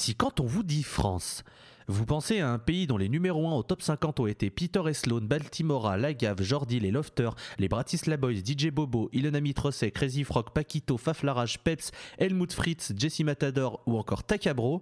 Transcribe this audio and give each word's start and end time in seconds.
Si 0.00 0.14
quand 0.14 0.40
on 0.40 0.46
vous 0.46 0.62
dit 0.62 0.82
France, 0.82 1.44
vous 1.86 2.06
pensez 2.06 2.40
à 2.40 2.50
un 2.50 2.58
pays 2.58 2.86
dont 2.86 2.96
les 2.96 3.10
numéros 3.10 3.46
1 3.46 3.52
au 3.52 3.62
top 3.62 3.82
50 3.82 4.20
ont 4.20 4.26
été 4.26 4.48
Peter 4.48 4.80
et 4.88 4.94
Sloan, 4.94 5.20
Baltimora, 5.20 5.98
Lagave, 5.98 6.40
Jordi, 6.40 6.80
les 6.80 6.90
Lofters, 6.90 7.36
les 7.58 7.68
Bratislava 7.68 8.16
Boys, 8.16 8.36
DJ 8.36 8.70
Bobo, 8.70 9.10
Ilona 9.12 9.42
Mitrosek, 9.42 9.92
Crazy 9.92 10.24
Frog, 10.24 10.52
Paquito, 10.54 10.96
Faflarage, 10.96 11.58
Peps, 11.58 11.90
Helmut 12.16 12.50
Fritz, 12.50 12.94
Jesse 12.96 13.20
Matador 13.20 13.82
ou 13.84 13.98
encore 13.98 14.24
Takabro, 14.24 14.80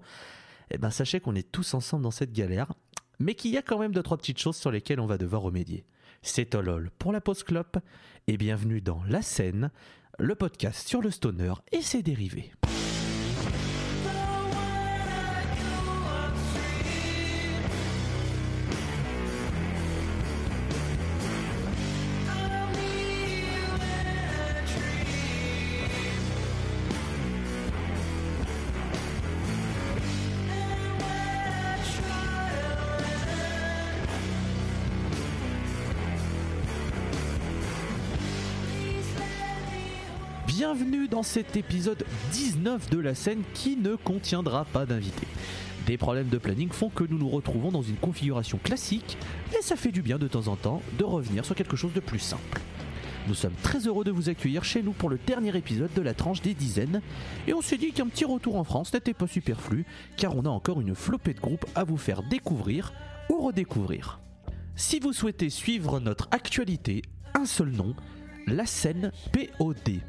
eh 0.71 0.79
ben 0.79 0.91
sachez 0.91 1.19
qu'on 1.19 1.35
est 1.35 1.51
tous 1.51 1.75
ensemble 1.75 2.05
dans 2.05 2.13
cette 2.13 2.33
galère, 2.33 2.73
mais 3.19 3.35
qu'il 3.35 3.51
y 3.51 3.59
a 3.59 3.63
quand 3.63 3.81
même 3.81 3.93
deux 3.93 4.05
trois 4.05 4.19
petites 4.19 4.39
choses 4.39 4.57
sur 4.57 4.71
lesquelles 4.71 5.01
on 5.01 5.07
va 5.07 5.19
devoir 5.19 5.43
remédier. 5.43 5.85
C'est 6.23 6.51
Tolol 6.51 6.93
pour 6.97 7.11
la 7.11 7.21
pause 7.21 7.43
clope 7.43 7.79
et 8.29 8.37
bienvenue 8.37 8.81
dans 8.81 9.03
La 9.09 9.23
Scène, 9.23 9.73
le 10.21 10.37
podcast 10.37 10.87
sur 10.87 11.03
le 11.03 11.11
stoner 11.11 11.55
et 11.73 11.83
ses 11.83 12.05
dérivés. 12.05 12.53
Cet 41.23 41.57
épisode 41.57 42.05
19 42.33 42.91
de 42.91 42.99
la 42.99 43.15
scène 43.15 43.43
qui 43.55 43.77
ne 43.77 43.97
contiendra 43.97 44.65
pas 44.65 44.87
d'invités. 44.87 45.27
Des 45.87 45.97
problèmes 45.97 46.29
de 46.29 46.39
planning 46.39 46.71
font 46.71 46.91
que 46.91 47.05
nous 47.05 47.19
nous 47.19 47.29
retrouvons 47.29 47.71
dans 47.71 47.83
une 47.83 47.97
configuration 47.97 48.59
classique, 48.63 49.17
et 49.59 49.63
ça 49.63 49.77
fait 49.77 49.93
du 49.93 50.03
bien 50.03 50.19
de 50.19 50.29
temps 50.29 50.49
en 50.49 50.57
temps 50.57 50.83
de 50.99 51.05
revenir 51.05 51.45
sur 51.45 51.55
quelque 51.55 51.77
chose 51.77 51.93
de 51.93 52.01
plus 52.01 52.19
simple. 52.19 52.61
Nous 53.27 53.35
sommes 53.35 53.55
très 53.63 53.87
heureux 53.87 54.05
de 54.05 54.11
vous 54.11 54.29
accueillir 54.29 54.65
chez 54.65 54.83
nous 54.83 54.93
pour 54.93 55.09
le 55.09 55.19
dernier 55.27 55.57
épisode 55.57 55.93
de 55.95 56.03
la 56.03 56.15
tranche 56.15 56.43
des 56.43 56.55
dizaines, 56.55 57.03
et 57.47 57.55
on 57.55 57.61
s'est 57.61 57.79
dit 57.79 57.93
qu'un 57.93 58.07
petit 58.07 58.25
retour 58.25 58.57
en 58.57 58.65
France 58.65 58.93
n'était 58.93 59.15
pas 59.15 59.27
superflu, 59.27 59.87
car 60.17 60.37
on 60.37 60.45
a 60.45 60.51
encore 60.51 60.81
une 60.81 60.95
flopée 60.95 61.35
de 61.35 61.41
groupes 61.41 61.67
à 61.75 61.85
vous 61.85 61.99
faire 61.99 62.23
découvrir 62.23 62.93
ou 63.31 63.41
redécouvrir. 63.41 64.21
Si 64.77 65.01
vous 65.01 65.13
souhaitez 65.13 65.51
suivre 65.51 66.01
notre 66.01 66.29
actualité, 66.31 67.03
un 67.35 67.47
seul 67.47 67.71
nom, 67.71 67.95
la 68.47 68.65
scène 68.67 69.13
POD. 69.33 70.01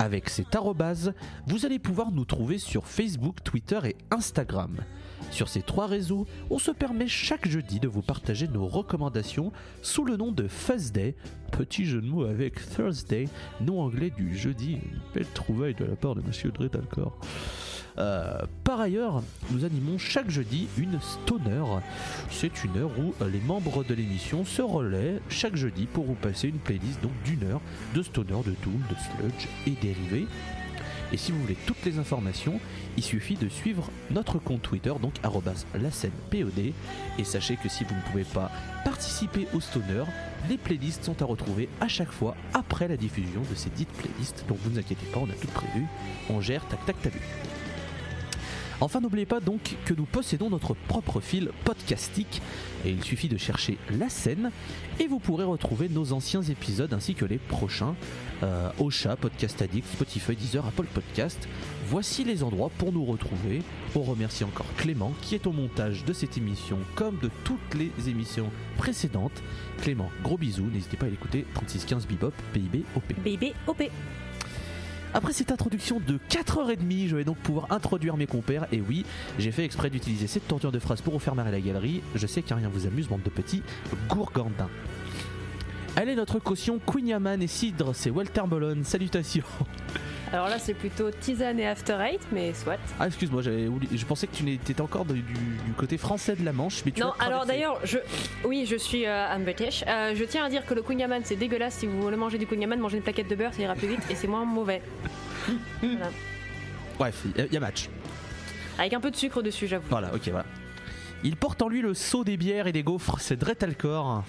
Avec 0.00 0.30
cet 0.30 0.54
arrobase, 0.54 1.12
vous 1.46 1.66
allez 1.66 1.78
pouvoir 1.78 2.10
nous 2.10 2.24
trouver 2.24 2.56
sur 2.56 2.86
Facebook, 2.86 3.44
Twitter 3.44 3.80
et 3.84 3.96
Instagram. 4.10 4.78
Sur 5.30 5.48
ces 5.48 5.62
trois 5.62 5.86
réseaux, 5.86 6.26
on 6.50 6.58
se 6.58 6.70
permet 6.70 7.08
chaque 7.08 7.48
jeudi 7.48 7.80
de 7.80 7.88
vous 7.88 8.02
partager 8.02 8.48
nos 8.48 8.66
recommandations 8.66 9.52
sous 9.82 10.04
le 10.04 10.16
nom 10.16 10.32
de 10.32 10.48
Thursday, 10.48 11.14
petit 11.52 11.84
jeu 11.84 12.00
de 12.00 12.06
mots 12.06 12.24
avec 12.24 12.54
Thursday, 12.74 13.28
nom 13.60 13.80
anglais 13.80 14.10
du 14.10 14.36
jeudi, 14.36 14.72
une 14.72 15.00
belle 15.14 15.30
trouvaille 15.34 15.74
de 15.74 15.84
la 15.84 15.96
part 15.96 16.14
de 16.14 16.22
Monsieur 16.22 16.50
Dretalcor. 16.50 17.18
Euh, 17.98 18.40
par 18.64 18.80
ailleurs, 18.80 19.22
nous 19.50 19.64
animons 19.64 19.98
chaque 19.98 20.30
jeudi 20.30 20.68
une 20.78 20.98
stoner. 21.00 21.64
C'est 22.30 22.64
une 22.64 22.78
heure 22.78 22.92
où 22.98 23.12
les 23.26 23.40
membres 23.40 23.84
de 23.84 23.94
l'émission 23.94 24.44
se 24.44 24.62
relaient 24.62 25.20
chaque 25.28 25.56
jeudi 25.56 25.86
pour 25.86 26.04
vous 26.04 26.14
passer 26.14 26.48
une 26.48 26.58
playlist 26.58 27.00
d'une 27.24 27.44
heure 27.44 27.60
de 27.94 28.02
stoner, 28.02 28.42
de 28.44 28.54
doom, 28.62 28.82
de 28.88 28.94
sludge 28.94 29.48
et 29.66 29.72
dérivés. 29.82 30.26
Et 31.12 31.16
si 31.16 31.32
vous 31.32 31.40
voulez 31.40 31.56
toutes 31.66 31.84
les 31.84 31.98
informations, 31.98 32.60
il 32.96 33.02
suffit 33.02 33.34
de 33.34 33.48
suivre 33.48 33.90
notre 34.10 34.38
compte 34.38 34.62
Twitter, 34.62 34.92
donc 35.00 35.14
la 35.74 35.90
scène 35.90 36.12
POD. 36.30 36.72
Et 37.18 37.24
sachez 37.24 37.56
que 37.56 37.68
si 37.68 37.84
vous 37.84 37.94
ne 37.94 38.00
pouvez 38.10 38.24
pas 38.24 38.50
participer 38.84 39.46
au 39.54 39.60
stoner, 39.60 40.04
les 40.48 40.56
playlists 40.56 41.04
sont 41.04 41.20
à 41.22 41.24
retrouver 41.24 41.68
à 41.80 41.88
chaque 41.88 42.12
fois 42.12 42.36
après 42.54 42.88
la 42.88 42.96
diffusion 42.96 43.42
de 43.50 43.54
ces 43.54 43.70
dites 43.70 43.92
playlists. 43.92 44.44
Donc 44.48 44.58
vous 44.62 44.70
ne 44.70 44.74
vous 44.74 44.80
inquiétez 44.80 45.06
pas, 45.06 45.20
on 45.20 45.30
a 45.30 45.34
tout 45.34 45.48
prévu. 45.48 45.86
On 46.30 46.40
gère 46.40 46.66
tac 46.68 46.84
tac 46.86 47.00
tac. 47.02 47.12
Enfin, 48.80 49.00
n'oubliez 49.00 49.26
pas 49.26 49.40
donc 49.40 49.76
que 49.84 49.92
nous 49.92 50.06
possédons 50.06 50.48
notre 50.48 50.74
propre 50.74 51.20
fil 51.20 51.50
podcastique 51.64 52.40
et 52.84 52.90
il 52.90 53.04
suffit 53.04 53.28
de 53.28 53.36
chercher 53.36 53.76
la 53.90 54.08
scène 54.08 54.50
et 54.98 55.06
vous 55.06 55.18
pourrez 55.18 55.44
retrouver 55.44 55.90
nos 55.90 56.12
anciens 56.12 56.42
épisodes 56.42 56.92
ainsi 56.94 57.14
que 57.14 57.26
les 57.26 57.36
prochains 57.36 57.94
euh, 58.42 58.70
Ocha, 58.78 59.16
Podcast 59.16 59.60
Addict, 59.60 59.86
Spotify, 59.86 60.34
Deezer, 60.34 60.64
Apple 60.66 60.86
Podcast. 60.94 61.46
Voici 61.88 62.24
les 62.24 62.42
endroits 62.42 62.70
pour 62.78 62.90
nous 62.90 63.04
retrouver. 63.04 63.62
On 63.94 64.00
remercie 64.00 64.44
encore 64.44 64.66
Clément 64.78 65.12
qui 65.20 65.34
est 65.34 65.46
au 65.46 65.52
montage 65.52 66.04
de 66.06 66.14
cette 66.14 66.38
émission 66.38 66.78
comme 66.94 67.18
de 67.18 67.30
toutes 67.44 67.74
les 67.74 68.08
émissions 68.08 68.50
précédentes. 68.78 69.42
Clément, 69.82 70.10
gros 70.22 70.38
bisous, 70.38 70.70
n'hésitez 70.72 70.96
pas 70.96 71.06
à 71.06 71.10
l'écouter 71.10 71.44
3615 71.54 72.06
Bebop, 72.06 72.32
PIB, 72.54 72.84
OP. 72.96 73.12
BB 73.22 73.52
OP. 73.66 73.82
Après 75.12 75.32
cette 75.32 75.50
introduction 75.50 76.00
de 76.06 76.18
4h30, 76.30 77.08
je 77.08 77.16
vais 77.16 77.24
donc 77.24 77.36
pouvoir 77.38 77.66
introduire 77.70 78.16
mes 78.16 78.26
compères. 78.26 78.66
Et 78.70 78.80
oui, 78.80 79.04
j'ai 79.40 79.50
fait 79.50 79.64
exprès 79.64 79.90
d'utiliser 79.90 80.28
cette 80.28 80.46
torture 80.46 80.70
de 80.70 80.78
phrase 80.78 81.00
pour 81.00 81.14
vous 81.14 81.18
faire 81.18 81.34
marrer 81.34 81.50
la 81.50 81.60
galerie. 81.60 82.00
Je 82.14 82.26
sais 82.28 82.42
qu'un 82.42 82.56
rien 82.56 82.68
vous 82.68 82.86
amuse, 82.86 83.08
bande 83.08 83.22
de 83.22 83.30
petits 83.30 83.62
gourgandins. 84.08 84.70
Est 85.96 86.14
notre 86.14 86.38
caution 86.38 86.78
Queen 86.78 87.08
Yaman 87.08 87.42
et 87.42 87.46
Cidre, 87.48 87.92
c'est 87.94 88.10
Walter 88.10 88.42
Bolon. 88.46 88.84
Salutations. 88.84 89.44
Alors 90.32 90.48
là, 90.48 90.60
c'est 90.60 90.74
plutôt 90.74 91.10
tisane 91.10 91.58
et 91.58 91.66
after 91.66 91.96
eight, 92.00 92.20
mais 92.30 92.54
soit. 92.54 92.76
Ah, 93.00 93.08
excuse-moi, 93.08 93.42
j'avais 93.42 93.66
oublié- 93.66 93.96
je 93.98 94.06
pensais 94.06 94.28
que 94.28 94.36
tu 94.36 94.48
étais 94.52 94.80
encore 94.80 95.04
du, 95.04 95.14
du- 95.22 95.32
du 95.32 95.72
côté 95.76 95.98
français 95.98 96.36
de 96.36 96.44
la 96.44 96.52
Manche, 96.52 96.84
mais 96.84 96.92
tu 96.92 97.00
Non, 97.00 97.12
alors 97.18 97.46
d'ailleurs, 97.46 97.80
je, 97.84 97.98
oui, 98.44 98.64
je 98.64 98.76
suis 98.76 99.06
euh, 99.06 99.26
I'm 99.34 99.42
British. 99.42 99.82
Euh, 99.88 100.14
je 100.14 100.22
tiens 100.22 100.44
à 100.44 100.48
dire 100.48 100.64
que 100.66 100.74
le 100.74 100.82
kunyaman, 100.82 101.22
c'est 101.24 101.34
dégueulasse. 101.34 101.74
Si 101.74 101.86
vous 101.86 102.00
voulez 102.00 102.16
manger 102.16 102.38
du 102.38 102.46
kunyaman, 102.46 102.78
mangez 102.78 102.98
une 102.98 103.02
plaquette 103.02 103.28
de 103.28 103.34
beurre, 103.34 103.52
ça 103.54 103.62
ira 103.62 103.74
plus 103.74 103.88
vite 103.88 104.00
et 104.08 104.14
c'est 104.14 104.28
moins 104.28 104.44
mauvais. 104.44 104.82
Voilà. 105.82 106.10
Bref, 106.98 107.22
il 107.24 107.52
y, 107.52 107.56
a 107.56 107.60
match. 107.60 107.88
Avec 108.78 108.92
un 108.92 109.00
peu 109.00 109.10
de 109.10 109.16
sucre 109.16 109.42
dessus, 109.42 109.66
j'avoue. 109.66 109.86
Voilà, 109.88 110.14
ok, 110.14 110.28
voilà. 110.28 110.44
Il 111.24 111.34
porte 111.36 111.60
en 111.62 111.68
lui 111.68 111.80
le 111.80 111.94
sceau 111.94 112.24
des 112.24 112.36
bières 112.36 112.66
et 112.66 112.72
des 112.72 112.82
gaufres, 112.82 113.18
c'est 113.20 113.36
Dretalcor. 113.36 114.22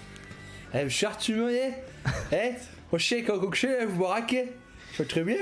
Eh, 0.74 0.90
cher, 0.90 1.18
tu 1.18 1.36
me 1.36 1.52
Eh, 2.32 2.54
moi 2.92 2.98
je 2.98 3.06
sais 3.06 3.24
quand 3.24 3.40
je 3.54 3.60
sais, 3.60 3.86
vous 3.86 4.00
me 4.00 4.06
raquez. 4.06 4.54
Je 4.94 5.04
vais 5.04 5.08
très 5.08 5.24
bien. 5.24 5.36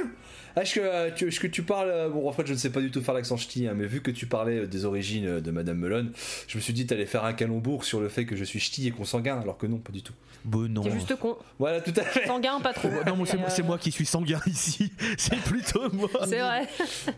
Est-ce 0.61 0.75
que, 0.75 0.79
euh, 0.81 1.09
tu, 1.15 1.27
est-ce 1.27 1.39
que 1.39 1.47
tu 1.47 1.63
parles. 1.63 1.89
euh, 1.89 2.09
Bon, 2.09 2.27
en 2.27 2.31
fait, 2.31 2.45
je 2.47 2.53
ne 2.53 2.57
sais 2.57 2.71
pas 2.71 2.81
du 2.81 2.91
tout 2.91 3.01
faire 3.01 3.13
l'accent 3.13 3.37
ch'ti, 3.37 3.67
hein, 3.67 3.73
mais 3.75 3.85
vu 3.85 4.01
que 4.01 4.11
tu 4.11 4.25
parlais 4.25 4.59
euh, 4.59 4.67
des 4.67 4.85
origines 4.85 5.39
de 5.39 5.51
Madame 5.51 5.77
Melon, 5.77 6.09
je 6.47 6.57
me 6.57 6.61
suis 6.61 6.73
dit 6.73 6.85
t'allais 6.87 7.05
faire 7.05 7.23
un 7.25 7.33
calembour 7.33 7.83
sur 7.83 7.99
le 7.99 8.09
fait 8.09 8.25
que 8.25 8.35
je 8.35 8.43
suis 8.43 8.59
ch'ti 8.59 8.87
et 8.87 8.91
consanguin, 8.91 9.39
alors 9.39 9.57
que 9.57 9.67
non, 9.67 9.77
pas 9.77 9.91
du 9.91 10.01
tout. 10.01 10.13
Bon, 10.45 10.69
non. 10.71 10.83
C'est 10.83 10.91
juste 10.91 11.15
con. 11.17 11.35
Voilà, 11.59 11.81
tout 11.81 11.93
à 11.97 12.03
fait. 12.03 12.25
Sanguin, 12.25 12.61
pas 12.61 12.71
trop. 12.73 12.87
Non, 13.05 13.25
c'est 13.25 13.61
moi, 13.63 13.75
euh, 13.75 13.77
qui 13.77 13.91
suis 13.91 14.05
sanguin 14.05 14.39
ici. 14.47 14.91
C'est 15.17 15.35
plutôt 15.41 15.91
moi. 15.91 16.09
C'est 16.25 16.39
vrai. 16.39 16.65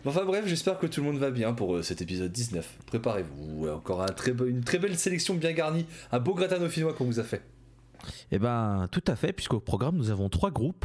Enfin 0.04 0.24
bref, 0.24 0.44
j'espère 0.46 0.78
que 0.78 0.86
tout 0.88 1.00
le 1.00 1.06
monde 1.06 1.18
va 1.20 1.30
bien 1.30 1.52
pour 1.52 1.76
euh, 1.76 1.82
cet 1.82 2.02
épisode 2.02 2.32
19. 2.32 2.68
Préparez-vous. 2.86 3.64
Ouais, 3.64 3.70
encore 3.70 4.02
un 4.02 4.06
très 4.06 4.32
be- 4.32 4.48
une 4.48 4.64
très 4.64 4.78
belle 4.78 4.98
sélection 4.98 5.34
bien 5.34 5.52
garnie. 5.52 5.86
Un 6.10 6.18
beau 6.18 6.34
gratin 6.34 6.58
dauphinois 6.58 6.94
qu'on 6.94 7.04
vous 7.04 7.20
a 7.20 7.24
fait. 7.24 7.42
Eh 8.32 8.40
ben, 8.40 8.88
tout 8.90 9.04
à 9.06 9.14
fait, 9.14 9.32
puisqu'au 9.32 9.60
programme, 9.60 9.96
nous 9.96 10.10
avons 10.10 10.28
trois 10.28 10.50
groupes. 10.50 10.84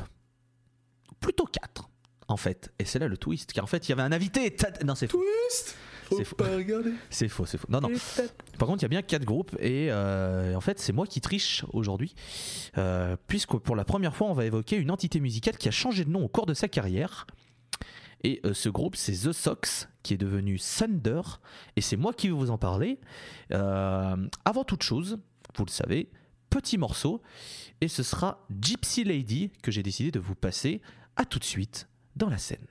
Plutôt 1.19 1.45
quatre, 1.45 1.89
en 2.27 2.37
fait. 2.37 2.71
Et 2.79 2.85
c'est 2.85 2.99
là 2.99 3.07
le 3.07 3.17
twist, 3.17 3.53
car 3.53 3.63
en 3.63 3.67
fait, 3.67 3.87
il 3.87 3.89
y 3.89 3.93
avait 3.93 4.03
un 4.03 4.11
invité. 4.11 4.55
Non, 4.85 4.95
c'est 4.95 5.07
faux. 5.07 5.19
Twist 5.19 5.75
C'est 6.09 6.23
faux. 6.23 6.37
C'est 7.09 7.27
faux, 7.27 7.45
c'est 7.45 7.57
faux. 7.57 7.67
Non, 7.69 7.81
non. 7.81 7.89
Par 8.57 8.67
contre, 8.67 8.81
il 8.81 8.83
y 8.83 8.85
a 8.85 8.89
bien 8.89 9.01
quatre 9.01 9.25
groupes 9.25 9.55
et 9.59 9.87
euh, 9.91 10.55
en 10.55 10.61
fait, 10.61 10.79
c'est 10.79 10.93
moi 10.93 11.05
qui 11.05 11.19
triche 11.21 11.65
aujourd'hui, 11.73 12.15
euh, 12.77 13.17
puisque 13.27 13.57
pour 13.57 13.75
la 13.75 13.83
première 13.83 14.15
fois, 14.15 14.27
on 14.27 14.33
va 14.33 14.45
évoquer 14.45 14.77
une 14.77 14.91
entité 14.91 15.19
musicale 15.19 15.57
qui 15.57 15.67
a 15.67 15.71
changé 15.71 16.05
de 16.05 16.09
nom 16.09 16.23
au 16.23 16.27
cours 16.27 16.45
de 16.45 16.53
sa 16.53 16.67
carrière. 16.67 17.27
Et 18.23 18.39
euh, 18.45 18.53
ce 18.53 18.69
groupe, 18.69 18.95
c'est 18.95 19.13
The 19.13 19.31
Sox, 19.31 19.87
qui 20.01 20.13
est 20.13 20.17
devenu 20.17 20.59
Thunder, 20.59 21.21
et 21.75 21.81
c'est 21.81 21.97
moi 21.97 22.13
qui 22.13 22.27
vais 22.27 22.33
vous 22.33 22.51
en 22.51 22.57
parler. 22.57 22.99
Avant 23.51 24.63
toute 24.65 24.83
chose, 24.83 25.19
vous 25.55 25.65
le 25.65 25.71
savez, 25.71 26.09
petit 26.49 26.77
morceau, 26.77 27.21
et 27.81 27.87
ce 27.87 28.01
sera 28.01 28.45
Gypsy 28.61 29.03
Lady 29.03 29.51
que 29.61 29.71
j'ai 29.71 29.83
décidé 29.83 30.09
de 30.11 30.19
vous 30.19 30.35
passer 30.35 30.81
à 31.15 31.25
tout 31.25 31.39
de 31.39 31.43
suite 31.43 31.87
dans 32.17 32.29
la 32.29 32.37
scène. 32.37 32.67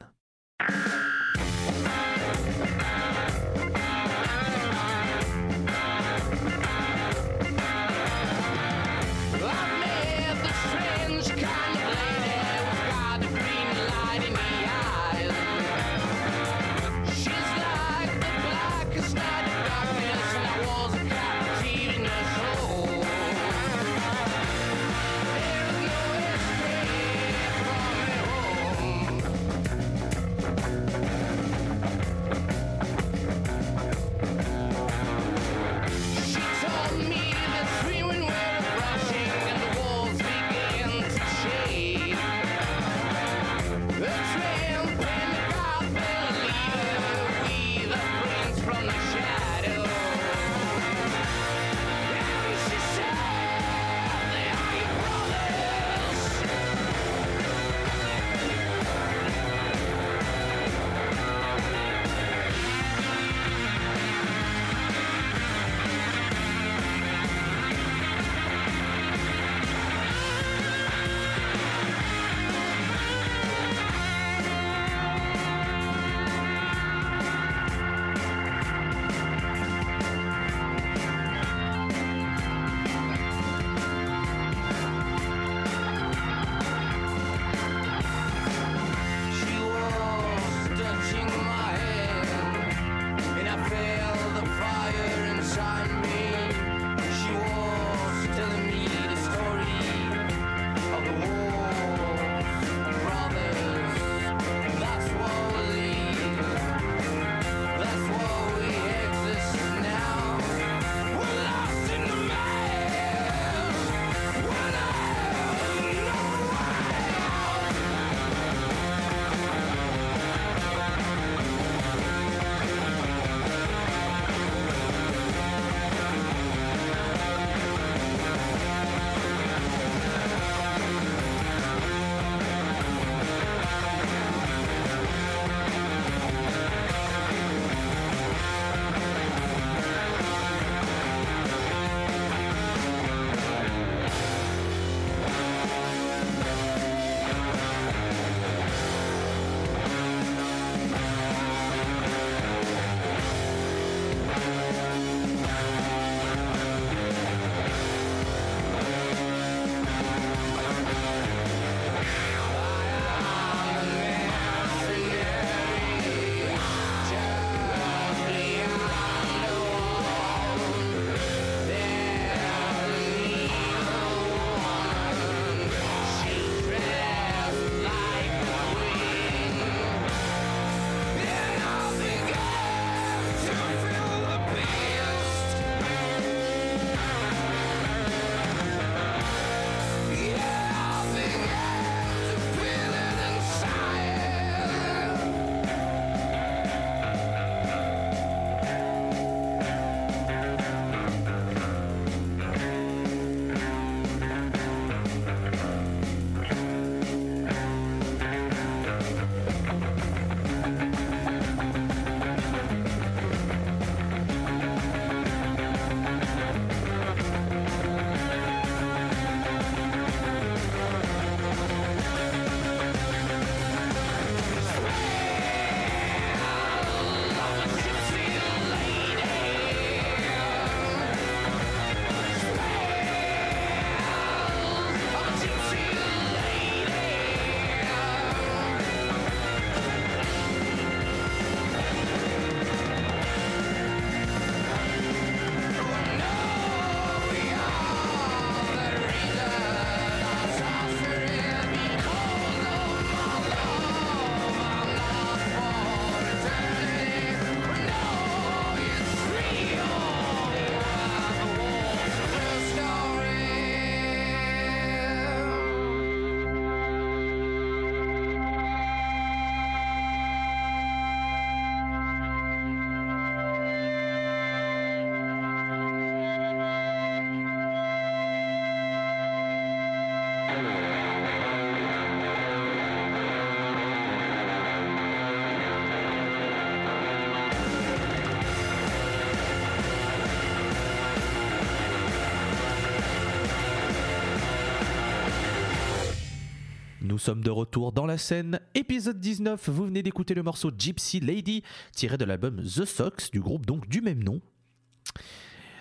Sommes 297.26 297.42
de 297.42 297.50
retour 297.50 297.90
dans 297.90 298.06
la 298.06 298.18
scène. 298.18 298.60
Épisode 298.76 299.18
19, 299.18 299.68
vous 299.68 299.86
venez 299.86 300.04
d'écouter 300.04 300.32
le 300.32 300.44
morceau 300.44 300.70
Gypsy 300.78 301.18
Lady, 301.18 301.64
tiré 301.92 302.16
de 302.18 302.24
l'album 302.24 302.62
The 302.62 302.84
Sox, 302.84 303.32
du 303.32 303.40
groupe 303.40 303.66
donc 303.66 303.88
du 303.88 304.00
même 304.00 304.22
nom. 304.22 304.40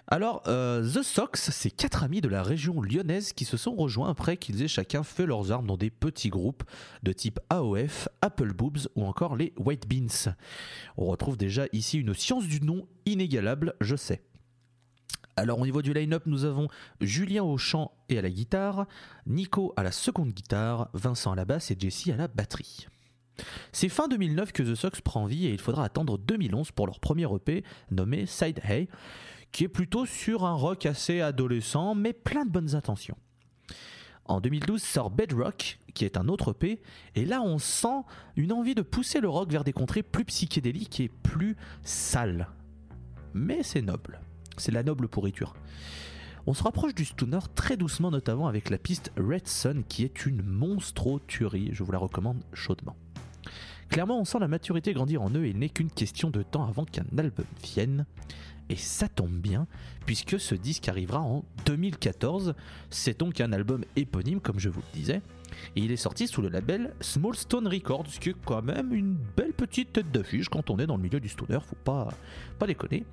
Alors, 0.08 0.42
euh, 0.48 0.82
The 0.82 1.04
Sox, 1.04 1.52
c'est 1.52 1.70
quatre 1.70 2.04
amis 2.04 2.20
de 2.20 2.30
la 2.30 2.42
région 2.42 2.82
lyonnaise 2.82 3.32
qui 3.32 3.46
se 3.46 3.58
sont 3.58 3.76
rejoints 3.76 4.10
après 4.10 4.38
qu'ils 4.38 4.64
aient 4.64 4.68
chacun 4.68 5.04
fait 5.04 5.28
leurs 5.28 5.52
armes 5.52 5.68
dans 5.68 5.78
des 5.78 5.92
petits 5.92 6.30
groupes 6.30 6.64
de 7.04 7.12
type 7.12 7.40
AOF, 7.52 8.10
Apple 8.24 8.52
Boobs 8.52 8.88
ou 8.96 9.06
encore 9.06 9.36
les 9.36 9.54
White 9.58 9.88
Beans. 9.88 10.34
On 10.98 11.06
retrouve 11.06 11.38
déjà 11.38 11.68
ici 11.74 12.00
une 12.00 12.16
science 12.16 12.48
du 12.48 12.60
nom 12.60 12.88
inégalable, 13.06 13.76
je 13.82 13.96
sais. 13.96 14.24
Alors 15.38 15.60
au 15.60 15.66
niveau 15.66 15.82
du 15.82 15.94
line-up, 15.94 16.24
nous 16.28 16.46
avons 16.46 16.70
Julien 17.02 17.44
au 17.44 17.58
chant 17.58 17.92
et 18.08 18.18
à 18.18 18.22
la 18.22 18.30
guitare, 18.30 18.88
Nico 19.26 19.74
à 19.76 19.84
la 19.84 19.92
seconde 19.92 20.32
guitare, 20.32 20.90
Vincent 20.94 21.34
à 21.34 21.36
la 21.36 21.44
basse 21.44 21.72
et 21.72 21.76
Jesse 21.78 22.08
à 22.08 22.16
la 22.16 22.30
batterie. 22.30 22.88
C'est 23.74 23.90
fin 23.90 24.08
2009 24.08 24.54
que 24.54 24.64
The 24.64 24.76
Sox 24.76 25.02
prend 25.04 25.26
vie 25.26 25.48
et 25.48 25.52
il 25.52 25.60
faudra 25.60 25.84
attendre 25.84 26.18
2011 26.18 26.72
pour 26.72 26.88
leur 26.88 27.02
premier 27.02 27.28
EP 27.36 27.66
nommé 27.92 28.26
Side 28.26 28.62
Hey, 28.64 28.88
qui 29.52 29.66
est 29.66 29.70
plutôt 29.70 30.06
sur 30.06 30.46
un 30.46 30.54
rock 30.54 30.86
assez 30.86 31.20
adolescent 31.20 31.96
mais 31.96 32.14
plein 32.14 32.46
de 32.46 32.52
bonnes 32.52 32.74
intentions. 32.74 33.18
En 34.24 34.40
2012 34.40 34.82
sort 34.82 35.12
Bedrock, 35.12 35.80
qui 35.94 36.06
est 36.06 36.18
un 36.18 36.30
autre 36.30 36.52
EP, 36.52 36.82
et 37.16 37.26
là 37.26 37.42
on 37.42 37.60
sent 37.60 38.04
une 38.38 38.54
envie 38.54 38.74
de 38.74 38.82
pousser 38.82 39.20
le 39.20 39.28
rock 39.28 39.52
vers 39.52 39.66
des 39.66 39.74
contrées 39.74 40.02
plus 40.02 40.26
psychédéliques 40.26 41.02
et 41.02 41.10
plus 41.10 41.58
sales. 41.84 42.48
Mais 43.34 43.64
c'est 43.64 43.82
noble. 43.82 44.22
C'est 44.58 44.72
la 44.72 44.84
noble 44.84 45.08
pourriture. 45.08 45.54
On 46.48 46.54
se 46.54 46.64
rapproche 46.64 46.94
du 46.94 47.06
stoner 47.06 47.40
très 47.56 47.76
doucement, 47.76 48.12
notamment 48.12 48.48
avec 48.48 48.70
la 48.70 48.78
piste 48.78 49.12
Red 49.18 49.48
Sun, 49.48 49.84
qui 49.88 50.04
est 50.04 50.26
une 50.26 50.44
monstro-tuerie. 50.44 51.70
Je 51.72 51.84
vous 51.84 51.92
la 51.92 51.98
recommande 51.98 52.44
chaudement. 52.54 52.96
Clairement, 53.90 54.20
on 54.20 54.26
sent 54.26 54.40
la 54.40 54.48
maturité 54.48 54.94
grandir 54.94 55.22
en 55.22 55.32
eux 55.32 55.46
et 55.46 55.50
il 55.50 55.58
n'est 55.58 55.70
qu'une 55.70 55.90
question 55.90 56.30
de 56.30 56.44
temps 56.44 56.68
avant 56.68 56.86
qu'un 56.86 57.06
album 57.18 57.46
vienne. 57.64 58.06
Et 58.70 58.76
ça 58.76 59.08
tombe 59.08 59.32
bien, 59.32 59.68
puisque 60.06 60.40
ce 60.40 60.56
disque 60.56 60.90
arrivera 60.90 61.20
en 61.20 61.46
2014. 61.66 62.56
C'est 62.90 63.20
donc 63.20 63.40
un 63.42 63.52
album 63.52 63.84
éponyme, 63.96 64.40
comme 64.40 64.60
je 64.60 64.70
vous 64.70 64.82
le 64.82 65.00
disais. 65.00 65.22
Il 65.76 65.92
est 65.92 65.98
sorti 65.98 66.28
sous 66.28 66.42
le 66.42 66.50
label 66.50 66.94
Small 67.00 67.36
Stone 67.36 67.68
Records, 67.68 68.08
ce 68.08 68.20
qui 68.20 68.30
est 68.30 68.36
quand 68.46 68.64
même 68.64 68.94
une 68.94 69.18
belle 69.38 69.54
petite 69.54 69.94
tête 69.94 70.12
d'affiche 70.12 70.50
quand 70.50 70.70
on 70.70 70.78
est 70.78 70.88
dans 70.88 70.98
le 70.98 71.04
milieu 71.04 71.20
du 71.20 71.30
stoner, 71.30 71.60
faut 71.60 71.76
pas 71.84 72.10
déconner. 72.68 73.06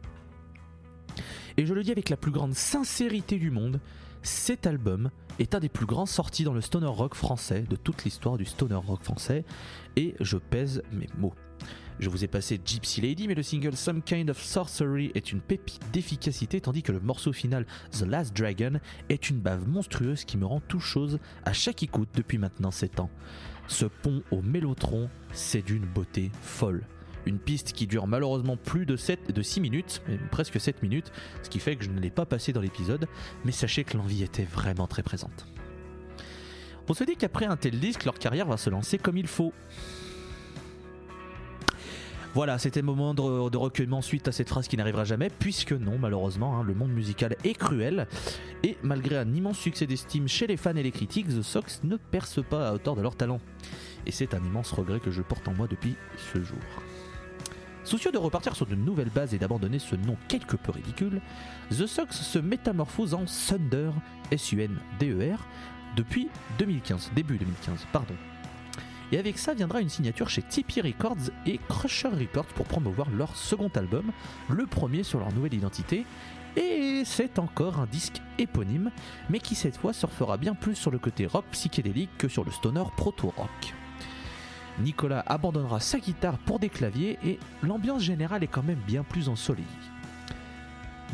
Et 1.56 1.66
je 1.66 1.74
le 1.74 1.82
dis 1.82 1.92
avec 1.92 2.08
la 2.08 2.16
plus 2.16 2.30
grande 2.30 2.54
sincérité 2.54 3.38
du 3.38 3.50
monde, 3.50 3.80
cet 4.22 4.66
album 4.66 5.10
est 5.38 5.54
un 5.54 5.60
des 5.60 5.68
plus 5.68 5.86
grands 5.86 6.06
sortis 6.06 6.44
dans 6.44 6.52
le 6.52 6.60
stoner 6.60 6.86
rock 6.86 7.14
français 7.14 7.64
de 7.68 7.76
toute 7.76 8.04
l'histoire 8.04 8.36
du 8.36 8.44
stoner 8.44 8.76
rock 8.76 9.02
français, 9.02 9.44
et 9.96 10.14
je 10.20 10.36
pèse 10.36 10.82
mes 10.92 11.08
mots. 11.18 11.34
Je 11.98 12.08
vous 12.08 12.24
ai 12.24 12.26
passé 12.26 12.60
Gypsy 12.64 13.00
Lady, 13.00 13.28
mais 13.28 13.34
le 13.34 13.42
single 13.42 13.76
Some 13.76 14.02
Kind 14.02 14.30
of 14.30 14.42
Sorcery 14.42 15.12
est 15.14 15.30
une 15.30 15.40
pépite 15.40 15.82
d'efficacité, 15.92 16.60
tandis 16.60 16.82
que 16.82 16.92
le 16.92 17.00
morceau 17.00 17.32
final 17.32 17.66
The 17.92 18.02
Last 18.02 18.36
Dragon 18.36 18.80
est 19.08 19.30
une 19.30 19.38
bave 19.38 19.68
monstrueuse 19.68 20.24
qui 20.24 20.36
me 20.36 20.46
rend 20.46 20.60
tout 20.60 20.80
chose 20.80 21.18
à 21.44 21.52
chaque 21.52 21.82
écoute 21.82 22.08
depuis 22.14 22.38
maintenant 22.38 22.70
7 22.70 23.00
ans. 23.00 23.10
Ce 23.68 23.84
pont 23.84 24.22
au 24.30 24.42
mélotron, 24.42 25.08
c'est 25.32 25.62
d'une 25.62 25.86
beauté 25.86 26.30
folle. 26.42 26.84
Une 27.26 27.38
piste 27.38 27.72
qui 27.72 27.86
dure 27.86 28.06
malheureusement 28.06 28.56
plus 28.56 28.86
de, 28.86 28.96
7, 28.96 29.32
de 29.32 29.42
6 29.42 29.60
minutes, 29.60 30.02
presque 30.30 30.60
7 30.60 30.82
minutes, 30.82 31.12
ce 31.42 31.50
qui 31.50 31.60
fait 31.60 31.76
que 31.76 31.84
je 31.84 31.90
ne 31.90 32.00
l'ai 32.00 32.10
pas 32.10 32.26
passé 32.26 32.52
dans 32.52 32.60
l'épisode, 32.60 33.06
mais 33.44 33.52
sachez 33.52 33.84
que 33.84 33.96
l'envie 33.96 34.22
était 34.22 34.44
vraiment 34.44 34.86
très 34.86 35.02
présente. 35.02 35.46
On 36.88 36.94
se 36.94 37.04
dit 37.04 37.16
qu'après 37.16 37.46
un 37.46 37.56
tel 37.56 37.80
disque, 37.80 38.04
leur 38.04 38.18
carrière 38.18 38.46
va 38.46 38.58
se 38.58 38.68
lancer 38.68 38.98
comme 38.98 39.16
il 39.16 39.26
faut. 39.26 39.54
Voilà, 42.34 42.58
c'était 42.58 42.80
le 42.80 42.86
moment 42.86 43.14
de, 43.14 43.56
recueillement 43.56 44.02
suite 44.02 44.26
à 44.28 44.32
cette 44.32 44.48
phrase 44.48 44.66
qui 44.66 44.76
n'arrivera 44.76 45.04
jamais, 45.04 45.30
puisque 45.30 45.72
non, 45.72 45.98
malheureusement, 45.98 46.58
hein, 46.58 46.64
le 46.64 46.74
monde 46.74 46.90
musical 46.90 47.36
est 47.44 47.54
cruel. 47.54 48.06
Et 48.62 48.76
malgré 48.82 49.16
un 49.16 49.34
immense 49.34 49.58
succès 49.58 49.86
d'estime 49.86 50.28
chez 50.28 50.46
les 50.46 50.56
fans 50.56 50.76
et 50.76 50.82
les 50.82 50.92
critiques, 50.92 51.28
The 51.28 51.42
Sox 51.42 51.80
ne 51.84 51.96
percent 51.96 52.42
pas 52.42 52.68
à 52.68 52.72
hauteur 52.74 52.94
de 52.94 53.02
leur 53.02 53.16
talent. 53.16 53.40
Et 54.06 54.12
c'est 54.12 54.34
un 54.34 54.42
immense 54.44 54.72
regret 54.72 55.00
que 55.00 55.10
je 55.10 55.22
porte 55.22 55.46
en 55.48 55.54
moi 55.54 55.66
depuis 55.66 55.94
ce 56.32 56.42
jour. 56.42 56.58
Soucieux 57.84 58.12
de 58.12 58.18
repartir 58.18 58.54
sur 58.54 58.66
de 58.66 58.76
nouvelles 58.76 59.10
bases 59.10 59.34
et 59.34 59.38
d'abandonner 59.38 59.80
ce 59.80 59.96
nom 59.96 60.16
quelque 60.28 60.56
peu 60.56 60.70
ridicule, 60.70 61.20
The 61.70 61.86
Sox 61.86 62.12
se 62.12 62.38
métamorphose 62.38 63.12
en 63.12 63.24
Thunder, 63.24 63.90
S-U-N-D-E-R, 64.30 65.46
depuis 65.96 66.28
2015, 66.58 67.10
début 67.14 67.38
2015, 67.38 67.86
pardon. 67.92 68.14
Et 69.10 69.18
avec 69.18 69.36
ça 69.36 69.52
viendra 69.52 69.80
une 69.80 69.90
signature 69.90 70.30
chez 70.30 70.42
Tipeee 70.42 70.80
Records 70.80 71.30
et 71.44 71.58
Crusher 71.68 72.08
Records 72.08 72.46
pour 72.46 72.66
promouvoir 72.66 73.10
leur 73.10 73.36
second 73.36 73.70
album, 73.74 74.12
le 74.48 74.66
premier 74.66 75.02
sur 75.02 75.18
leur 75.18 75.32
nouvelle 75.32 75.54
identité. 75.54 76.06
Et 76.56 77.02
c'est 77.04 77.38
encore 77.38 77.78
un 77.78 77.86
disque 77.86 78.22
éponyme, 78.38 78.90
mais 79.28 79.40
qui 79.40 79.54
cette 79.54 79.76
fois 79.76 79.92
surfera 79.92 80.36
bien 80.36 80.54
plus 80.54 80.76
sur 80.76 80.90
le 80.90 80.98
côté 80.98 81.26
rock 81.26 81.44
psychédélique 81.50 82.16
que 82.16 82.28
sur 82.28 82.44
le 82.44 82.50
stoner 82.50 82.84
proto-rock. 82.96 83.74
Nicolas 84.78 85.22
abandonnera 85.26 85.80
sa 85.80 85.98
guitare 85.98 86.38
pour 86.38 86.58
des 86.58 86.68
claviers 86.68 87.18
et 87.24 87.38
l'ambiance 87.62 88.02
générale 88.02 88.42
est 88.42 88.48
quand 88.48 88.62
même 88.62 88.80
bien 88.86 89.02
plus 89.02 89.28
ensoleillée. 89.28 89.66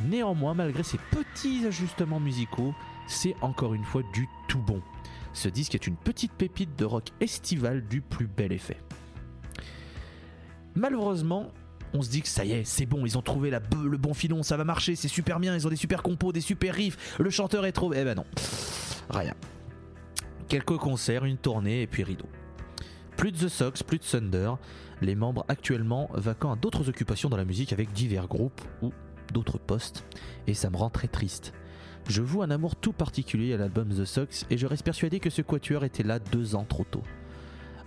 Néanmoins, 0.06 0.54
malgré 0.54 0.82
ces 0.82 0.98
petits 1.10 1.66
ajustements 1.66 2.20
musicaux, 2.20 2.74
c'est 3.08 3.34
encore 3.40 3.74
une 3.74 3.84
fois 3.84 4.02
du 4.12 4.28
tout 4.46 4.60
bon. 4.60 4.80
Ce 5.32 5.48
disque 5.48 5.74
est 5.74 5.86
une 5.86 5.96
petite 5.96 6.32
pépite 6.32 6.76
de 6.78 6.84
rock 6.84 7.08
estival 7.20 7.86
du 7.86 8.00
plus 8.00 8.26
bel 8.26 8.52
effet. 8.52 8.78
Malheureusement, 10.74 11.52
on 11.94 12.02
se 12.02 12.10
dit 12.10 12.22
que 12.22 12.28
ça 12.28 12.44
y 12.44 12.52
est, 12.52 12.64
c'est 12.64 12.86
bon, 12.86 13.04
ils 13.06 13.18
ont 13.18 13.22
trouvé 13.22 13.50
la 13.50 13.60
le 13.82 13.96
bon 13.96 14.14
filon, 14.14 14.42
ça 14.42 14.56
va 14.56 14.64
marcher, 14.64 14.94
c'est 14.94 15.08
super 15.08 15.40
bien, 15.40 15.54
ils 15.54 15.66
ont 15.66 15.70
des 15.70 15.76
super 15.76 16.02
compos, 16.02 16.32
des 16.32 16.40
super 16.40 16.74
riffs, 16.74 17.16
le 17.18 17.30
chanteur 17.30 17.66
est 17.66 17.72
trop... 17.72 17.92
Eh 17.94 18.04
ben 18.04 18.14
non, 18.14 18.26
rien. 19.10 19.34
Quelques 20.48 20.76
concerts, 20.76 21.24
une 21.24 21.38
tournée 21.38 21.82
et 21.82 21.86
puis 21.86 22.04
rideau. 22.04 22.28
Plus 23.18 23.32
de 23.32 23.36
The 23.36 23.48
Sox, 23.48 23.82
plus 23.82 23.98
de 23.98 24.04
Thunder, 24.04 24.52
les 25.02 25.16
membres 25.16 25.44
actuellement 25.48 26.08
vacants 26.14 26.52
à 26.52 26.56
d'autres 26.56 26.88
occupations 26.88 27.28
dans 27.28 27.36
la 27.36 27.44
musique 27.44 27.72
avec 27.72 27.92
divers 27.92 28.28
groupes 28.28 28.60
ou 28.80 28.92
d'autres 29.34 29.58
postes, 29.58 30.04
et 30.46 30.54
ça 30.54 30.70
me 30.70 30.76
rend 30.76 30.88
très 30.88 31.08
triste. 31.08 31.52
Je 32.08 32.22
voue 32.22 32.42
un 32.42 32.50
amour 32.52 32.76
tout 32.76 32.92
particulier 32.92 33.52
à 33.54 33.56
l'album 33.56 33.88
The 33.88 34.04
Sox 34.04 34.46
et 34.50 34.56
je 34.56 34.68
reste 34.68 34.84
persuadé 34.84 35.18
que 35.18 35.30
ce 35.30 35.42
quatuor 35.42 35.84
était 35.84 36.04
là 36.04 36.20
deux 36.20 36.54
ans 36.54 36.64
trop 36.64 36.84
tôt. 36.84 37.02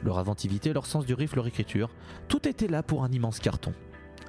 Leur 0.03 0.19
inventivité, 0.19 0.73
leur 0.73 0.85
sens 0.85 1.05
du 1.05 1.13
riff, 1.13 1.33
leur 1.33 1.47
écriture, 1.47 1.89
tout 2.27 2.45
était 2.45 2.67
là 2.67 2.83
pour 2.83 3.05
un 3.05 3.11
immense 3.13 3.39
carton. 3.39 3.71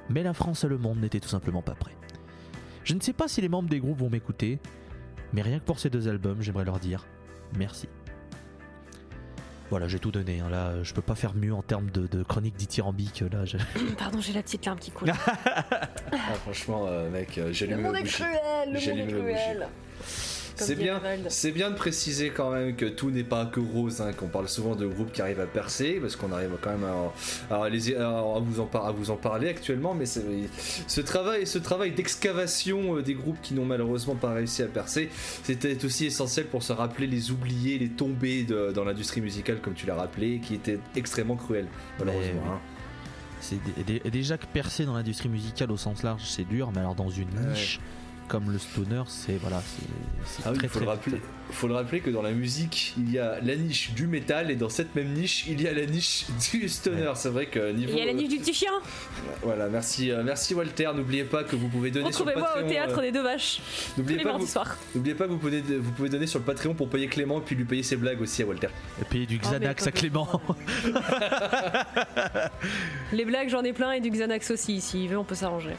Mais 0.09 0.23
la 0.23 0.33
France 0.33 0.63
et 0.63 0.69
le 0.69 0.77
monde 0.77 1.01
n'étaient 1.01 1.19
tout 1.19 1.27
simplement 1.27 1.61
pas 1.61 1.75
prêts. 1.75 1.97
Je 2.85 2.93
ne 2.93 3.01
sais 3.01 3.11
pas 3.11 3.27
si 3.27 3.41
les 3.41 3.49
membres 3.49 3.67
des 3.67 3.81
groupes 3.81 3.99
vont 3.99 4.09
m'écouter, 4.09 4.57
mais 5.33 5.41
rien 5.41 5.59
que 5.59 5.65
pour 5.65 5.79
ces 5.79 5.89
deux 5.89 6.07
albums, 6.07 6.41
j'aimerais 6.41 6.63
leur 6.63 6.79
dire 6.79 7.05
merci. 7.57 7.89
Voilà, 9.73 9.87
j'ai 9.87 9.97
tout 9.97 10.11
donné. 10.11 10.39
hein. 10.39 10.49
Là, 10.51 10.83
je 10.83 10.93
peux 10.93 11.01
pas 11.01 11.15
faire 11.15 11.33
mieux 11.33 11.51
en 11.51 11.63
termes 11.63 11.89
de, 11.89 12.05
de 12.05 12.21
chronique 12.21 12.55
dithyrambique. 12.55 13.23
Là, 13.31 13.43
je- 13.43 13.57
Pardon, 13.97 14.21
j'ai 14.21 14.31
la 14.31 14.43
petite 14.43 14.63
larme 14.67 14.77
qui 14.77 14.91
coule. 14.91 15.11
Ah, 16.11 16.35
franchement, 16.43 16.85
euh, 16.87 17.09
mec, 17.09 17.39
euh, 17.39 17.47
le 17.47 17.53
j'allume 17.53 17.81
monde 17.81 17.93
la 17.93 18.01
est 18.01 18.03
cruel, 18.03 18.29
le 18.67 18.73
monde 18.79 18.99
est 18.99 19.07
cruel. 19.07 19.67
C'est 20.55 20.75
bien, 20.75 20.99
c'est 21.29 21.51
bien 21.51 21.69
de 21.71 21.75
préciser 21.75 22.29
quand 22.29 22.51
même 22.51 22.75
que 22.75 22.85
tout 22.85 23.09
n'est 23.11 23.23
pas 23.23 23.45
que 23.45 23.59
rose, 23.59 24.01
hein, 24.01 24.11
qu'on 24.13 24.27
parle 24.27 24.47
souvent 24.47 24.75
de 24.75 24.85
groupes 24.85 25.11
qui 25.11 25.21
arrivent 25.21 25.39
à 25.39 25.45
percer, 25.45 25.97
parce 26.01 26.15
qu'on 26.15 26.31
arrive 26.31 26.51
quand 26.61 26.71
même 26.71 26.85
à, 27.49 27.55
à 27.63 27.69
les- 27.69 27.95
à- 27.95 28.19
à 28.19 28.39
vous, 28.39 28.59
en 28.59 28.65
par- 28.65 28.85
à 28.85 28.91
vous 28.91 29.09
en 29.11 29.15
parler 29.15 29.49
actuellement, 29.49 29.93
mais 29.93 30.05
c'est- 30.05 30.23
ce 30.87 31.01
travail, 31.01 31.47
ce 31.47 31.57
travail 31.57 31.91
d'excavation 31.91 32.97
euh, 32.97 33.01
des 33.01 33.13
groupes 33.15 33.39
qui 33.41 33.53
n'ont 33.53 33.65
malheureusement 33.65 34.15
pas 34.15 34.33
réussi 34.33 34.61
à 34.63 34.67
percer, 34.67 35.09
c'était 35.43 35.83
aussi 35.85 36.05
essentiel 36.05 36.45
pour 36.45 36.63
se 36.63 36.73
rappeler 36.73 37.07
les 37.07 37.31
oubliés, 37.31 37.77
les 37.79 37.89
tombés 37.89 38.43
de- 38.43 38.71
dans 38.73 38.83
l'industrie 38.85 39.21
musicale, 39.21 39.59
comme 39.61 39.73
tu 39.73 39.85
l'as 39.85 39.95
rappelé, 39.95 40.39
qui 40.39 40.53
étaient 40.55 40.79
extrêmement 40.95 41.35
cruels, 41.35 41.67
malheureusement. 41.99 42.41
oui. 42.45 42.49
hein. 42.53 42.59
C'est 43.41 44.09
déjà 44.09 44.37
que 44.37 44.45
percer 44.45 44.85
dans 44.85 44.93
l'industrie 44.93 45.27
musicale 45.27 45.69
au 45.71 45.77
sens 45.77 46.01
large, 46.03 46.21
c'est 46.25 46.47
dur, 46.47 46.71
mais 46.73 46.79
alors 46.79 46.95
dans 46.95 47.09
une 47.09 47.27
Ouais. 47.27 47.53
Comme 48.27 48.51
le 48.51 48.57
stoner, 48.57 49.03
c'est 49.07 49.37
voilà, 49.37 49.61
c'est 50.25 50.43
Ah 50.45 50.51
oui, 50.51 50.57
très 50.57 50.67
il 50.67 50.69
faut 50.69 50.79
très 50.79 50.85
le 50.85 50.91
rappeler. 50.91 51.21
faut 51.51 51.67
le 51.67 51.73
rappeler 51.75 51.99
que 51.99 52.09
dans 52.09 52.21
la 52.21 52.31
musique, 52.31 52.93
il 52.97 53.11
y 53.11 53.19
a 53.19 53.39
la 53.41 53.55
niche 53.55 53.91
du 53.93 54.07
métal 54.07 54.49
et 54.51 54.55
dans 54.55 54.69
cette 54.69 54.95
même 54.95 55.13
niche, 55.13 55.45
il 55.47 55.61
y 55.61 55.67
a 55.67 55.73
la 55.73 55.85
niche 55.85 56.25
du 56.51 56.67
stoner. 56.69 57.11
C'est 57.15 57.29
vrai 57.29 57.47
que 57.47 57.71
niveau. 57.71 57.91
Il 57.93 57.99
y 57.99 58.01
a 58.01 58.05
la 58.05 58.13
niche 58.13 58.29
du 58.29 58.37
petit 58.37 58.53
chien. 58.53 58.71
Voilà, 59.43 59.67
merci, 59.69 60.11
euh, 60.11 60.23
merci 60.23 60.53
Walter. 60.55 60.89
N'oubliez 60.95 61.23
pas 61.25 61.43
que 61.43 61.55
vous 61.55 61.67
pouvez 61.67 61.91
donner 61.91 62.11
sur 62.11 62.25
le 62.25 62.31
Retrouvez-moi 62.31 62.65
au 62.65 62.69
théâtre 62.69 62.99
euh, 62.99 63.01
des 63.01 63.11
deux 63.11 63.23
vaches. 63.23 63.61
Tous 63.95 64.01
N'oubliez 64.01 64.17
les 64.19 64.23
pas, 64.23 64.29
mardis 64.31 64.45
vous, 64.45 64.51
soirs. 64.51 64.77
n'oubliez 64.95 65.15
pas 65.15 65.25
que 65.25 65.31
vous 65.31 65.37
pouvez, 65.37 65.61
vous 65.61 65.91
pouvez 65.91 66.09
donner 66.09 66.27
sur 66.27 66.39
le 66.39 66.45
Patreon 66.45 66.73
pour 66.73 66.89
payer 66.89 67.07
Clément 67.07 67.39
et 67.39 67.43
puis 67.43 67.55
lui 67.55 67.65
payer 67.65 67.83
ses 67.83 67.97
blagues 67.97 68.21
aussi 68.21 68.41
à 68.41 68.45
Walter. 68.45 68.69
Et 69.01 69.05
payer 69.05 69.25
du 69.25 69.39
Oh, 69.43 69.47
mais 69.51 69.59
Xanax 69.59 69.87
à. 69.87 69.91
Clément. 69.91 70.41
Les 73.11 73.25
blagues, 73.25 73.49
j'en 73.49 73.63
ai 73.63 73.73
plein 73.73 73.91
et 73.93 73.99
du 73.99 74.09
Xanax 74.09 74.51
aussi. 74.51 74.81
S'il 74.81 75.09
veut, 75.09 75.17
on 75.17 75.23
peut 75.23 75.35
s'arranger. 75.35 75.75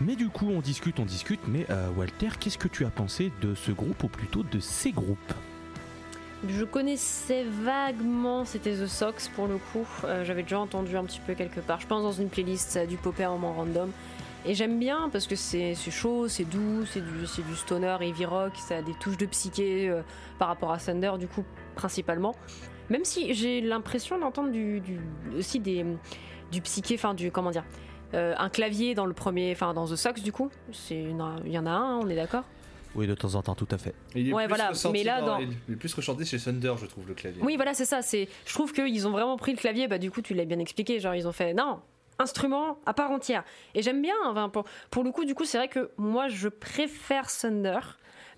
Mais 0.00 0.14
du 0.16 0.28
coup, 0.28 0.48
on 0.50 0.60
discute, 0.60 1.00
on 1.00 1.04
discute. 1.04 1.40
Mais 1.48 1.66
euh, 1.70 1.88
Walter, 1.96 2.28
qu'est-ce 2.38 2.58
que 2.58 2.68
tu 2.68 2.84
as 2.84 2.90
pensé 2.90 3.32
de 3.40 3.54
ce 3.54 3.72
groupe 3.72 4.02
ou 4.04 4.08
plutôt 4.08 4.42
de 4.42 4.60
ces 4.60 4.90
groupes? 4.92 5.32
Je 6.46 6.64
connaissais 6.64 7.44
vaguement, 7.62 8.44
c'était 8.44 8.74
The 8.74 8.86
Sox 8.86 9.28
pour 9.34 9.46
le 9.46 9.56
coup. 9.56 9.86
Euh, 10.04 10.24
J'avais 10.24 10.42
déjà 10.42 10.60
entendu 10.60 10.96
un 10.96 11.04
petit 11.04 11.20
peu 11.26 11.34
quelque 11.34 11.60
part. 11.60 11.80
Je 11.80 11.86
pense 11.86 12.02
dans 12.02 12.12
une 12.12 12.28
playlist, 12.28 12.78
dû 12.86 12.96
popper 12.96 13.24
un 13.24 13.30
moment 13.32 13.54
random. 13.54 13.90
Et 14.44 14.54
j'aime 14.54 14.78
bien 14.78 15.08
parce 15.10 15.26
que 15.26 15.34
c'est 15.34 15.74
chaud, 15.74 16.28
c'est 16.28 16.44
doux, 16.44 16.84
c'est 16.86 17.00
du, 17.00 17.22
du 17.50 17.56
stoner, 17.56 17.96
heavy 18.00 18.26
rock, 18.26 18.52
ça 18.56 18.76
a 18.76 18.82
des 18.82 18.94
touches 18.94 19.16
de 19.16 19.26
psyché 19.26 19.88
euh, 19.88 20.02
par 20.38 20.46
rapport 20.48 20.70
à 20.70 20.78
Thunder, 20.78 21.12
du 21.18 21.26
coup, 21.26 21.42
principalement. 21.74 22.36
Même 22.88 23.04
si 23.04 23.34
j'ai 23.34 23.60
l'impression 23.60 24.16
d'entendre 24.18 24.52
du, 24.52 24.78
du- 24.80 25.00
aussi 25.36 25.58
du 25.58 26.60
psyché, 26.62 26.94
enfin 26.94 27.14
du. 27.14 27.32
Comment 27.32 27.50
dire 27.50 27.64
euh, 28.14 28.34
un 28.38 28.48
clavier 28.48 28.94
dans 28.94 29.06
le 29.06 29.12
premier, 29.14 29.52
enfin 29.52 29.74
dans 29.74 29.86
The 29.86 29.96
Sox 29.96 30.22
du 30.22 30.32
coup, 30.32 30.50
c'est 30.72 31.00
une- 31.00 31.24
il 31.44 31.52
y 31.52 31.58
en 31.58 31.66
a 31.66 31.70
un, 31.70 31.96
hein, 31.96 32.00
on 32.02 32.08
est 32.08 32.16
d'accord? 32.16 32.44
Oui, 32.94 33.06
de 33.06 33.14
temps 33.14 33.34
en 33.34 33.42
temps, 33.42 33.54
tout 33.54 33.68
à 33.70 33.76
fait. 33.76 33.94
Il 34.14 34.30
est 34.30 34.32
Ouais, 34.32 34.44
plus 34.46 34.56
voilà, 34.56 34.72
mais 34.90 35.04
là, 35.04 35.20
dans- 35.20 35.38
Il 35.38 35.74
est 35.74 35.76
plus 35.76 35.92
rechanté 35.92 36.24
chez 36.24 36.38
Thunder, 36.38 36.72
je 36.80 36.86
trouve, 36.86 37.06
le 37.06 37.12
clavier. 37.12 37.42
Oui, 37.42 37.56
voilà, 37.56 37.74
c'est 37.74 37.84
ça. 37.84 38.00
C'est, 38.00 38.26
je 38.46 38.54
trouve 38.54 38.72
qu'ils 38.72 39.06
ont 39.06 39.10
vraiment 39.10 39.36
pris 39.36 39.52
le 39.52 39.58
clavier. 39.58 39.86
Bah, 39.86 39.98
du 39.98 40.10
coup, 40.10 40.22
tu 40.22 40.32
l'as 40.32 40.46
bien 40.46 40.58
expliqué. 40.58 40.98
Genre, 40.98 41.14
ils 41.14 41.28
ont 41.28 41.32
fait 41.32 41.52
non, 41.52 41.80
instrument 42.18 42.78
à 42.86 42.94
part 42.94 43.10
entière. 43.10 43.44
Et 43.74 43.82
j'aime 43.82 44.00
bien. 44.00 44.14
Enfin, 44.24 44.48
pour, 44.48 44.64
pour 44.90 45.04
le 45.04 45.10
coup, 45.10 45.26
du 45.26 45.34
coup, 45.34 45.44
c'est 45.44 45.58
vrai 45.58 45.68
que 45.68 45.90
moi, 45.98 46.28
je 46.28 46.48
préfère 46.48 47.26
Thunder. 47.26 47.80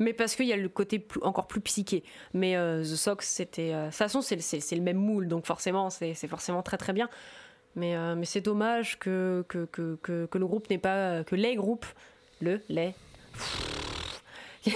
Mais 0.00 0.12
parce 0.12 0.34
qu'il 0.34 0.46
y 0.46 0.52
a 0.52 0.56
le 0.56 0.68
côté 0.68 0.98
plus- 0.98 1.22
encore 1.22 1.46
plus 1.46 1.60
psyché. 1.60 2.02
Mais 2.34 2.56
euh, 2.56 2.82
The 2.82 2.96
Sox, 2.96 3.18
c'était. 3.26 3.72
euh, 3.74 3.82
de 3.82 3.86
toute 3.90 3.94
façon, 3.96 4.22
c'est, 4.22 4.36
le- 4.36 4.82
même 4.82 4.96
moule. 4.96 5.28
Donc, 5.28 5.46
forcément, 5.46 5.88
c'est, 5.90 6.14
c'est 6.14 6.26
forcément 6.28 6.62
très 6.62 6.78
très 6.78 6.92
bien. 6.92 7.08
Mais, 7.76 7.96
euh, 7.96 8.14
mais 8.16 8.24
c'est 8.24 8.40
dommage 8.40 8.98
que, 8.98 9.44
que, 9.48 9.66
que, 9.66 9.96
que, 10.02 10.38
le 10.38 10.46
groupe 10.46 10.68
n'ait 10.70 10.78
pas. 10.78 11.22
Que 11.24 11.36
les 11.36 11.54
groupes. 11.56 11.86
Le, 12.40 12.60
les. 12.68 12.94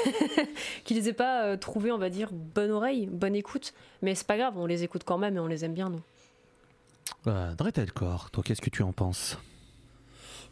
qu'ils 0.85 1.09
aient 1.09 1.13
pas 1.13 1.45
euh, 1.45 1.57
trouvé, 1.57 1.91
on 1.93 1.99
va 1.99 2.11
dire, 2.11 2.31
bonne 2.33 2.71
oreille, 2.71 3.07
bonne 3.07 3.35
écoute. 3.35 3.75
Mais 4.03 4.15
c'est 4.15 4.27
pas 4.27 4.37
grave, 4.37 4.55
on 4.57 4.67
les 4.67 4.85
écoute 4.85 5.03
quand 5.05 5.19
même 5.19 5.37
et 5.37 5.41
on 5.41 5.47
les 5.47 5.65
aime 5.65 5.75
bien, 5.75 5.91
nous. 5.91 6.03
Euh, 7.27 7.55
Dretelcore, 7.55 8.31
toi, 8.31 8.43
qu'est-ce 8.43 8.61
que 8.61 8.71
tu 8.71 8.83
en 8.83 8.93
penses? 8.93 9.39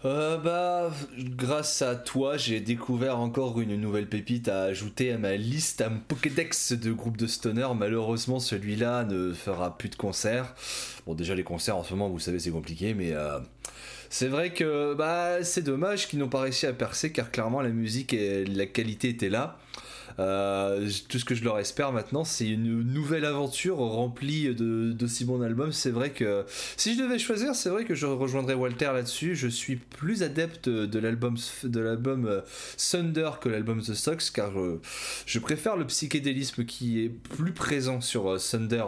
Euh, 0.07 0.39
bah, 0.39 0.91
grâce 1.19 1.83
à 1.83 1.95
toi, 1.95 2.39
j'ai 2.39 2.61
découvert 2.61 3.19
encore 3.19 3.61
une 3.61 3.77
nouvelle 3.79 4.09
pépite 4.09 4.49
à 4.49 4.63
ajouter 4.63 5.13
à 5.13 5.19
ma 5.19 5.37
liste, 5.37 5.83
à 5.83 5.91
mon 5.91 6.01
Pokédex 6.01 6.73
de 6.73 6.91
groupes 6.93 7.19
de 7.19 7.27
stoner. 7.27 7.69
Malheureusement, 7.77 8.41
celui-là 8.41 9.05
ne 9.05 9.35
fera 9.35 9.77
plus 9.77 9.91
de 9.91 9.97
concerts. 9.97 10.55
Bon, 11.07 11.15
déjà, 11.15 11.35
les 11.35 11.45
concerts 11.45 11.77
en 11.77 11.85
ce 11.85 11.93
moment, 11.93 12.09
vous 12.09 12.19
savez, 12.19 12.39
c'est 12.39 12.51
compliqué, 12.51 12.95
mais 12.95 13.13
euh, 13.13 13.41
c'est 14.09 14.29
vrai 14.29 14.55
que 14.55 14.95
bah, 14.95 15.45
c'est 15.45 15.63
dommage 15.63 16.09
qu'ils 16.09 16.19
n'ont 16.19 16.29
pas 16.29 16.41
réussi 16.41 16.65
à 16.67 16.73
percer, 16.73 17.13
car 17.13 17.31
clairement, 17.31 17.61
la 17.61 17.69
musique 17.69 18.15
et 18.15 18.47
la 18.47 18.65
qualité 18.65 19.11
étaient 19.11 19.29
là. 19.29 19.59
Euh, 20.19 20.89
tout 21.09 21.19
ce 21.19 21.25
que 21.25 21.35
je 21.35 21.45
leur 21.45 21.59
espère 21.59 21.93
maintenant, 21.93 22.25
c'est 22.25 22.49
une 22.49 22.83
nouvelle 22.83 23.25
aventure 23.25 23.77
remplie 23.77 24.55
de, 24.55 24.93
d'aussi 24.93 25.25
bons 25.25 25.43
albums. 25.43 25.73
C'est 25.73 25.91
vrai 25.91 26.11
que 26.11 26.45
si 26.77 26.95
je 26.95 27.03
devais 27.03 27.19
choisir, 27.19 27.55
c'est 27.55 27.71
vrai 27.71 27.85
que 27.85 27.95
je 27.95 28.07
rejoindrais 28.07 28.55
Walter 28.55 28.91
là-dessus. 28.93 29.35
Je 29.35 29.49
suis 29.49 29.77
plus 29.77 30.23
adepte 30.23 30.69
de 30.69 30.99
l'album 30.99 31.37
de 31.65 31.81
l'album 31.81 32.27
euh, 32.27 32.41
Thunder 32.77 33.31
que 33.41 33.49
l'album 33.49 33.81
The 33.81 33.95
Sox, 33.95 34.31
car 34.31 34.53
je, 34.53 34.79
je 35.27 35.39
préfère 35.39 35.77
le 35.77 35.87
psychédélisme 35.87 36.65
qui 36.65 37.05
est 37.05 37.09
plus 37.09 37.53
présent 37.53 38.01
sur 38.01 38.31
euh, 38.31 38.39
Thunder. 38.39 38.85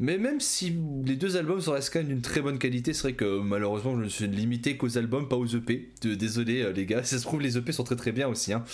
Mais 0.00 0.16
même 0.16 0.38
si 0.40 0.76
les 1.04 1.16
deux 1.16 1.36
albums 1.36 1.60
sont 1.60 1.72
restent 1.72 1.92
quand 1.92 1.98
même 1.98 2.06
d'une 2.08 2.20
très 2.22 2.40
bonne 2.40 2.58
qualité, 2.58 2.92
c'est 2.92 3.02
vrai 3.02 3.14
que 3.14 3.40
malheureusement 3.40 3.96
je 3.96 4.04
me 4.04 4.08
suis 4.08 4.28
limité 4.28 4.76
qu'aux 4.76 4.96
albums, 4.96 5.28
pas 5.28 5.34
aux 5.34 5.46
EP. 5.46 5.90
Désolé 6.02 6.62
euh, 6.62 6.72
les 6.72 6.86
gars, 6.86 7.02
ça 7.02 7.18
se 7.18 7.24
trouve 7.24 7.40
les 7.40 7.56
EP 7.58 7.72
sont 7.72 7.82
très 7.82 7.96
très 7.96 8.12
bien 8.12 8.28
aussi. 8.28 8.52
hein. 8.52 8.64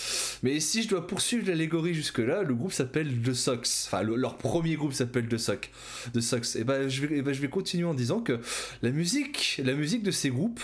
Mais 0.43 0.59
si 0.59 0.83
je 0.83 0.87
dois 0.89 1.07
poursuivre 1.07 1.47
l'allégorie 1.47 1.95
jusque-là, 1.95 2.43
le 2.43 2.53
groupe 2.53 2.71
s'appelle 2.73 3.21
The 3.23 3.33
Sox. 3.33 3.85
Enfin, 3.87 4.03
le- 4.03 4.15
leur 4.17 4.37
premier 4.37 4.75
groupe 4.75 4.93
s'appelle 4.93 5.27
The 5.27 5.37
Sox. 5.39 5.67
The 6.13 6.21
Sox. 6.21 6.55
Et 6.57 6.63
ben, 6.63 6.87
je 6.87 7.05
vais, 7.05 7.17
eh 7.17 7.21
ben, 7.23 7.33
je 7.33 7.41
vais 7.41 7.49
continuer 7.49 7.85
en 7.85 7.95
disant 7.95 8.19
que 8.21 8.39
la 8.83 8.91
musique, 8.91 9.59
la 9.65 9.73
musique 9.73 10.03
de 10.03 10.11
ces 10.11 10.29
groupes, 10.29 10.61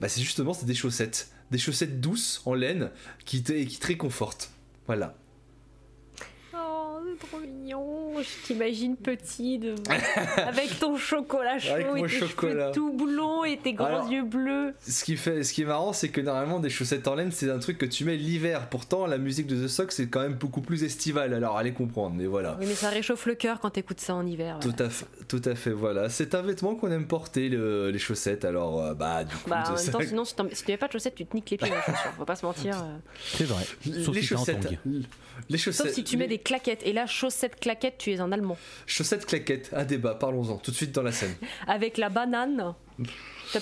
bah, 0.00 0.08
c'est 0.08 0.20
justement 0.22 0.54
c'est 0.54 0.66
des 0.66 0.74
chaussettes, 0.76 1.30
des 1.50 1.58
chaussettes 1.58 2.00
douces 2.00 2.40
en 2.44 2.54
laine 2.54 2.90
qui 3.24 3.42
qui 3.42 3.78
te 3.78 3.86
réconfortent. 3.88 4.52
Voilà. 4.86 5.16
Oh, 6.56 6.98
c'est 7.20 7.26
trop 7.26 7.40
mignon. 7.40 8.03
Je 8.24 8.46
t'imagine 8.46 8.96
petit, 8.96 9.58
de... 9.58 9.74
avec 10.36 10.78
ton 10.78 10.96
chocolat 10.96 11.58
chaud 11.58 11.72
Avec 11.72 11.86
et 11.86 11.90
mon 11.90 12.02
tes 12.02 12.08
chocolat. 12.08 12.72
cheveux 12.72 12.72
tout 12.74 12.92
blonds 12.92 13.44
et 13.44 13.56
tes 13.58 13.72
grands 13.72 13.86
Alors- 13.86 14.10
yeux 14.10 14.22
bleus. 14.24 14.74
Ce 14.86 15.04
qui, 15.04 15.16
fait, 15.16 15.42
ce 15.44 15.52
qui 15.52 15.62
est 15.62 15.66
marrant, 15.66 15.92
c'est 15.92 16.08
que 16.08 16.20
normalement, 16.20 16.60
des 16.60 16.70
chaussettes 16.70 17.06
en 17.08 17.14
laine, 17.14 17.32
c'est 17.32 17.50
un 17.50 17.58
truc 17.58 17.78
que 17.78 17.86
tu 17.86 18.04
mets 18.04 18.16
l'hiver. 18.16 18.68
Pourtant, 18.68 19.06
la 19.06 19.18
musique 19.18 19.46
de 19.46 19.64
The 19.64 19.68
Sox, 19.68 19.94
c'est 19.94 20.08
quand 20.08 20.20
même 20.20 20.34
beaucoup 20.34 20.60
plus 20.60 20.84
estivale. 20.84 21.34
Alors, 21.34 21.56
allez 21.56 21.72
comprendre, 21.72 22.14
mais 22.16 22.26
voilà. 22.26 22.56
Oui, 22.60 22.66
mais 22.68 22.74
ça 22.74 22.88
réchauffe 22.88 23.26
le 23.26 23.34
cœur 23.34 23.60
quand 23.60 23.70
t'écoutes 23.70 24.00
ça 24.00 24.14
en 24.14 24.26
hiver. 24.26 24.58
voilà. 24.60 24.76
Tout 24.76 24.82
à 24.82 24.88
fait, 24.88 25.06
tout 25.28 25.42
à 25.44 25.54
fait, 25.54 25.70
voilà. 25.70 26.08
C'est 26.08 26.34
un 26.34 26.42
vêtement 26.42 26.74
qu'on 26.74 26.90
aime 26.90 27.06
porter, 27.06 27.48
le- 27.48 27.90
les 27.90 27.98
chaussettes. 27.98 28.44
Alors, 28.44 28.82
euh, 28.82 28.94
bah, 28.94 29.24
du 29.24 29.34
coup, 29.34 29.50
Bah, 29.50 29.64
en 29.70 29.76
c'est 29.76 29.92
même 29.92 29.92
temps, 30.00 30.08
sinon, 30.08 30.24
si, 30.24 30.34
si 30.52 30.64
tu 30.64 30.70
n'avais 30.70 30.78
pas 30.78 30.86
de 30.88 30.92
chaussettes, 30.92 31.14
tu 31.14 31.26
te 31.26 31.34
niques 31.36 31.50
les 31.50 31.56
pieds 31.58 31.68
chaussures. 31.68 32.12
Faut 32.16 32.24
pas 32.24 32.36
se 32.36 32.46
mentir. 32.46 32.76
euh. 32.76 32.96
C'est 33.24 33.44
vrai. 33.44 33.64
Sauf 34.04 34.14
les 34.14 34.22
si 34.22 34.34
en 34.34 34.38
chaussettes. 34.38 34.68
Les 35.48 35.58
chaussettes. 35.58 35.86
Sauf 35.86 35.94
si 35.94 36.04
tu 36.04 36.16
mets 36.16 36.28
des 36.28 36.38
claquettes. 36.38 36.82
Et 36.86 36.92
là, 36.92 37.06
chaussettes 37.06 37.58
claquettes, 37.58 37.98
tu 37.98 38.12
es 38.12 38.13
un 38.20 38.32
Allemand. 38.32 38.56
Chaussettes 38.86 39.26
claquettes, 39.26 39.70
un 39.72 39.84
débat, 39.84 40.14
parlons-en, 40.14 40.56
tout 40.56 40.70
de 40.70 40.76
suite 40.76 40.92
dans 40.92 41.02
la 41.02 41.12
scène. 41.12 41.34
Avec 41.66 41.98
la 41.98 42.08
banane. 42.08 42.74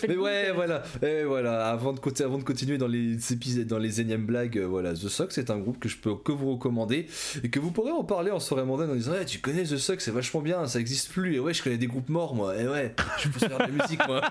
Mais 0.09 0.17
ouais, 0.17 0.53
voilà, 0.55 0.83
et 1.03 1.23
voilà. 1.25 1.69
Avant 1.69 1.93
de, 1.93 1.99
conti- 2.01 2.23
avant 2.23 2.39
de 2.39 2.45
continuer 2.45 2.79
dans 2.79 2.87
les 2.87 3.33
épisodes, 3.33 3.67
dans 3.67 3.77
les 3.79 4.01
énièmes 4.01 4.25
blagues, 4.25 4.57
euh, 4.57 4.67
voilà, 4.67 4.95
The 4.95 5.09
Sox 5.09 5.35
c'est 5.35 5.51
un 5.51 5.59
groupe 5.59 5.79
que 5.81 5.89
je 5.89 5.99
peux 5.99 6.15
que 6.15 6.33
vous 6.33 6.53
recommander 6.53 7.09
et 7.45 7.51
que 7.51 7.59
vous 7.61 7.73
pourrez 7.73 7.91
en 7.91 8.03
parler 8.03 8.31
en 8.31 8.41
soirée 8.41 8.65
mondaine 8.65 8.91
en 8.91 8.95
disant, 8.95 9.13
ouais, 9.13 9.27
tu 9.27 9.41
connais 9.41 9.65
The 9.65 9.77
Sox, 9.77 9.99
c'est 10.03 10.11
vachement 10.11 10.41
bien, 10.41 10.67
ça 10.67 10.81
existe 10.81 11.11
plus. 11.13 11.35
Et 11.35 11.41
ouais, 11.41 11.53
je 11.53 11.63
connais 11.63 11.77
des 11.77 11.89
groupes 11.89 12.09
morts, 12.09 12.35
moi. 12.35 12.57
Et 12.57 12.67
ouais, 12.67 12.95
je 13.19 13.29
peux 13.29 13.39
faire 13.39 13.59
de 13.59 13.63
la 13.65 13.69
musique, 13.83 14.01
moi. 14.07 14.23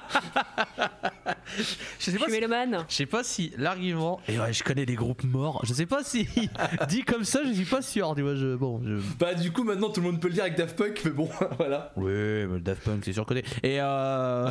Je 1.57 1.63
sais 2.05 2.11
Je 2.11 2.17
suis 2.17 2.31
mélomane. 2.31 2.85
Je 2.89 2.95
sais 2.95 3.05
pas 3.05 3.23
si 3.23 3.53
l'argument. 3.57 4.19
Et 4.27 4.39
ouais, 4.39 4.53
je 4.53 4.63
connais 4.63 4.85
des 4.87 4.95
groupes 4.95 5.23
morts. 5.23 5.61
Je 5.65 5.73
sais 5.73 5.85
pas 5.85 6.03
si 6.03 6.27
dit 6.89 7.03
comme 7.03 7.23
ça, 7.23 7.41
je 7.45 7.51
suis 7.53 7.65
pas 7.65 7.81
sûr. 7.83 8.13
Tu 8.15 8.21
vois, 8.23 8.35
je 8.35 8.55
bon, 8.55 8.81
je. 8.83 8.95
Bah, 9.19 9.35
du 9.35 9.51
coup, 9.51 9.63
maintenant 9.63 9.89
tout 9.89 10.01
le 10.01 10.07
monde 10.07 10.19
peut 10.19 10.27
le 10.29 10.33
dire 10.33 10.43
avec 10.43 10.57
Daft 10.57 10.75
Punk, 10.77 11.01
mais 11.05 11.11
bon, 11.11 11.29
voilà. 11.57 11.91
Oui, 11.97 12.11
mais 12.49 12.59
Daft 12.61 12.83
Punk, 12.83 13.01
c'est 13.05 13.13
sûr 13.13 13.25
que. 13.25 13.35
Et 13.35 13.79
euh. 13.79 14.49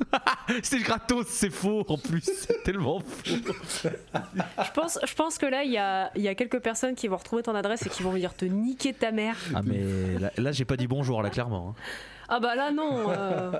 c'est 0.62 0.78
gratos, 0.80 1.26
c'est 1.28 1.50
faux 1.50 1.84
en 1.88 1.98
plus. 1.98 2.22
C'est 2.22 2.62
tellement 2.62 3.00
faux. 3.00 3.36
Je 3.84 4.70
pense, 4.74 4.98
je 5.04 5.14
pense 5.14 5.38
que 5.38 5.46
là, 5.46 5.62
il 5.64 5.72
y 5.72 5.78
a, 5.78 6.10
y 6.18 6.28
a 6.28 6.34
quelques 6.34 6.60
personnes 6.60 6.94
qui 6.94 7.08
vont 7.08 7.16
retrouver 7.16 7.42
ton 7.42 7.54
adresse 7.54 7.84
et 7.86 7.88
qui 7.90 8.02
vont 8.02 8.10
venir 8.10 8.34
te 8.34 8.44
niquer 8.44 8.92
ta 8.92 9.12
mère. 9.12 9.36
Ah, 9.54 9.62
mais 9.64 10.18
là, 10.18 10.30
là, 10.36 10.52
j'ai 10.52 10.64
pas 10.64 10.76
dit 10.76 10.86
bonjour, 10.86 11.22
là, 11.22 11.30
clairement. 11.30 11.70
hein. 11.76 11.82
Ah 12.28 12.40
bah 12.40 12.54
là, 12.54 12.70
non. 12.70 13.10
euh. 13.10 13.52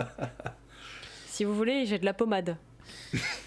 Si 1.26 1.44
vous 1.44 1.54
voulez, 1.54 1.86
j'ai 1.86 1.98
de 1.98 2.04
la 2.04 2.14
pommade. 2.14 2.56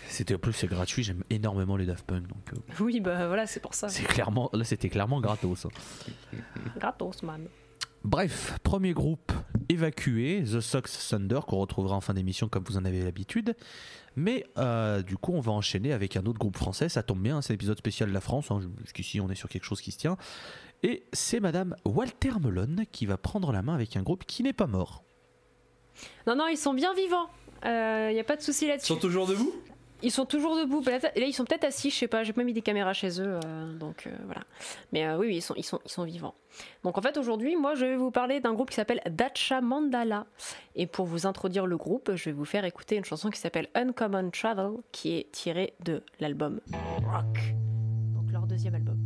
C'était 0.08 0.36
en 0.36 0.40
plus, 0.40 0.54
c'est 0.54 0.68
gratuit. 0.68 1.04
J'aime 1.04 1.24
énormément 1.30 1.76
les 1.78 1.86
Daft 1.86 2.06
Punk. 2.06 2.28
Donc, 2.28 2.54
euh, 2.54 2.58
Oui, 2.84 3.00
bah 3.00 3.28
voilà, 3.28 3.46
c'est 3.48 3.60
pour 3.60 3.74
ça. 3.74 3.90
c'est 3.90 4.04
clairement. 4.06 4.50
Là, 4.54 4.64
c'était 4.64 4.90
clairement 4.90 5.20
gratos. 5.20 5.66
hein. 5.66 5.70
Gratos, 6.78 7.22
man. 7.24 7.48
Bref, 8.06 8.60
premier 8.62 8.94
groupe 8.94 9.32
évacué, 9.68 10.44
The 10.44 10.60
Sox 10.60 11.10
Thunder, 11.10 11.40
qu'on 11.48 11.58
retrouvera 11.58 11.96
en 11.96 12.02
fin 12.02 12.14
d'émission 12.14 12.48
comme 12.48 12.64
vous 12.64 12.78
en 12.78 12.86
avez 12.86 13.04
l'habitude. 13.04 13.56
Mais 14.16 14.46
euh, 14.60 15.02
du 15.02 15.18
coup, 15.18 15.34
on 15.34 15.40
va 15.42 15.52
enchaîner 15.52 15.92
avec 15.92 16.16
un 16.16 16.24
autre 16.28 16.38
groupe 16.38 16.56
français. 16.56 16.88
Ça 16.88 17.02
tombe 17.02 17.20
bien, 17.22 17.42
c'est 17.42 17.54
l'épisode 17.54 17.80
spécial 17.80 18.10
de 18.10 18.14
la 18.14 18.22
France. 18.22 18.52
hein. 18.52 18.62
Jusqu'ici, 18.84 19.20
on 19.20 19.30
est 19.30 19.36
sur 19.36 19.50
quelque 19.50 19.64
chose 19.64 19.82
qui 19.82 19.92
se 19.92 19.98
tient. 19.98 20.18
Et 20.84 21.04
c'est 21.14 21.40
Madame 21.40 21.76
Walter 21.84 22.34
Melon 22.40 22.76
qui 22.92 23.08
va 23.08 23.18
prendre 23.18 23.52
la 23.52 23.64
main 23.64 23.74
avec 23.74 23.98
un 23.98 24.04
groupe 24.04 24.24
qui 24.26 24.44
n'est 24.44 24.54
pas 24.54 24.68
mort. 24.68 25.04
Non, 26.28 26.36
non, 26.36 26.48
ils 26.48 26.58
sont 26.58 26.76
bien 26.76 26.94
vivants. 26.94 27.28
Il 27.64 28.14
n'y 28.14 28.20
a 28.20 28.24
pas 28.24 28.36
de 28.36 28.42
souci 28.44 28.66
Ils 28.66 28.68
là-dessus. 28.68 28.86
sont 28.88 28.98
toujours 29.00 29.26
debout? 29.26 29.52
Ils 30.06 30.12
sont 30.12 30.26
toujours 30.26 30.56
debout. 30.56 30.84
Là, 30.86 31.00
ils 31.16 31.34
sont 31.34 31.46
peut-être 31.46 31.64
assis, 31.64 31.90
je 31.90 31.96
sais 31.96 32.08
pas. 32.08 32.24
J'ai 32.24 32.32
pas 32.32 32.44
mis 32.44 32.54
des 32.54 32.62
caméras 32.62 32.94
chez 32.94 33.20
eux, 33.20 33.40
euh, 33.44 33.74
donc 33.74 34.06
euh, 34.06 34.12
voilà. 34.26 34.42
Mais 34.94 35.08
euh, 35.08 35.18
oui, 35.18 35.26
oui, 35.28 35.38
ils 35.38 35.42
sont, 35.42 35.56
ils 35.56 35.90
sont 35.90 36.04
vivants. 36.04 36.36
Donc 36.84 37.00
en 37.00 37.02
fait, 37.02 37.18
aujourd'hui, 37.18 37.56
moi, 37.56 37.74
je 37.74 37.86
vais 37.86 37.96
vous 37.96 38.12
parler 38.12 38.40
d'un 38.40 38.54
groupe 38.54 38.70
qui 38.70 38.76
s'appelle 38.76 39.02
Dacha 39.10 39.62
Mandala. 39.62 40.28
Et 40.76 40.86
pour 40.86 41.08
vous 41.08 41.26
introduire 41.26 41.66
le 41.66 41.76
groupe, 41.76 42.12
je 42.14 42.26
vais 42.26 42.34
vous 42.34 42.46
faire 42.46 42.66
écouter 42.66 42.98
une 42.98 43.04
chanson 43.04 43.32
qui 43.32 43.40
s'appelle 43.40 43.68
Uncommon 43.74 44.30
Travel, 44.30 44.74
qui 44.92 45.18
est 45.18 45.32
tirée 45.32 45.74
de 45.84 46.04
l'album 46.20 46.62
Rock. 47.12 47.56
Donc 48.14 48.32
leur 48.32 48.46
deuxième 48.46 48.76
album. 48.76 49.05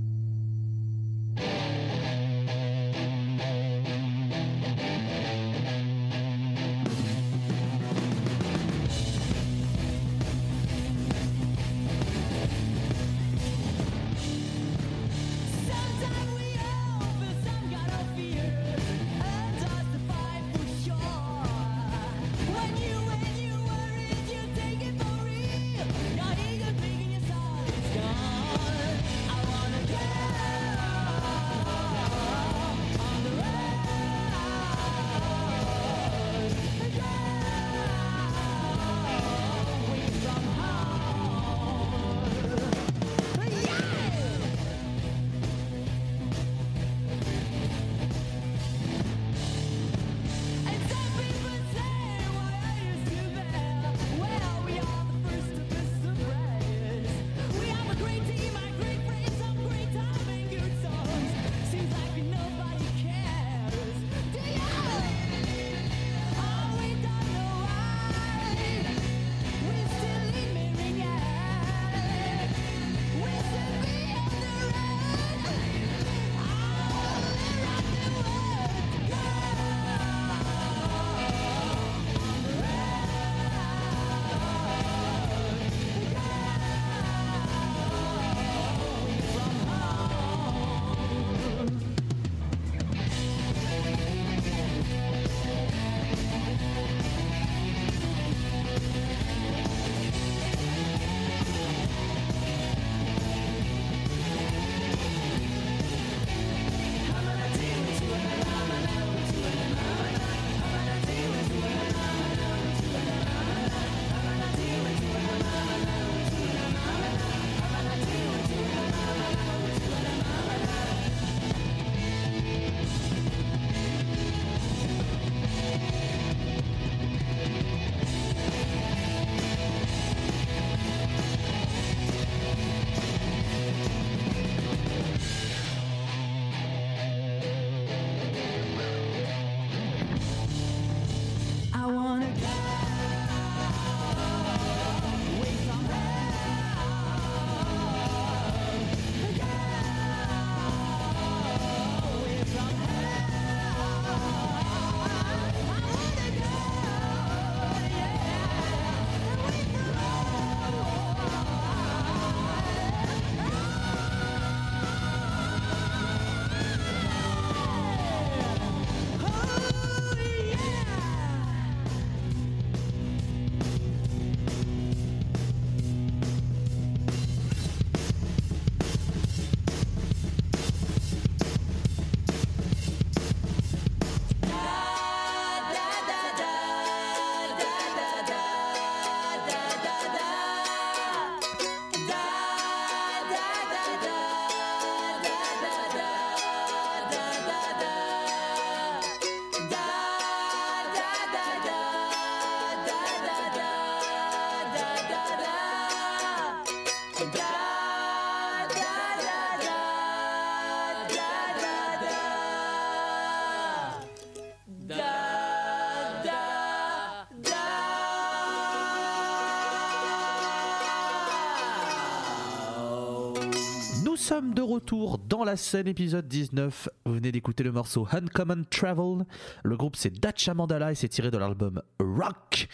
Retour 224.89 225.19
dans 225.19 225.43
la 225.43 225.55
scène 225.55 225.87
épisode 225.87 226.27
19. 226.27 226.89
Vous 227.05 227.13
venez 227.13 227.31
d'écouter 227.31 227.63
le 227.63 227.71
morceau 227.71 228.07
Uncommon 228.11 228.63
Travel. 228.71 229.23
Le 229.63 229.77
groupe 229.77 229.95
c'est 229.95 230.09
Dacha 230.19 230.55
Mandala 230.55 230.91
et 230.91 230.95
c'est 230.95 231.07
tiré 231.09 231.29
de 231.29 231.37
l'album 231.37 231.83
Rock. 231.99 232.67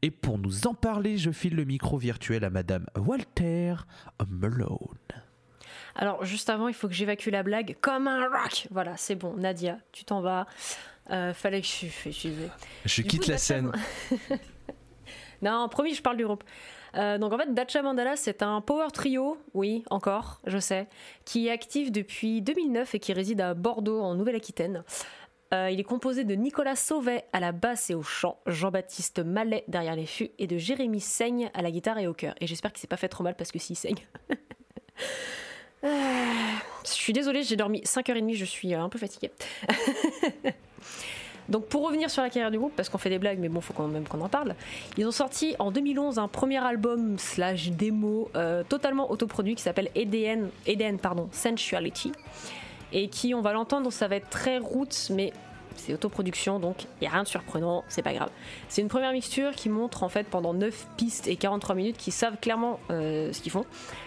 Et 0.00 0.10
pour 0.10 0.38
nous 0.38 0.66
en 0.66 0.72
parler, 0.72 1.18
je 1.18 1.30
file 1.30 1.54
le 1.56 1.64
micro 1.66 1.98
virtuel 1.98 2.44
à 2.44 2.48
Madame 2.50 2.86
Walter 2.96 3.74
Malone. 4.30 4.96
Alors, 5.94 6.24
juste 6.24 6.48
avant, 6.48 6.68
il 6.68 6.74
faut 6.74 6.88
que 6.88 6.94
j'évacue 6.94 7.28
la 7.28 7.42
blague 7.42 7.76
comme 7.82 8.08
un 8.08 8.28
rock. 8.30 8.66
Voilà, 8.70 8.96
c'est 8.96 9.16
bon. 9.16 9.34
Nadia, 9.36 9.76
tu 9.92 10.04
t'en 10.06 10.22
vas. 10.22 10.46
Euh, 11.10 11.34
fallait 11.34 11.60
que 11.60 11.66
je, 11.66 11.86
je, 12.10 12.10
je- 12.86 13.02
quitte 13.02 13.24
coup, 13.24 13.28
la 13.30 13.36
Dacha- 13.36 13.38
scène. 13.38 13.72
Non, 15.42 15.68
promis, 15.68 15.94
je 15.94 16.02
parle 16.02 16.16
du 16.16 16.24
groupe. 16.24 16.42
Euh, 16.96 17.18
donc 17.18 17.32
en 17.32 17.38
fait, 17.38 17.52
Dacha 17.52 17.82
Mandala, 17.82 18.16
c'est 18.16 18.42
un 18.42 18.60
power 18.60 18.88
trio, 18.92 19.38
oui, 19.54 19.84
encore, 19.90 20.40
je 20.46 20.58
sais, 20.58 20.86
qui 21.24 21.48
est 21.48 21.50
actif 21.50 21.92
depuis 21.92 22.42
2009 22.42 22.94
et 22.94 22.98
qui 22.98 23.12
réside 23.12 23.40
à 23.40 23.54
Bordeaux, 23.54 24.00
en 24.00 24.14
Nouvelle-Aquitaine. 24.14 24.84
Euh, 25.54 25.70
il 25.70 25.80
est 25.80 25.84
composé 25.84 26.24
de 26.24 26.34
Nicolas 26.34 26.76
Sauvet 26.76 27.24
à 27.32 27.40
la 27.40 27.52
basse 27.52 27.88
et 27.88 27.94
au 27.94 28.02
chant, 28.02 28.38
Jean-Baptiste 28.46 29.20
Mallet 29.20 29.64
derrière 29.66 29.96
les 29.96 30.04
fûts 30.04 30.30
et 30.38 30.46
de 30.46 30.58
Jérémy 30.58 31.00
Seigne 31.00 31.50
à 31.54 31.62
la 31.62 31.70
guitare 31.70 31.98
et 31.98 32.06
au 32.06 32.12
chœur. 32.12 32.34
Et 32.40 32.46
j'espère 32.46 32.72
qu'il 32.72 32.80
s'est 32.80 32.86
pas 32.86 32.98
fait 32.98 33.08
trop 33.08 33.24
mal 33.24 33.34
parce 33.34 33.50
que 33.50 33.58
s'il 33.58 33.76
saigne. 33.76 34.06
Euh, 35.84 35.88
je 36.84 36.90
suis 36.90 37.12
désolée, 37.12 37.44
j'ai 37.44 37.54
dormi 37.54 37.82
5h30, 37.82 38.34
je 38.34 38.44
suis 38.44 38.74
un 38.74 38.88
peu 38.88 38.98
fatiguée. 38.98 39.30
Donc 41.48 41.66
pour 41.66 41.86
revenir 41.86 42.10
sur 42.10 42.22
la 42.22 42.30
carrière 42.30 42.50
du 42.50 42.58
groupe, 42.58 42.72
parce 42.76 42.88
qu'on 42.88 42.98
fait 42.98 43.10
des 43.10 43.18
blagues, 43.18 43.38
mais 43.38 43.48
bon, 43.48 43.60
faut 43.60 43.72
quand 43.72 43.88
même 43.88 44.06
qu'on 44.06 44.20
en 44.20 44.28
parle. 44.28 44.54
Ils 44.96 45.06
ont 45.06 45.12
sorti 45.12 45.54
en 45.58 45.70
2011 45.70 46.18
un 46.18 46.28
premier 46.28 46.58
album 46.58 47.18
slash 47.18 47.70
démo 47.70 48.30
euh, 48.36 48.62
totalement 48.68 49.10
autoproduit 49.10 49.54
qui 49.54 49.62
s'appelle 49.62 49.90
pardon, 51.00 51.28
Sensuality, 51.32 52.12
et 52.92 53.08
qui, 53.08 53.34
on 53.34 53.40
va 53.40 53.52
l'entendre, 53.52 53.90
ça 53.90 54.08
va 54.08 54.16
être 54.16 54.28
très 54.30 54.58
roots, 54.58 55.10
mais 55.10 55.32
c'est 55.78 55.94
autoproduction, 55.94 56.58
donc 56.58 56.84
il 56.84 57.02
n'y 57.02 57.06
a 57.06 57.10
rien 57.10 57.22
de 57.22 57.28
surprenant, 57.28 57.84
c'est 57.88 58.02
pas 58.02 58.12
grave. 58.12 58.30
C'est 58.68 58.82
une 58.82 58.88
première 58.88 59.12
mixture 59.12 59.52
qui 59.52 59.68
montre 59.68 60.02
en 60.02 60.08
fait 60.08 60.26
pendant 60.26 60.54
9 60.54 60.86
pistes 60.96 61.28
et 61.28 61.36
43 61.36 61.74
minutes 61.74 61.96
qui 61.96 62.10
savent 62.10 62.36
clairement 62.40 62.80
euh, 62.90 63.32
ce 63.32 63.40
qu'ils 63.40 63.52
font, 63.52 63.64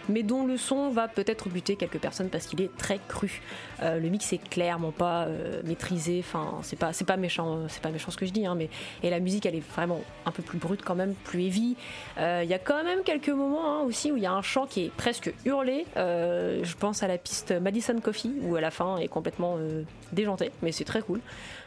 mais 0.10 0.24
dont 0.24 0.46
le 0.46 0.58
son 0.58 0.90
va 0.90 1.08
peut-être 1.08 1.50
buter 1.50 1.76
quelques 1.76 2.00
personnes 2.00 2.30
parce 2.30 2.48
qu'il 2.48 2.62
est 2.62 2.76
très 2.78 3.00
cru. 3.08 3.42
Euh, 3.82 4.00
le 4.00 4.10
mix 4.10 4.32
est 4.34 4.50
clairement 4.50 4.92
pas 4.92 5.24
euh, 5.24 5.62
maîtrisé, 5.64 6.20
enfin 6.20 6.60
c'est 6.62 6.78
pas 6.78 6.94
c'est 6.94 7.06
pas 7.06 7.18
méchant, 7.18 7.68
c'est 7.68 7.82
pas 7.82 7.92
méchant 7.92 8.12
ce 8.12 8.18
que 8.18 8.26
je 8.26 8.32
dis, 8.32 8.46
hein, 8.46 8.56
mais 8.56 8.70
et 9.04 9.10
la 9.10 9.20
musique 9.20 9.46
elle 9.46 9.56
est 9.56 9.68
vraiment 9.74 10.02
un 10.26 10.32
peu 10.32 10.44
plus 10.44 10.58
brute 10.58 10.84
quand 10.84 10.96
même, 10.96 11.14
plus 11.24 11.42
heavy. 11.46 11.76
Il 12.18 12.50
y 12.50 12.54
a 12.54 12.60
quand 12.60 12.84
même 12.84 13.04
quelques 13.04 13.30
moments 13.30 13.80
hein, 13.80 13.82
aussi 13.82 14.12
où 14.12 14.18
il 14.18 14.24
y 14.24 14.26
a 14.26 14.34
un 14.34 14.42
chant 14.42 14.66
qui 14.66 14.86
est 14.86 14.92
presque 14.92 15.34
hurlé. 15.46 15.86
Je 15.96 16.76
pense 16.76 17.04
à 17.04 17.08
la 17.08 17.18
piste 17.18 17.52
Madison 17.52 18.00
Coffee 18.00 18.34
où 18.42 18.56
à 18.56 18.62
la 18.62 18.72
fin 18.72 18.98
est 18.98 19.08
complètement 19.08 19.56
euh, 19.58 19.84
déjanté, 20.12 20.52
mais 20.62 20.72
c'est 20.72 20.84
très 20.84 21.02
cool. 21.02 21.20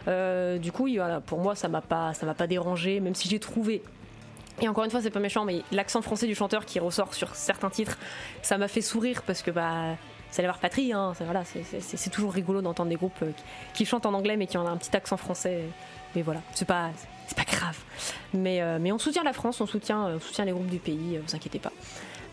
Euh, 0.08 0.58
du 0.58 0.72
coup, 0.72 0.88
pour 1.26 1.38
moi 1.38 1.54
ça 1.54 1.68
m'a 1.68 1.80
pas 1.80 2.14
ça 2.14 2.26
m'a 2.26 2.34
pas 2.34 2.46
dérangé, 2.46 3.00
même 3.00 3.14
si 3.14 3.28
j'ai 3.28 3.38
trouvé 3.38 3.82
et 4.60 4.68
encore 4.68 4.84
une 4.84 4.90
fois, 4.90 5.02
c'est 5.02 5.10
pas 5.10 5.20
méchant, 5.20 5.44
mais 5.44 5.62
l'accent 5.72 6.00
français 6.00 6.26
du 6.26 6.34
chanteur 6.34 6.64
qui 6.64 6.78
ressort 6.78 7.14
sur 7.14 7.34
certains 7.34 7.70
titres, 7.70 7.98
ça 8.42 8.56
m'a 8.56 8.68
fait 8.68 8.82
sourire 8.82 9.22
parce 9.26 9.42
que 9.42 9.50
bah, 9.50 9.96
c'est 10.30 10.42
la 10.42 10.52
patrie. 10.52 10.92
Hein, 10.92 11.12
c'est, 11.16 11.24
voilà, 11.24 11.42
c'est, 11.44 12.10
toujours 12.10 12.32
rigolo 12.32 12.62
d'entendre 12.62 12.90
des 12.90 12.96
groupes 12.96 13.22
euh, 13.22 13.32
qui, 13.72 13.84
chantent 13.84 14.06
en 14.06 14.14
anglais 14.14 14.36
mais 14.36 14.46
qui 14.46 14.56
ont 14.56 14.66
un 14.66 14.76
petit 14.76 14.94
accent 14.96 15.16
français. 15.16 15.62
Mais 16.14 16.22
voilà, 16.22 16.40
c'est 16.52 16.66
pas, 16.66 16.90
c'est 17.26 17.36
pas 17.36 17.44
grave. 17.44 17.76
Mais, 18.32 18.62
euh, 18.62 18.78
mais 18.80 18.92
on 18.92 18.98
soutient 18.98 19.24
la 19.24 19.32
France, 19.32 19.60
on 19.60 19.66
soutient, 19.66 20.06
on 20.06 20.20
soutient 20.20 20.44
les 20.44 20.52
groupes 20.52 20.70
du 20.70 20.78
pays, 20.78 21.18
vous 21.24 21.34
inquiétez 21.34 21.58
pas. 21.58 21.72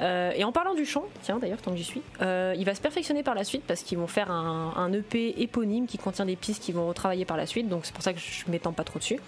Euh, 0.02 0.32
et 0.36 0.44
en 0.44 0.52
parlant 0.52 0.74
du 0.74 0.86
chant, 0.86 1.06
tiens 1.22 1.38
d'ailleurs, 1.38 1.62
tant 1.62 1.72
que 1.72 1.78
j'y 1.78 1.84
suis, 1.84 2.02
euh, 2.22 2.56
il 2.58 2.66
va 2.66 2.74
se 2.74 2.82
perfectionner 2.82 3.24
par 3.24 3.36
la 3.36 3.44
suite 3.44 3.64
parce 3.68 3.84
qu'ils 3.84 3.98
vont 3.98 4.08
faire 4.08 4.32
un, 4.32 4.92
EP 4.94 5.42
éponyme 5.42 5.88
qui 5.88 5.98
contient 5.98 6.26
des 6.26 6.36
pistes 6.36 6.64
qu'ils 6.64 6.76
vont 6.76 6.88
retravailler 6.88 7.26
par 7.26 7.38
la 7.38 7.46
suite, 7.46 7.70
donc 7.70 7.86
c'est 7.86 7.94
pour 7.94 8.04
ça 8.04 8.12
que 8.12 8.20
je 8.20 8.50
m'étends 8.50 8.74
pas 8.74 8.84
trop 8.84 9.00
dessus. 9.00 9.20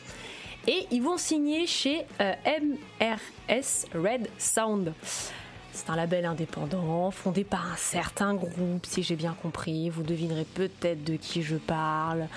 Et 0.68 0.88
ils 0.92 1.02
vont 1.02 1.18
signer 1.18 1.68
chez 1.68 2.06
euh, 2.22 2.34
MRS 2.46 3.86
Red 3.94 4.30
Sound. 4.38 4.94
C'est 5.72 5.90
un 5.90 5.96
label 5.96 6.26
indépendant 6.26 7.12
fondé 7.12 7.44
par 7.44 7.72
un 7.72 7.76
certain 7.76 8.34
groupe, 8.34 8.86
si 8.86 9.04
j'ai 9.04 9.16
bien 9.16 9.36
compris. 9.42 9.90
Vous 9.90 10.04
devinerez 10.04 10.46
peut-être 10.46 11.04
de 11.04 11.16
qui 11.16 11.44
je 11.44 11.56
parle. 11.56 12.28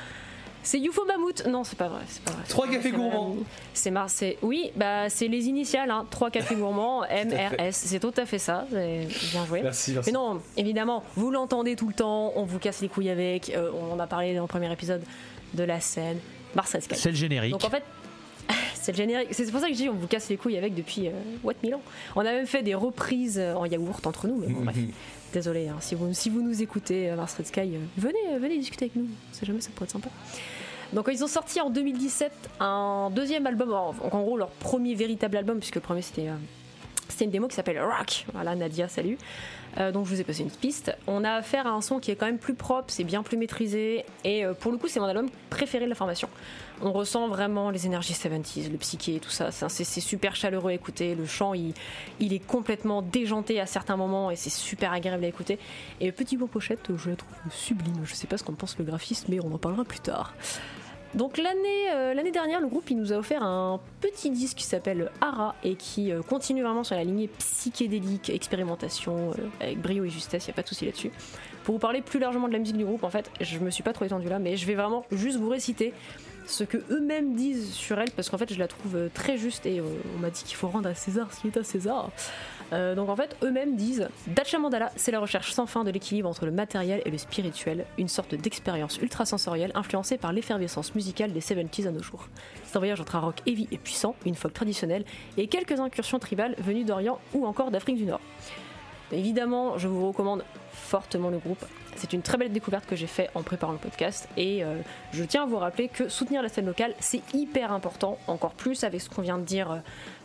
C'est 0.67 0.81
UFO 0.81 1.05
Mammouth. 1.05 1.47
Non, 1.47 1.63
c'est 1.63 1.79
pas 1.79 1.87
vrai. 1.87 2.01
C'est 2.09 2.23
pas 2.23 2.33
vrai. 2.33 2.43
Trois 2.49 2.67
cafés 2.67 2.91
gourmands. 2.91 3.37
C'est 3.73 3.93
mar- 3.93 4.11
c'est- 4.11 4.37
Oui, 4.43 4.73
bah 4.75 5.09
c'est 5.09 5.29
les 5.29 5.47
initiales. 5.47 5.93
Hein. 5.93 6.07
Trois 6.11 6.29
cafés 6.31 6.57
gourmands. 6.57 7.03
MRS. 7.11 7.71
C'est 7.71 8.01
tout 8.01 8.13
à 8.17 8.27
fait 8.27 8.39
ça. 8.41 8.67
Bien 8.71 9.47
joué. 9.47 9.63
Merci, 9.63 9.93
merci. 9.93 10.11
Mais 10.11 10.13
non, 10.19 10.41
évidemment, 10.57 11.05
vous 11.15 11.31
l'entendez 11.31 11.77
tout 11.77 11.87
le 11.87 11.95
temps. 11.95 12.33
On 12.35 12.43
vous 12.43 12.59
casse 12.59 12.81
les 12.81 12.89
couilles 12.89 13.11
avec. 13.11 13.51
euh, 13.51 13.71
on 13.81 13.93
en 13.95 14.01
a 14.01 14.09
parlé 14.09 14.35
dans 14.35 14.43
le 14.43 14.49
premier 14.49 14.73
épisode 14.73 15.03
de 15.55 15.63
la 15.63 15.81
scène. 15.81 16.19
Marcel 16.57 16.83
Sky. 16.83 16.97
C'est 16.97 17.11
le 17.11 17.17
générique. 17.17 17.53
Donc 17.53 17.65
en 17.65 17.71
fait, 17.71 17.85
c'est 18.87 18.93
le 18.93 18.99
générique. 18.99 19.29
C'est 19.33 19.51
pour 19.51 19.61
ça 19.61 19.67
que 19.67 19.73
je 19.73 19.79
dis 19.79 19.89
on 19.89 19.95
vous 19.95 20.07
casse 20.07 20.29
les 20.29 20.37
couilles 20.37 20.57
avec 20.57 20.75
depuis 20.75 21.09
euh, 21.09 21.11
what 21.43 21.55
mille 21.65 21.75
ans. 21.75 21.83
On 22.15 22.21
a 22.21 22.31
même 22.31 22.47
fait 22.47 22.63
des 22.63 22.75
reprises 22.77 23.37
euh, 23.37 23.55
en 23.55 23.65
yaourt 23.67 24.07
entre 24.07 24.29
nous, 24.29 24.37
mais 24.37 24.47
bon, 24.47 24.63
bref. 24.63 24.77
Désolé, 25.33 25.69
hein, 25.69 25.77
si, 25.81 25.97
vous, 25.97 26.15
si 26.15 26.31
vous 26.31 26.41
nous 26.41 26.63
écoutez, 26.63 27.11
euh, 27.11 27.17
Mars 27.17 27.35
Red 27.37 27.49
Sky, 27.49 27.61
euh, 27.61 27.79
venez, 27.99 28.39
venez 28.39 28.59
discuter 28.59 28.85
avec 28.85 28.95
nous. 28.95 29.09
C'est 29.33 29.45
jamais 29.45 29.61
ça 29.61 29.71
pourrait 29.75 29.87
être 29.87 29.91
sympa. 29.91 30.09
Donc 30.93 31.09
ils 31.13 31.25
ont 31.25 31.27
sorti 31.29 31.61
en 31.61 31.69
2017 31.69 32.33
un 32.61 33.11
deuxième 33.13 33.45
album, 33.49 33.73
en, 33.73 33.93
en 34.13 34.23
gros 34.23 34.37
leur 34.37 34.51
premier 34.51 34.95
véritable 34.95 35.37
album, 35.37 35.59
puisque 35.59 35.75
le 35.75 35.81
premier 35.81 36.01
c'était 36.01 36.29
euh, 36.29 36.37
c'était 37.09 37.25
une 37.25 37.31
démo 37.31 37.49
qui 37.49 37.55
s'appelle 37.57 37.81
Rock. 37.81 38.27
Voilà, 38.35 38.55
Nadia, 38.55 38.89
salut. 38.89 39.19
Euh, 39.79 39.93
donc 39.93 40.07
je 40.07 40.15
vous 40.15 40.21
ai 40.21 40.25
passé 40.25 40.43
une 40.43 40.51
piste. 40.51 40.95
On 41.07 41.25
a 41.25 41.33
affaire 41.33 41.67
à 41.67 41.71
un 41.71 41.81
son 41.81 41.99
qui 41.99 42.11
est 42.11 42.17
quand 42.17 42.27
même 42.27 42.39
plus 42.39 42.55
propre, 42.55 42.87
c'est 42.89 43.05
bien 43.05 43.23
plus 43.23 43.37
maîtrisé, 43.37 44.05
et 44.25 44.45
euh, 44.45 44.55
pour 44.55 44.73
le 44.73 44.79
coup 44.79 44.89
c'est 44.89 45.01
mon 45.01 45.07
album 45.07 45.29
préféré 45.51 45.85
de 45.85 45.91
la 45.91 45.95
formation. 45.95 46.29
On 46.83 46.93
ressent 46.93 47.29
vraiment 47.29 47.71
les 47.71 47.87
énergies 47.87 48.13
70s, 48.13 48.71
le 48.71 48.77
psyché, 48.77 49.19
tout 49.19 49.31
ça. 49.31 49.51
C'est- 49.51 50.01
super 50.01 50.37
chaleureux 50.37 50.71
à 50.71 50.75
écouter. 50.75 51.15
Le 51.15 51.27
chant, 51.27 51.55
il, 51.55 51.73
est 52.21 52.47
complètement 52.47 53.01
déjanté 53.03 53.61
à 53.61 53.67
certains 53.67 53.97
moments 53.97 54.31
et 54.31 54.37
c'est 54.37 54.51
super 54.51 54.93
agréable 54.93 55.25
à 55.25 55.29
écouter. 55.29 55.59
Et 56.01 56.13
petit 56.13 56.37
mot 56.37 56.47
pochette, 56.47 56.91
je 56.97 57.11
la 57.11 57.17
trouve 57.17 57.33
sublime. 57.51 58.03
Je 58.05 58.15
sais 58.15 58.27
pas 58.27 58.37
ce 58.37 58.45
qu'en 58.45 58.53
pense 58.53 58.77
le 58.79 58.85
graphiste, 58.85 59.29
mais 59.29 59.41
on 59.41 59.53
en 59.55 59.59
parlera 59.59 59.85
plus 59.85 60.01
tard. 60.01 60.35
Donc 61.15 61.39
l'année 61.39 61.91
euh, 61.95 62.13
l'année 62.13 62.31
dernière, 62.31 62.61
le 62.61 62.67
groupe 62.67 62.91
il 62.91 62.97
nous 62.97 63.13
a 63.13 63.17
offert 63.17 63.43
un 63.43 63.81
petit 64.03 64.31
disque 64.31 64.59
qui 64.59 64.65
s'appelle 64.65 65.11
Ara 65.23 65.55
et 65.65 65.75
qui 65.75 66.13
euh, 66.13 66.21
continue 66.21 66.63
vraiment 66.63 66.85
sur 66.85 66.95
la 66.95 67.05
lignée 67.05 67.29
psychédélique, 67.39 68.29
expérimentation, 68.29 69.31
euh, 69.31 69.47
avec 69.61 69.81
brio 69.81 70.05
et 70.05 70.11
justesse, 70.11 70.45
il 70.45 70.49
n'y 70.49 70.53
a 70.53 70.57
pas 70.57 70.63
de 70.63 70.69
souci 70.69 70.85
là-dessus. 70.85 71.11
Pour 71.65 71.77
vous 71.77 71.79
parler 71.79 72.03
plus 72.03 72.21
largement 72.21 72.49
de 72.49 72.53
la 72.53 72.59
musique 72.59 72.77
du 72.77 72.85
groupe, 72.85 73.03
en 73.03 73.11
fait, 73.11 73.31
je 73.41 73.59
me 73.59 73.71
suis 73.71 73.83
pas 73.83 73.95
trop 73.95 74.05
étendue 74.05 74.29
là, 74.29 74.39
mais 74.39 74.57
je 74.57 74.67
vais 74.67 74.75
vraiment 74.75 75.07
juste 75.11 75.39
vous 75.39 75.49
réciter 75.49 75.95
ce 76.47 76.65
que 76.65 76.79
eux-mêmes 76.91 77.35
disent 77.35 77.73
sur 77.73 77.99
elle, 77.99 78.11
parce 78.11 78.31
qu'en 78.31 78.39
fait 78.39 78.53
je 78.53 78.59
la 78.59 78.69
trouve 78.69 78.97
euh, 78.97 79.09
très 79.13 79.37
juste 79.37 79.67
et 79.67 79.81
euh, 79.81 79.85
on 80.17 80.21
m'a 80.21 80.31
dit 80.31 80.43
qu'il 80.45 80.57
faut 80.57 80.69
rendre 80.69 80.89
à 80.89 80.95
César 80.95 81.33
ce 81.33 81.41
qui 81.41 81.49
est 81.49 81.57
à 81.57 81.65
César. 81.65 82.11
Euh, 82.73 82.95
donc 82.95 83.09
en 83.09 83.17
fait, 83.17 83.37
eux-mêmes 83.43 83.77
disent 83.77 84.09
Dacha 84.27 84.59
Mandala, 84.59 84.91
c'est 84.97 85.13
la 85.13 85.21
recherche 85.21 85.53
sans 85.53 85.67
fin 85.67 85.85
de 85.85 85.91
l'équilibre 85.91 86.29
entre 86.29 86.47
le 86.47 86.51
matériel 86.51 87.01
et 87.05 87.11
le 87.11 87.19
spirituel, 87.19 87.87
une 87.99 88.09
sorte 88.09 88.35
d'expérience 88.35 88.99
ultrasensorielle 88.99 89.71
influencée 89.75 90.19
par 90.19 90.33
l'effervescence 90.33 90.95
musicale 90.95 91.33
des 91.33 91.41
70s 91.41 91.87
à 91.87 91.91
nos 91.93 92.03
jours. 92.03 92.29
C'est 92.65 92.77
un 92.77 92.81
voyage 92.81 93.01
entre 93.01 93.17
un 93.17 93.21
rock 93.21 93.37
heavy 93.47 93.69
et 93.71 93.79
puissant, 93.79 94.17
une 94.25 94.35
folk 94.35 94.53
traditionnelle 94.53 95.05
et 95.37 95.47
quelques 95.47 95.79
incursions 95.79 96.19
tribales 96.19 96.57
venues 96.59 96.85
d'Orient 96.85 97.21
ou 97.35 97.47
encore 97.47 97.71
d'Afrique 97.71 97.97
du 97.97 98.05
Nord. 98.07 98.21
Évidemment, 99.13 99.79
je 99.79 99.89
vous 99.89 100.07
recommande 100.07 100.45
fortement 100.73 101.31
le 101.31 101.39
groupe. 101.39 101.65
C'est 101.97 102.13
une 102.13 102.21
très 102.21 102.37
belle 102.37 102.53
découverte 102.53 102.85
que 102.85 102.95
j'ai 102.95 103.07
fait 103.07 103.31
en 103.35 103.43
préparant 103.43 103.73
le 103.73 103.79
podcast 103.79 104.29
et 104.37 104.63
euh, 104.63 104.77
je 105.13 105.25
tiens 105.25 105.45
à 105.45 105.47
vous 105.47 105.57
rappeler 105.57 105.89
que 105.89 106.11
soutenir 106.11 106.43
la 106.43 106.51
scène 106.51 106.67
locale 106.67 106.95
c'est 107.01 107.23
hyper 107.35 107.73
important, 107.73 108.19
encore 108.27 108.53
plus 108.53 108.85
avec 108.85 109.01
ce 109.01 109.09
qu'on 109.09 109.23
vient 109.23 109.39
de 109.39 109.45
dire 109.45 109.71
euh, 109.71 109.77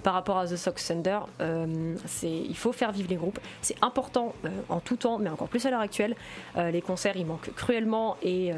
par 0.03 0.13
rapport 0.13 0.37
à 0.37 0.47
The 0.47 0.57
Sox 0.57 0.85
Thunder. 0.85 1.19
Euh, 1.39 1.95
il 2.23 2.57
faut 2.57 2.73
faire 2.73 2.91
vivre 2.91 3.09
les 3.09 3.15
groupes, 3.15 3.39
c'est 3.61 3.81
important 3.81 4.33
en 4.67 4.81
tout 4.81 4.97
temps, 4.97 5.17
mais 5.17 5.29
encore 5.29 5.47
plus 5.47 5.65
à 5.65 5.71
l'heure 5.71 5.81
actuelle. 5.81 6.15
Les 6.57 6.81
concerts 6.81 7.15
ils 7.15 7.25
manquent 7.25 7.53
cruellement 7.55 8.17
et 8.23 8.51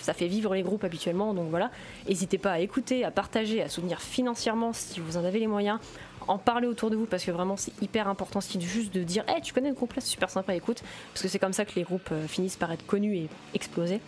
ça 0.00 0.14
fait 0.14 0.28
vivre 0.28 0.54
les 0.54 0.62
groupes 0.62 0.84
habituellement, 0.84 1.34
donc 1.34 1.50
voilà. 1.50 1.70
N'hésitez 2.08 2.38
pas 2.38 2.52
à 2.52 2.58
écouter, 2.60 3.04
à 3.04 3.10
partager, 3.10 3.60
à 3.60 3.68
soutenir 3.68 4.00
financièrement 4.00 4.72
si 4.72 5.00
vous 5.00 5.16
en 5.16 5.24
avez 5.24 5.40
les 5.40 5.48
moyens 5.48 5.80
en 6.28 6.38
parler 6.38 6.66
autour 6.66 6.90
de 6.90 6.96
vous 6.96 7.06
parce 7.06 7.24
que 7.24 7.30
vraiment 7.30 7.56
c'est 7.56 7.72
hyper 7.82 8.06
important 8.08 8.40
c'est 8.40 8.60
juste 8.60 8.92
de 8.94 9.02
dire 9.02 9.24
hey, 9.28 9.40
tu 9.42 9.52
connais 9.52 9.68
le 9.70 9.74
groupe 9.74 9.92
là 9.94 10.00
c'est 10.00 10.10
super 10.10 10.30
sympa 10.30 10.54
écoute 10.54 10.82
parce 11.12 11.22
que 11.22 11.28
c'est 11.28 11.38
comme 11.38 11.52
ça 11.52 11.64
que 11.64 11.74
les 11.74 11.82
groupes 11.82 12.08
euh, 12.12 12.26
finissent 12.28 12.56
par 12.56 12.70
être 12.70 12.86
connus 12.86 13.16
et 13.16 13.28
exploser 13.54 14.00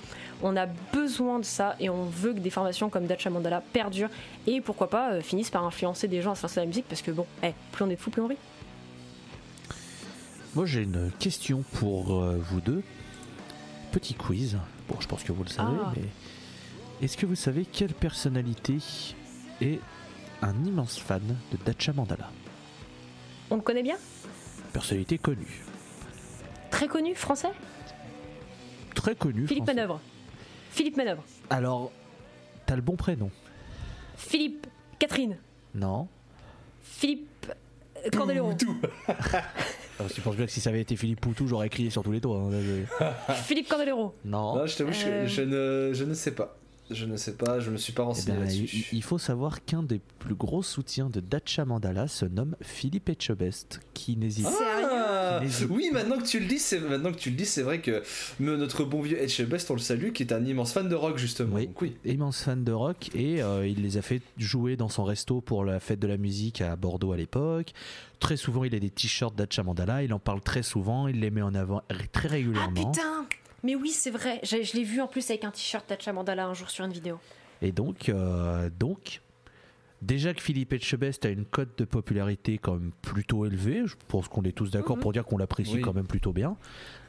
on 0.42 0.56
a 0.56 0.66
besoin 0.92 1.38
de 1.38 1.44
ça 1.44 1.76
et 1.80 1.90
on 1.90 2.04
veut 2.04 2.32
que 2.34 2.38
des 2.40 2.50
formations 2.50 2.88
comme 2.90 3.06
Dacha 3.06 3.30
Mandala 3.30 3.62
perdurent 3.72 4.10
et 4.46 4.60
pourquoi 4.60 4.88
pas 4.90 5.12
euh, 5.12 5.20
finissent 5.22 5.50
par 5.50 5.64
influencer 5.64 6.08
des 6.08 6.22
gens 6.22 6.32
à 6.32 6.34
se 6.34 6.42
lancer 6.42 6.56
dans 6.56 6.62
la 6.62 6.66
musique 6.68 6.86
parce 6.88 7.02
que 7.02 7.10
bon 7.10 7.26
hey, 7.42 7.54
plus 7.72 7.84
on 7.84 7.90
est 7.90 7.96
de 7.96 8.00
fous 8.00 8.10
plus 8.10 8.22
on 8.22 8.26
rit 8.28 8.38
Moi 10.54 10.66
j'ai 10.66 10.82
une 10.82 11.10
question 11.18 11.62
pour 11.74 12.22
euh, 12.22 12.36
vous 12.38 12.60
deux. 12.60 12.82
Petit 13.92 14.14
quiz. 14.14 14.56
Bon, 14.88 14.96
je 15.00 15.08
pense 15.08 15.22
que 15.24 15.32
vous 15.32 15.42
le 15.42 15.48
savez, 15.48 15.76
Ah. 15.84 15.92
mais 15.96 16.04
est-ce 17.04 17.16
que 17.16 17.26
vous 17.26 17.34
savez 17.34 17.64
quelle 17.64 17.92
personnalité 17.92 18.76
est 19.60 19.80
un 20.42 20.64
immense 20.64 20.98
fan 20.98 21.22
de 21.52 21.58
Dacha 21.64 21.92
Mandala 21.92 22.30
on 23.52 23.56
le 23.56 23.62
connaît 23.62 23.82
bien? 23.82 23.96
Personnalité 24.72 25.18
connue. 25.18 25.64
très 26.70 26.86
connu 26.86 27.16
français? 27.16 27.50
Très 28.94 29.16
connue. 29.16 29.46
Philippe 29.48 29.64
français. 29.64 29.74
Manœuvre 29.74 30.00
Philippe 30.70 30.96
Manœuvre 30.96 31.24
Alors, 31.50 31.90
t'as 32.66 32.76
le 32.76 32.82
bon 32.82 32.94
prénom 32.94 33.28
Philippe 34.16 34.68
Catherine 35.00 35.36
Non. 35.74 36.06
Philippe 36.82 37.46
euh, 38.06 38.10
Candelero 38.16 38.52
Alors, 39.98 40.12
tu 40.12 40.20
penses 40.20 40.36
bien 40.36 40.46
que 40.46 40.52
si 40.52 40.60
ça 40.60 40.70
avait 40.70 40.80
été 40.82 40.94
Philippe 40.94 41.20
Poutou, 41.20 41.48
j'aurais 41.48 41.68
crié 41.70 41.90
sur 41.90 42.04
tous 42.04 42.12
les 42.12 42.20
toits. 42.20 42.40
hein, 42.40 43.34
Philippe 43.34 43.68
Candelero 43.68 44.14
Non. 44.24 44.54
Non, 44.58 44.66
je 44.66 44.76
t'avoue, 44.76 44.92
je- 44.92 45.06
Euh. 45.06 45.26
je, 45.26 45.42
ne, 45.42 45.92
je 45.92 46.04
ne 46.04 46.14
sais 46.14 46.30
pas. 46.36 46.56
Je 46.90 47.04
ne 47.04 47.16
sais 47.16 47.32
pas, 47.34 47.60
je 47.60 47.70
me 47.70 47.76
suis 47.76 47.92
pas 47.92 48.02
Eh 48.02 48.06
renseigné 48.06 48.36
ben, 48.38 48.44
là-dessus. 48.44 48.88
il, 48.92 49.02
faut 49.02 49.18
savoir 49.18 49.64
qu'un 49.64 49.82
des 49.82 50.00
plus 50.18 50.34
gros 50.34 50.62
soutiens 50.62 51.08
de 51.08 51.20
Dacha 51.20 51.64
Mandala 51.64 52.08
se 52.08 52.24
nomme 52.26 52.56
Philippe 52.60 53.08
Etchebest, 53.08 53.80
qui 53.94 54.16
n'hésite 54.16 54.46
Ah, 54.48 55.40
oui, 55.70 55.90
maintenant 55.92 56.18
que 56.18 56.26
tu 56.26 56.40
le 56.40 56.46
dis, 56.46 56.58
c'est 56.58 56.80
maintenant 56.80 57.12
que 57.12 57.18
tu 57.18 57.30
le 57.30 57.36
dis, 57.36 57.46
c'est 57.46 57.62
vrai 57.62 57.80
que 57.80 58.02
notre 58.40 58.84
bon 58.84 59.00
vieux 59.02 59.20
Edge 59.22 59.40
Best, 59.44 59.70
on 59.70 59.74
le 59.74 59.80
salue, 59.80 60.10
qui 60.12 60.22
est 60.24 60.32
un 60.32 60.44
immense 60.44 60.72
fan 60.72 60.88
de 60.88 60.94
rock 60.94 61.16
justement. 61.18 61.56
Oui. 61.56 61.66
Donc 61.66 61.80
oui. 61.82 61.96
immense 62.04 62.42
fan 62.42 62.64
de 62.64 62.72
rock 62.72 63.10
et 63.14 63.42
euh, 63.42 63.66
il 63.66 63.82
les 63.82 63.96
a 63.96 64.02
fait 64.02 64.20
jouer 64.36 64.76
dans 64.76 64.88
son 64.88 65.04
resto 65.04 65.40
pour 65.40 65.64
la 65.64 65.80
fête 65.80 66.00
de 66.00 66.06
la 66.08 66.16
musique 66.16 66.60
à 66.60 66.74
Bordeaux 66.76 67.12
à 67.12 67.16
l'époque. 67.16 67.72
Très 68.18 68.36
souvent, 68.36 68.64
il 68.64 68.74
a 68.74 68.78
des 68.80 68.90
t-shirts 68.90 69.34
Dacha 69.36 69.62
Mandala, 69.62 70.02
il 70.02 70.12
en 70.12 70.18
parle 70.18 70.40
très 70.42 70.62
souvent, 70.62 71.08
il 71.08 71.20
les 71.20 71.30
met 71.30 71.42
en 71.42 71.54
avant 71.54 71.82
très 72.12 72.28
Ah 72.28 72.32
régulièrement. 72.32 72.90
putain 72.90 73.26
Mais 73.62 73.74
oui, 73.74 73.90
c'est 73.90 74.10
vrai. 74.10 74.40
Je, 74.42 74.62
je 74.62 74.74
l'ai 74.74 74.84
vu 74.84 75.00
en 75.00 75.06
plus 75.06 75.28
avec 75.30 75.44
un 75.44 75.50
t-shirt 75.50 75.86
Tacha 75.86 76.12
Mandala 76.12 76.46
un 76.46 76.54
jour 76.54 76.70
sur 76.70 76.84
une 76.84 76.92
vidéo. 76.92 77.18
et 77.62 77.72
donc, 77.72 78.08
euh, 78.08 78.70
donc, 78.78 79.20
Déjà 80.02 80.32
que 80.32 80.40
Philippe 80.40 80.72
Etchebest 80.72 81.26
a 81.26 81.28
une 81.28 81.44
cote 81.44 81.76
de 81.76 81.84
popularité 81.84 82.56
quand 82.56 82.72
même 82.72 82.90
plutôt 83.02 83.44
élevée, 83.44 83.82
je 83.84 83.96
pense 84.08 84.28
qu'on 84.28 84.40
est 84.44 84.52
tous 84.56 84.70
d'accord 84.70 84.96
Mhm. 84.96 85.02
pour 85.02 85.12
dire 85.12 85.26
qu'on 85.26 85.36
l'apprécie 85.36 85.74
Oui. 85.74 85.80
quand 85.82 85.92
même 85.92 86.06
plutôt 86.06 86.32
bien. 86.32 86.56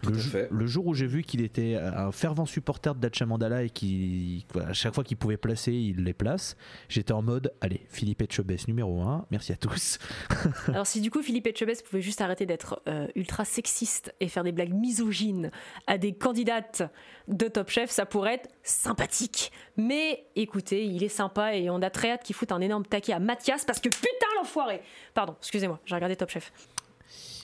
Le, 0.10 0.16
à 0.16 0.20
jou- 0.20 0.30
fait. 0.30 0.48
le 0.52 0.66
jour 0.68 0.88
où 0.88 0.94
j'ai 0.94 1.08
vu 1.08 1.24
qu'il 1.24 1.42
était 1.42 1.76
un 1.76 2.12
fervent 2.12 2.46
supporter 2.46 2.96
de 2.96 3.00
Dacha 3.00 3.26
Mandala 3.26 3.64
et 3.64 3.70
qu'à 3.70 4.74
chaque 4.74 4.94
fois 4.96 5.04
qu'il 5.04 5.18
pouvait 5.18 5.38
placer, 5.38 5.74
il 5.74 6.04
les 6.04 6.14
place, 6.14 6.56
j'étais 6.90 7.14
en 7.14 7.22
mode 7.22 7.54
allez, 7.62 7.86
Philippe 7.90 8.22
Etchebest 8.22 8.68
numéro 8.68 9.02
1, 9.02 9.26
merci 9.32 9.52
à 9.52 9.56
tous. 9.58 10.00
Alors 10.68 10.88
si 10.88 11.02
du 11.02 11.12
coup 11.12 11.22
Philippe 11.22 11.48
Etchebest 11.48 11.86
pouvait 11.86 12.02
juste 12.02 12.22
arrêter 12.22 12.46
d'être 12.46 12.82
euh, 12.88 13.08
ultra 13.16 13.46
sexiste 13.46 14.14
et 14.20 14.28
faire 14.28 14.44
des 14.44 14.52
blagues 14.52 14.74
misogynes 14.74 15.52
à 15.88 15.98
des 15.98 16.14
candidates 16.14 16.84
de 17.28 17.48
Top 17.48 17.70
Chef, 17.70 17.90
ça 17.90 18.06
pourrait 18.06 18.36
être 18.36 18.50
sympathique. 18.64 19.52
Mais 19.78 20.26
écoutez, 20.36 20.86
il 20.86 21.04
est 21.04 21.10
sympa 21.10 21.56
et 21.56 21.70
on 21.70 21.82
a 21.82 21.90
très 21.90 22.12
hâte 22.12 22.24
qu'il 22.24 22.36
foute 22.36 22.52
un 22.52 22.62
énorme 22.62 22.86
taquet 22.86 23.14
à 23.14 23.20
Mathias 23.20 23.66
parce 23.66 23.80
que 23.80 23.90
putain 23.90 24.28
l'enfoiré 24.38 24.82
Pardon, 25.14 25.36
excusez-moi, 25.40 25.80
j'ai 25.86 25.96
regardé 25.96 26.16
Top 26.16 26.30
Chef. 26.30 26.52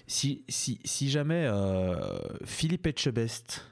Si, 0.07 0.43
si, 0.47 0.79
si 0.85 1.09
jamais 1.09 1.45
euh, 1.47 2.17
Philippe 2.45 2.87
Etchebest 2.87 3.65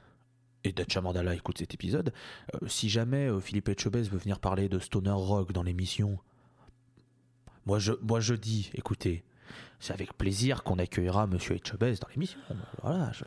et 0.65 0.73
Dacha 0.73 0.99
Mandala 0.99 1.33
écoutent 1.33 1.59
cet 1.59 1.73
épisode, 1.73 2.11
euh, 2.53 2.67
si 2.67 2.89
jamais 2.89 3.27
euh, 3.29 3.39
Philippe 3.39 3.69
Etchebest 3.69 4.11
veut 4.11 4.17
venir 4.17 4.39
parler 4.39 4.67
de 4.67 4.77
Stoner 4.79 5.11
Rock 5.11 5.53
dans 5.53 5.63
l'émission, 5.63 6.19
moi 7.65 7.79
je, 7.79 7.93
moi 8.01 8.19
je 8.19 8.33
dis, 8.33 8.69
écoutez, 8.73 9.23
c'est 9.79 9.93
avec 9.93 10.13
plaisir 10.17 10.63
qu'on 10.63 10.77
accueillera 10.77 11.25
Monsieur 11.25 11.55
Etchebest 11.55 12.01
dans 12.01 12.09
l'émission. 12.09 12.39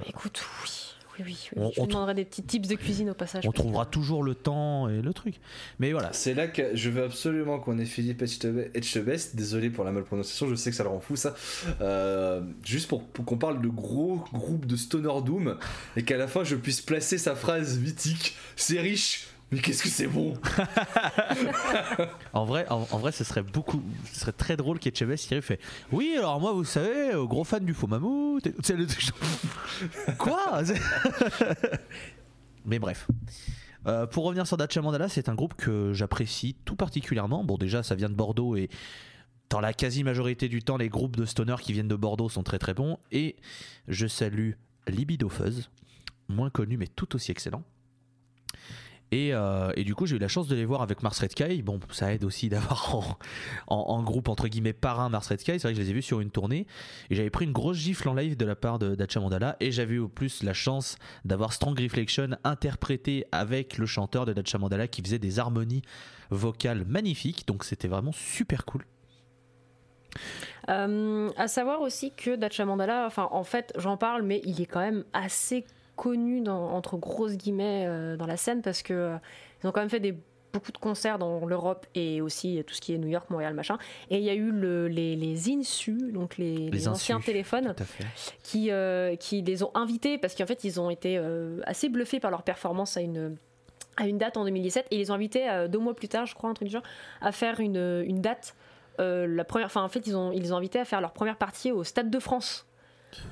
Écoute, 0.06 0.44
oui, 0.62 0.94
oui, 1.24 1.48
oui. 1.56 1.62
On- 1.62 1.70
je 1.70 1.80
on 1.80 1.84
lui 1.84 1.92
demanderai 1.92 2.14
des 2.14 2.24
petits 2.24 2.42
tips 2.42 2.68
de 2.68 2.74
cuisine 2.74 3.10
au 3.10 3.14
passage. 3.14 3.44
on 3.46 3.50
que- 3.50 3.56
trouvera 3.56 3.86
toujours 3.86 4.22
le 4.22 4.34
temps 4.34 4.88
et 4.88 5.00
le 5.02 5.12
truc. 5.12 5.34
Mais 5.78 5.92
voilà, 5.92 6.12
C'est 6.12 6.34
là 6.34 6.46
que 6.48 6.74
je 6.74 6.90
veux 6.90 7.04
absolument 7.04 7.58
qu'on 7.58 7.78
ait 7.78 7.84
Philippe 7.84 8.22
Etchebe- 8.22 8.70
Etchebest. 8.74 9.36
Désolé 9.36 9.70
pour 9.70 9.84
la 9.84 9.92
malprononciation, 9.92 10.48
je 10.48 10.54
sais 10.54 10.70
que 10.70 10.76
ça 10.76 10.82
le 10.84 10.88
rend 10.90 11.00
fou 11.00 11.16
ça. 11.16 11.34
Euh, 11.80 12.40
juste 12.64 12.88
pour, 12.88 13.04
pour 13.04 13.24
qu'on 13.24 13.38
parle 13.38 13.60
de 13.60 13.68
gros 13.68 14.22
groupes 14.32 14.66
de 14.66 14.76
Stoner 14.76 15.22
Doom 15.24 15.56
et 15.96 16.02
qu'à 16.04 16.16
la 16.16 16.28
fin 16.28 16.44
je 16.44 16.56
puisse 16.56 16.80
placer 16.80 17.18
sa 17.18 17.34
phrase 17.34 17.78
mythique 17.78 18.34
C'est 18.56 18.80
riche, 18.80 19.28
mais 19.50 19.60
qu'est-ce 19.60 19.82
que 19.82 19.88
c'est 19.88 20.06
bon 20.06 20.34
en 22.32 22.44
vrai, 22.44 22.66
en, 22.70 22.86
en 22.90 22.98
vrai, 22.98 23.12
ce 23.12 23.24
serait 23.24 23.42
beaucoup, 23.42 23.82
ce 24.12 24.20
serait 24.20 24.32
très 24.32 24.56
drôle 24.56 24.78
qu'Etchebest 24.78 25.30
il 25.30 25.42
fait. 25.42 25.60
Oui, 25.92 26.14
alors 26.16 26.40
moi, 26.40 26.52
vous 26.52 26.64
savez, 26.64 27.14
euh, 27.14 27.24
gros 27.24 27.44
fan 27.44 27.64
du 27.64 27.74
faux 27.74 27.86
mammouth. 27.86 28.46
et- 28.46 28.54
le- 28.74 28.86
Quoi 30.18 30.62
Mais 32.66 32.78
bref. 32.78 33.06
Euh, 33.86 34.06
pour 34.06 34.24
revenir 34.24 34.46
sur 34.46 34.56
Dacha 34.56 34.82
Mandala, 34.82 35.08
c'est 35.08 35.28
un 35.28 35.34
groupe 35.34 35.54
que 35.54 35.92
j'apprécie 35.94 36.56
tout 36.64 36.76
particulièrement. 36.76 37.44
Bon, 37.44 37.56
déjà, 37.56 37.82
ça 37.82 37.94
vient 37.94 38.10
de 38.10 38.14
Bordeaux 38.14 38.56
et 38.56 38.68
dans 39.50 39.60
la 39.60 39.72
quasi-majorité 39.72 40.48
du 40.48 40.62
temps, 40.62 40.76
les 40.76 40.90
groupes 40.90 41.16
de 41.16 41.24
stoner 41.24 41.56
qui 41.62 41.72
viennent 41.72 41.88
de 41.88 41.96
Bordeaux 41.96 42.28
sont 42.28 42.42
très 42.42 42.58
très 42.58 42.74
bons. 42.74 42.98
Et 43.12 43.36
je 43.86 44.06
salue 44.06 44.52
Libido 44.88 45.30
Fuzz, 45.30 45.70
moins 46.28 46.50
connu 46.50 46.76
mais 46.76 46.88
tout 46.88 47.14
aussi 47.16 47.30
excellent. 47.30 47.62
Et, 49.10 49.32
euh, 49.32 49.72
et 49.74 49.84
du 49.84 49.94
coup, 49.94 50.06
j'ai 50.06 50.16
eu 50.16 50.18
la 50.18 50.28
chance 50.28 50.48
de 50.48 50.54
les 50.54 50.64
voir 50.64 50.82
avec 50.82 51.02
Mars 51.02 51.18
Red 51.18 51.32
Sky. 51.32 51.62
Bon, 51.62 51.80
ça 51.90 52.12
aide 52.12 52.24
aussi 52.24 52.48
d'avoir 52.50 53.18
en 53.66 54.02
groupe, 54.02 54.28
entre 54.28 54.48
guillemets, 54.48 54.72
parrain 54.72 55.08
Mars 55.08 55.28
Red 55.28 55.40
Sky. 55.40 55.52
C'est 55.52 55.62
vrai 55.62 55.72
que 55.72 55.78
je 55.78 55.82
les 55.82 55.90
ai 55.90 55.94
vus 55.94 56.02
sur 56.02 56.20
une 56.20 56.30
tournée. 56.30 56.66
Et 57.10 57.14
j'avais 57.14 57.30
pris 57.30 57.44
une 57.44 57.52
grosse 57.52 57.78
gifle 57.78 58.08
en 58.08 58.14
live 58.14 58.36
de 58.36 58.44
la 58.44 58.56
part 58.56 58.78
de 58.78 58.94
Dacha 58.94 59.20
Mandala. 59.20 59.56
Et 59.60 59.72
j'avais 59.72 59.94
eu 59.94 60.00
au 60.00 60.08
plus 60.08 60.42
la 60.42 60.52
chance 60.52 60.96
d'avoir 61.24 61.52
Strong 61.52 61.78
Reflection 61.80 62.30
interprété 62.44 63.24
avec 63.32 63.78
le 63.78 63.86
chanteur 63.86 64.26
de 64.26 64.32
Dacha 64.32 64.58
Mandala 64.58 64.88
qui 64.88 65.02
faisait 65.02 65.18
des 65.18 65.38
harmonies 65.38 65.82
vocales 66.30 66.84
magnifiques. 66.84 67.46
Donc 67.46 67.64
c'était 67.64 67.88
vraiment 67.88 68.12
super 68.12 68.64
cool. 68.64 68.84
Euh, 70.68 71.30
à 71.36 71.48
savoir 71.48 71.80
aussi 71.80 72.12
que 72.12 72.36
Dacha 72.36 72.64
Mandala, 72.64 73.06
enfin 73.06 73.28
en 73.30 73.44
fait 73.44 73.72
j'en 73.78 73.96
parle, 73.96 74.22
mais 74.22 74.42
il 74.44 74.60
est 74.60 74.66
quand 74.66 74.80
même 74.80 75.04
assez 75.14 75.64
connu 75.98 76.40
dans- 76.40 76.70
entre 76.70 76.96
grosses 76.96 77.36
guillemets 77.36 77.84
euh, 77.86 78.16
dans 78.16 78.26
la 78.26 78.36
scène 78.38 78.62
parce 78.62 78.82
que 78.82 78.94
euh, 78.94 79.16
ils 79.62 79.66
ont 79.66 79.72
quand 79.72 79.80
même 79.80 79.90
fait 79.90 80.00
des 80.00 80.16
beaucoup 80.54 80.72
de 80.72 80.78
concerts 80.78 81.18
dans 81.18 81.44
l'Europe 81.44 81.86
et 81.94 82.22
aussi 82.22 82.64
tout 82.66 82.72
ce 82.74 82.80
qui 82.80 82.94
est 82.94 82.98
New 82.98 83.08
York, 83.08 83.28
Montréal, 83.28 83.52
machin. 83.52 83.76
Et 84.08 84.16
il 84.16 84.24
y 84.24 84.30
a 84.30 84.34
eu 84.34 84.50
le- 84.50 84.88
les, 84.88 85.14
les 85.14 85.50
INSU, 85.50 86.10
donc 86.10 86.38
les, 86.38 86.70
les 86.70 86.88
anciens 86.88 87.16
insus. 87.16 87.26
téléphones, 87.26 87.74
qui, 88.42 88.70
euh, 88.70 89.14
qui 89.16 89.42
les 89.42 89.62
ont 89.62 89.70
invités 89.74 90.16
parce 90.16 90.34
qu'en 90.34 90.46
fait 90.46 90.64
ils 90.64 90.80
ont 90.80 90.88
été 90.88 91.18
assez 91.66 91.90
bluffés 91.90 92.18
par 92.20 92.30
leur 92.30 92.42
performance 92.44 92.96
à 92.96 93.02
une 93.02 93.36
à 93.98 94.06
une 94.06 94.16
date 94.16 94.36
en 94.36 94.44
2017 94.44 94.86
et 94.90 94.94
ils 94.94 94.98
les 95.00 95.10
ont 95.10 95.14
invités 95.14 95.50
euh, 95.50 95.66
deux 95.66 95.80
mois 95.80 95.94
plus 95.94 96.08
tard 96.08 96.24
je 96.24 96.34
crois 96.34 96.48
un 96.48 96.54
truc 96.54 96.68
du 96.68 96.72
genre 96.72 96.84
à 97.20 97.32
faire 97.32 97.58
une, 97.58 98.02
une 98.06 98.20
date 98.22 98.54
euh, 99.00 99.26
la 99.26 99.44
première 99.44 99.66
enfin 99.66 99.82
en 99.82 99.88
fait 99.88 100.06
ils 100.06 100.16
ont 100.16 100.30
ils 100.30 100.40
les 100.40 100.52
ont 100.52 100.56
invités 100.56 100.78
à 100.78 100.84
faire 100.84 101.00
leur 101.00 101.12
première 101.12 101.36
partie 101.36 101.72
au 101.72 101.82
Stade 101.82 102.08
de 102.08 102.18
France 102.20 102.64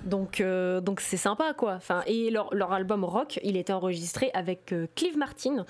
donc 0.04 0.40
euh, 0.40 0.80
donc 0.80 1.00
c'est 1.00 1.16
sympa 1.16 1.54
quoi 1.54 1.74
enfin 1.74 2.02
et 2.06 2.30
leur, 2.30 2.54
leur 2.54 2.72
album 2.72 3.04
rock 3.04 3.38
il 3.42 3.56
était 3.56 3.72
enregistré 3.72 4.30
avec 4.34 4.72
euh, 4.72 4.86
Clive 4.94 5.16
Martin 5.16 5.64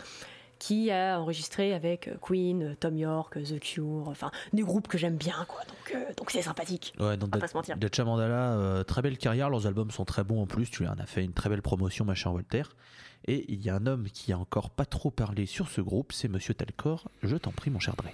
qui 0.58 0.90
a 0.90 1.20
enregistré 1.20 1.74
avec 1.74 2.08
euh, 2.08 2.16
Queen, 2.20 2.76
Tom 2.80 2.96
York, 2.96 3.38
The 3.42 3.60
Cure, 3.60 4.08
enfin 4.08 4.30
des 4.52 4.62
groupes 4.62 4.88
que 4.88 4.98
j'aime 4.98 5.16
bien 5.16 5.44
quoi. 5.48 5.60
Donc 5.68 5.94
euh, 5.94 6.12
donc 6.16 6.30
c'est 6.30 6.42
sympathique. 6.42 6.94
Ouais, 6.98 7.16
donc 7.16 7.34
va 7.34 7.40
pas 7.40 7.48
se 7.48 7.54
mentir. 7.54 7.76
Dacha 7.76 8.04
Mandala, 8.04 8.54
euh, 8.54 8.84
très 8.84 9.02
belle 9.02 9.18
carrière, 9.18 9.50
leurs 9.50 9.66
albums 9.66 9.90
sont 9.90 10.04
très 10.04 10.24
bons 10.24 10.42
en 10.42 10.46
plus, 10.46 10.70
tu 10.70 10.86
en 10.86 10.98
as 10.98 11.06
fait 11.06 11.24
une 11.24 11.32
très 11.32 11.48
belle 11.48 11.62
promotion, 11.62 12.04
ma 12.04 12.14
chère 12.14 12.32
Walter. 12.32 12.62
Et 13.26 13.44
il 13.52 13.62
y 13.62 13.70
a 13.70 13.74
un 13.74 13.86
homme 13.86 14.08
qui 14.12 14.32
a 14.32 14.38
encore 14.38 14.70
pas 14.70 14.84
trop 14.84 15.10
parlé 15.10 15.46
sur 15.46 15.68
ce 15.68 15.80
groupe, 15.80 16.12
c'est 16.12 16.28
Monsieur 16.28 16.54
Talcor. 16.54 17.10
Je 17.22 17.36
t'en 17.36 17.50
prie, 17.50 17.70
mon 17.70 17.80
cher 17.80 17.96
Dre. 17.96 18.10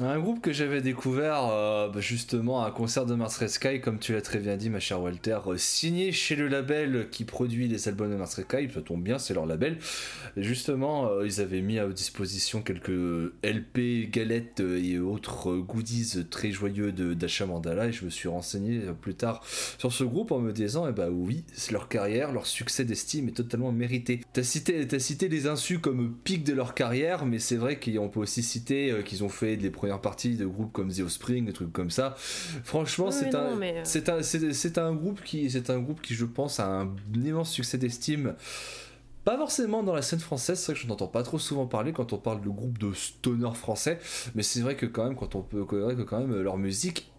Un 0.00 0.20
groupe 0.20 0.40
que 0.40 0.52
j'avais 0.52 0.80
découvert 0.80 1.48
euh, 1.50 1.88
bah, 1.88 2.00
justement 2.00 2.62
à 2.62 2.68
un 2.68 2.70
concert 2.70 3.04
de 3.04 3.16
Mars 3.16 3.36
Red 3.38 3.48
Sky, 3.48 3.80
comme 3.80 3.98
tu 3.98 4.12
l'as 4.12 4.20
très 4.20 4.38
bien 4.38 4.56
dit, 4.56 4.70
ma 4.70 4.78
chère 4.78 5.02
Walter, 5.02 5.38
euh, 5.48 5.56
signé 5.56 6.12
chez 6.12 6.36
le 6.36 6.46
label 6.46 7.08
qui 7.10 7.24
produit 7.24 7.66
les 7.66 7.88
albums 7.88 8.08
de 8.08 8.14
Mars 8.14 8.36
Red 8.36 8.44
Sky, 8.44 8.68
ça 8.72 8.80
tombe 8.80 9.02
bien, 9.02 9.18
c'est 9.18 9.34
leur 9.34 9.44
label. 9.44 9.78
Justement, 10.36 11.10
euh, 11.10 11.26
ils 11.26 11.40
avaient 11.40 11.62
mis 11.62 11.80
à 11.80 11.88
disposition 11.88 12.62
quelques 12.62 13.32
LP, 13.42 14.08
galettes 14.08 14.60
et 14.60 15.00
autres 15.00 15.56
goodies 15.56 16.26
très 16.30 16.52
joyeux 16.52 16.92
d'Acha 16.92 17.46
Mandala, 17.46 17.88
et 17.88 17.92
je 17.92 18.04
me 18.04 18.10
suis 18.10 18.28
renseigné 18.28 18.80
plus 19.00 19.14
tard 19.14 19.42
sur 19.78 19.92
ce 19.92 20.04
groupe 20.04 20.30
en 20.30 20.38
me 20.38 20.52
disant, 20.52 20.86
eh 20.88 20.92
bah 20.92 21.08
oui, 21.10 21.42
leur 21.72 21.88
carrière, 21.88 22.30
leur 22.30 22.46
succès 22.46 22.84
d'estime 22.84 23.28
est 23.28 23.32
totalement 23.32 23.72
mérité. 23.72 24.20
T'as 24.32 24.44
cité, 24.44 24.86
t'as 24.86 25.00
cité 25.00 25.28
les 25.28 25.48
insus 25.48 25.80
comme 25.80 26.14
pic 26.22 26.44
de 26.44 26.52
leur 26.52 26.74
carrière, 26.74 27.26
mais 27.26 27.40
c'est 27.40 27.56
vrai 27.56 27.80
qu'on 27.80 28.08
peut 28.08 28.20
aussi 28.20 28.44
citer 28.44 29.02
qu'ils 29.04 29.24
ont 29.24 29.28
fait 29.28 29.56
des 29.56 29.70
premières 29.78 30.00
parties 30.00 30.36
de 30.36 30.46
groupes 30.46 30.72
comme 30.72 30.92
The 30.92 31.00
Offspring, 31.00 31.46
des 31.46 31.52
trucs 31.52 31.72
comme 31.72 31.90
ça. 31.90 32.14
Franchement, 32.18 33.06
Oui, 33.06 33.12
c'est 33.18 33.32
non, 33.32 33.38
un, 33.38 33.56
mais, 33.56 33.78
euh, 33.78 33.80
c'est 33.84 34.08
un, 34.08 34.22
c'est, 34.22 34.52
c'est 34.52 34.76
un 34.78 34.92
groupe 34.92 35.22
qui, 35.24 35.50
c'est 35.50 35.70
un 35.70 35.78
groupe 35.78 36.02
qui, 36.02 36.14
je 36.14 36.24
pense, 36.26 36.60
a 36.60 36.66
un 36.66 36.94
immense 37.14 37.50
succès 37.50 37.78
d'estime. 37.78 38.34
Pas 39.24 39.36
forcément 39.36 39.82
dans 39.82 39.94
la 39.94 40.02
scène 40.02 40.20
française, 40.20 40.58
c'est 40.58 40.72
vrai 40.72 40.74
que 40.74 40.80
je 40.80 40.86
n'entends 40.88 41.06
pas 41.06 41.22
trop 41.22 41.38
souvent 41.38 41.66
parler 41.66 41.92
quand 41.92 42.12
on 42.12 42.18
parle 42.18 42.40
de 42.40 42.48
groupe 42.48 42.78
de 42.78 42.92
stoner 42.94 43.52
français, 43.54 43.98
mais 44.34 44.42
c'est 44.42 44.60
vrai 44.60 44.74
que 44.74 44.86
quand 44.86 45.04
même, 45.04 45.16
quand 45.16 45.34
on 45.34 45.42
peut, 45.42 45.64
c'est 45.68 45.96
que 45.96 46.02
quand 46.02 46.18
même 46.18 46.34
leur 46.40 46.56
musique 46.56 47.10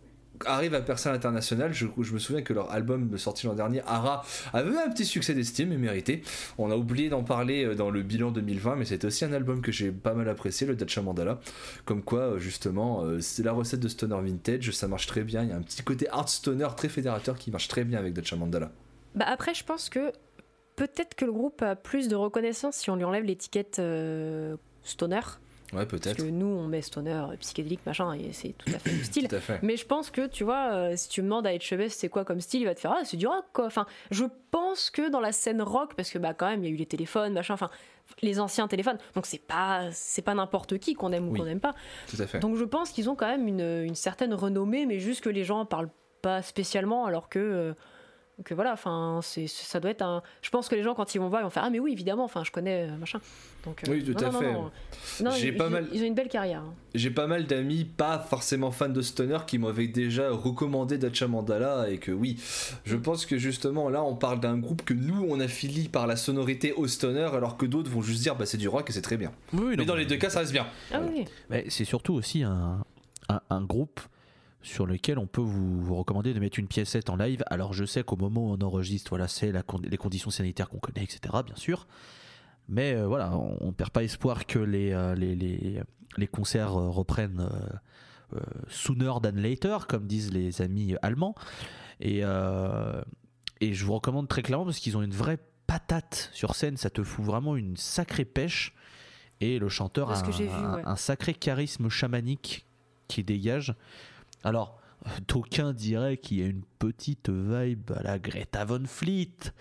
arrive 0.46 0.74
à 0.74 0.82
percer 0.82 1.10
à 1.10 1.12
l'international. 1.12 1.74
Je, 1.74 1.86
me 1.86 2.20
souviens 2.20 2.42
que 2.42 2.54
leur 2.54 2.72
album 2.72 3.18
sorti 3.18 3.48
l'an 3.48 3.54
dernier, 3.54 3.82
Ara, 3.86 4.24
avait 4.54 4.78
un 4.78 4.90
petit 4.90 5.06
succès 5.06 5.34
d'estime 5.34 5.72
et 5.72 5.78
mérité. 5.78 6.24
On 6.58 6.72
a 6.72 6.76
oublié 6.76 7.10
d'en 7.10 7.24
parler 7.24 7.66
euh, 7.66 7.76
dans 7.76 7.90
le 7.90 8.02
bilan 8.02 8.32
2020, 8.32 8.76
mais 8.76 8.86
c'était 8.86 9.08
aussi 9.08 9.26
un 9.26 9.34
album 9.34 9.62
que 9.62 9.72
j'ai 9.72 9.92
pas 9.92 10.14
mal 10.14 10.30
apprécié, 10.30 10.68
le 10.68 10.76
Dacha 10.76 11.02
Mandala. 11.02 11.40
Comme 11.86 12.04
quoi, 12.04 12.22
euh, 12.22 12.40
justement, 12.40 13.04
euh, 13.04 13.22
c'est 13.22 13.44
la 13.44 13.52
recette 13.52 13.80
de 13.80 13.88
Stoner 13.88 14.20
Vintage, 14.22 14.72
ça 14.72 14.88
marche 14.88 15.08
très 15.08 15.24
bien. 15.24 15.44
Il 15.44 15.50
y 15.50 15.52
a 15.52 15.56
un 15.56 15.62
petit 15.62 15.84
côté 15.84 16.08
art 16.10 16.30
stoner 16.30 16.68
très 16.76 16.90
fédérateur 16.90 17.38
qui 17.38 17.52
marche 17.52 17.68
très 17.68 17.84
bien 17.84 18.00
avec 18.00 18.14
Dacha 18.14 18.36
Mandala. 18.36 18.72
Bah 19.16 19.26
après, 19.28 19.54
je 19.54 19.64
pense 19.64 19.90
que 19.90 20.12
peut-être 20.76 21.16
que 21.16 21.26
le 21.26 21.32
groupe 21.32 21.62
a 21.62 21.76
plus 21.76 22.08
de 22.08 22.16
reconnaissance 22.16 22.76
si 22.76 22.90
on 22.90 22.96
lui 22.96 23.04
enlève 23.04 23.24
l'étiquette 23.24 23.82
stoner. 24.84 25.22
Ouais, 25.74 25.86
Parce 25.86 26.02
peut-être. 26.02 26.18
que 26.18 26.24
nous, 26.24 26.48
on 26.48 26.68
met 26.68 26.82
stoner, 26.82 27.12
euh, 27.14 27.36
psychédélique, 27.40 27.86
machin, 27.86 28.14
et 28.14 28.32
c'est 28.34 28.54
tout 28.58 28.70
à 28.74 28.80
fait 28.80 28.92
le 28.92 29.04
style. 29.04 29.28
Tout 29.28 29.36
à 29.36 29.40
fait. 29.40 29.60
Mais 29.62 29.78
je 29.78 29.86
pense 29.86 30.10
que, 30.10 30.26
tu 30.28 30.44
vois, 30.44 30.72
euh, 30.74 30.94
si 30.96 31.10
tu 31.10 31.22
demandes 31.22 31.46
à 31.46 31.54
Etchebest 31.54 32.00
c'est 32.00 32.10
quoi 32.10 32.26
comme 32.26 32.42
style, 32.42 32.62
il 32.62 32.66
va 32.66 32.74
te 32.74 32.80
faire 32.80 32.94
Ah, 32.98 33.02
c'est 33.04 33.18
du 33.18 33.28
rock, 33.28 33.46
quoi. 33.54 33.66
Enfin, 33.68 33.86
je 34.10 34.26
pense 34.52 34.90
que 34.90 35.10
dans 35.10 35.20
la 35.20 35.32
scène 35.32 35.62
rock, 35.62 35.94
parce 35.96 36.10
que, 36.10 36.18
bah, 36.18 36.34
quand 36.34 36.48
même, 36.50 36.64
il 36.64 36.68
y 36.68 36.72
a 36.72 36.74
eu 36.74 36.78
les 36.78 36.86
téléphones, 36.88 37.34
machin, 37.34 37.54
enfin, 37.54 37.70
les 38.24 38.40
anciens 38.40 38.68
téléphones, 38.68 38.98
donc 39.14 39.28
c'est 39.28 39.38
pas, 39.46 39.90
c'est 39.92 40.24
pas 40.24 40.34
n'importe 40.34 40.80
qui 40.80 40.96
qu'on 40.96 41.12
aime 41.12 41.28
ou 41.28 41.34
Oui. 41.34 41.40
qu'on 41.40 41.46
n'aime 41.46 41.60
pas. 41.60 41.76
Tout 42.10 42.20
à 42.20 42.26
fait. 42.26 42.40
Donc 42.40 42.56
je 42.56 42.64
pense 42.64 42.90
qu'ils 42.90 43.08
ont 43.10 43.16
quand 43.16 43.28
même 43.28 43.48
une, 43.48 43.84
une 43.86 43.94
certaine 43.96 44.34
renommée, 44.34 44.88
mais 44.88 45.00
juste 45.00 45.22
que 45.24 45.30
les 45.30 45.44
gens 45.44 45.60
en 45.60 45.66
parlent 45.66 45.92
pas 46.24 46.42
spécialement, 46.42 47.06
alors 47.06 47.30
que. 47.30 47.38
euh, 47.40 47.74
que 48.46 48.54
voilà, 48.54 48.74
enfin, 48.74 49.20
c'est, 49.24 49.48
ça 49.48 49.80
doit 49.80 49.92
être 49.92 50.02
un. 50.02 50.22
Je 50.42 50.50
pense 50.50 50.70
que 50.70 50.76
les 50.76 50.84
gens, 50.84 50.94
quand 50.96 51.14
ils 51.16 51.20
vont 51.20 51.28
voir, 51.30 51.42
ils 51.42 51.44
vont 51.46 51.50
faire 51.50 51.64
Ah, 51.66 51.70
mais 51.70 51.80
oui, 51.80 51.92
évidemment, 51.92 52.24
enfin, 52.24 52.44
je 52.44 52.52
connais, 52.52 52.90
euh, 52.90 52.98
machin. 52.98 53.20
Donc, 53.66 53.82
euh, 53.88 53.92
Oui, 53.92 54.04
tout 54.04 54.14
non, 54.14 54.20
à 54.28 54.32
non, 54.32 54.40
fait. 54.40 54.54
non, 54.54 54.62
non. 54.64 54.72
Non, 55.22 55.32
J'ai 55.32 55.48
ils, 55.50 55.58
pas 55.58 55.66
ils- 55.68 55.72
mal- 55.72 55.88
ils 55.94 56.02
ont 56.02 56.06
une 56.06 56.14
belle 56.16 56.30
carrière. 56.30 56.62
hein. 56.62 56.74
J'ai 56.96 57.12
pas 57.12 57.28
mal 57.28 57.46
d'amis, 57.46 57.84
pas 57.84 58.18
forcément 58.20 58.72
fans 58.72 58.88
de 58.90 59.02
Stoner, 59.02 59.40
qui 59.46 59.58
m'avaient 59.58 59.88
déjà 59.88 60.30
recommandé 60.32 60.98
Dacha 60.98 61.28
Mandala 61.28 61.90
et 61.90 61.98
que 61.98 62.12
oui, 62.12 62.38
je 62.86 62.96
pense 62.96 63.26
que 63.26 63.38
justement 63.38 63.90
là 63.90 64.04
on 64.04 64.16
parle 64.16 64.40
d'un 64.40 64.58
groupe 64.58 64.84
que 64.84 64.94
nous 64.94 65.26
on 65.30 65.40
affilie 65.40 65.88
par 65.90 66.08
la 66.08 66.16
sonorité 66.16 66.72
au 66.74 66.88
Stoner 66.88 67.30
alors 67.34 67.58
que 67.58 67.66
d'autres 67.66 67.92
vont 67.92 68.02
juste 68.02 68.22
dire 68.22 68.36
bah 68.36 68.46
c'est 68.46 68.58
du 68.58 68.68
rock 68.70 68.90
et 68.90 68.94
c'est 68.94 69.02
très 69.02 69.18
bien. 69.18 69.32
Oui, 69.54 69.76
Mais 69.78 69.86
dans 69.86 69.96
les 69.96 70.06
deux 70.06 70.18
cas 70.18 70.30
ça 70.30 70.40
reste 70.40 70.52
bien. 70.54 70.66
Ah 70.94 71.02
oui. 71.02 71.26
Mais 71.50 71.66
c'est 71.70 71.86
surtout 71.86 72.14
aussi 72.14 72.42
un, 72.44 72.84
un, 73.28 73.42
un 73.50 73.62
groupe 73.62 74.00
sur 74.62 74.86
lequel 74.86 75.18
on 75.18 75.28
peut 75.28 75.42
vous, 75.42 75.82
vous 75.82 75.96
recommander 75.96 76.34
de 76.34 76.40
mettre 76.40 76.60
une 76.60 76.68
piécette 76.68 77.10
en 77.10 77.16
live. 77.16 77.44
Alors 77.48 77.74
je 77.74 77.86
sais 77.86 78.04
qu'au 78.04 78.18
moment 78.18 78.50
où 78.50 78.54
on 78.54 78.62
enregistre, 78.62 79.10
voilà, 79.10 79.28
c'est 79.28 79.54
con- 79.66 79.82
les 79.84 79.98
conditions 79.98 80.30
sanitaires 80.32 80.70
qu'on 80.70 80.80
connaît, 80.80 81.04
etc. 81.04 81.20
Bien 81.46 81.56
sûr. 81.56 81.88
Mais 82.68 82.94
euh, 82.94 83.08
voilà, 83.08 83.36
on, 83.36 83.58
on 83.62 83.72
perd 83.72 83.90
pas 83.92 84.04
espoir 84.04 84.46
que 84.46 84.60
les, 84.60 84.92
euh, 84.92 85.16
les, 85.16 85.36
les, 85.36 85.82
les 86.18 86.28
concerts 86.28 86.78
euh, 86.78 86.90
reprennent 86.90 87.50
sooner 88.68 89.12
than 89.24 89.32
later, 89.34 89.88
comme 89.88 90.06
disent 90.06 90.32
les 90.32 90.62
amis 90.62 90.96
allemands. 91.02 91.34
Et, 92.00 92.20
et 92.20 93.74
je 93.74 93.86
vous 93.86 93.94
recommande 93.94 94.28
très 94.28 94.44
clairement 94.44 94.66
parce 94.66 94.78
qu'ils 94.78 94.96
ont 94.98 95.02
une 95.02 95.16
vraie 95.16 95.40
patate 95.66 96.30
sur 96.32 96.54
scène, 96.56 96.78
ça 96.78 96.92
te 96.92 97.04
fout 97.04 97.26
vraiment 97.26 97.56
une 97.56 97.76
sacrée 97.76 98.26
pêche. 98.26 98.76
Et 99.42 99.58
le 99.58 99.68
chanteur 99.68 100.12
a 100.12 100.20
un, 100.20 100.30
vu, 100.30 100.44
ouais. 100.48 100.82
un 100.86 100.96
sacré 100.96 101.34
charisme 101.34 101.90
chamanique 101.90 102.68
qui 103.08 103.24
dégage. 103.24 103.74
Alors, 104.44 104.80
d'aucuns 105.28 105.74
diraient 105.74 106.18
qu'il 106.18 106.40
y 106.40 106.44
a 106.44 106.48
une 106.48 106.64
petite 106.80 107.30
vibe 107.30 107.92
à 107.96 108.04
la 108.04 108.20
Greta 108.20 108.66
Von 108.66 108.84
Fleet. 108.86 109.54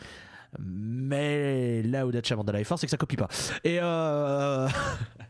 Mais 0.59 1.83
là 1.83 2.07
où 2.07 2.11
Dacha 2.13 2.35
Mandala 2.37 2.61
est 2.61 2.65
fort, 2.65 2.79
c'est 2.79 2.87
que 2.87 2.91
ça 2.91 2.97
copie 2.97 3.17
pas. 3.17 3.29
Et 3.65 3.79
euh... 3.81 4.69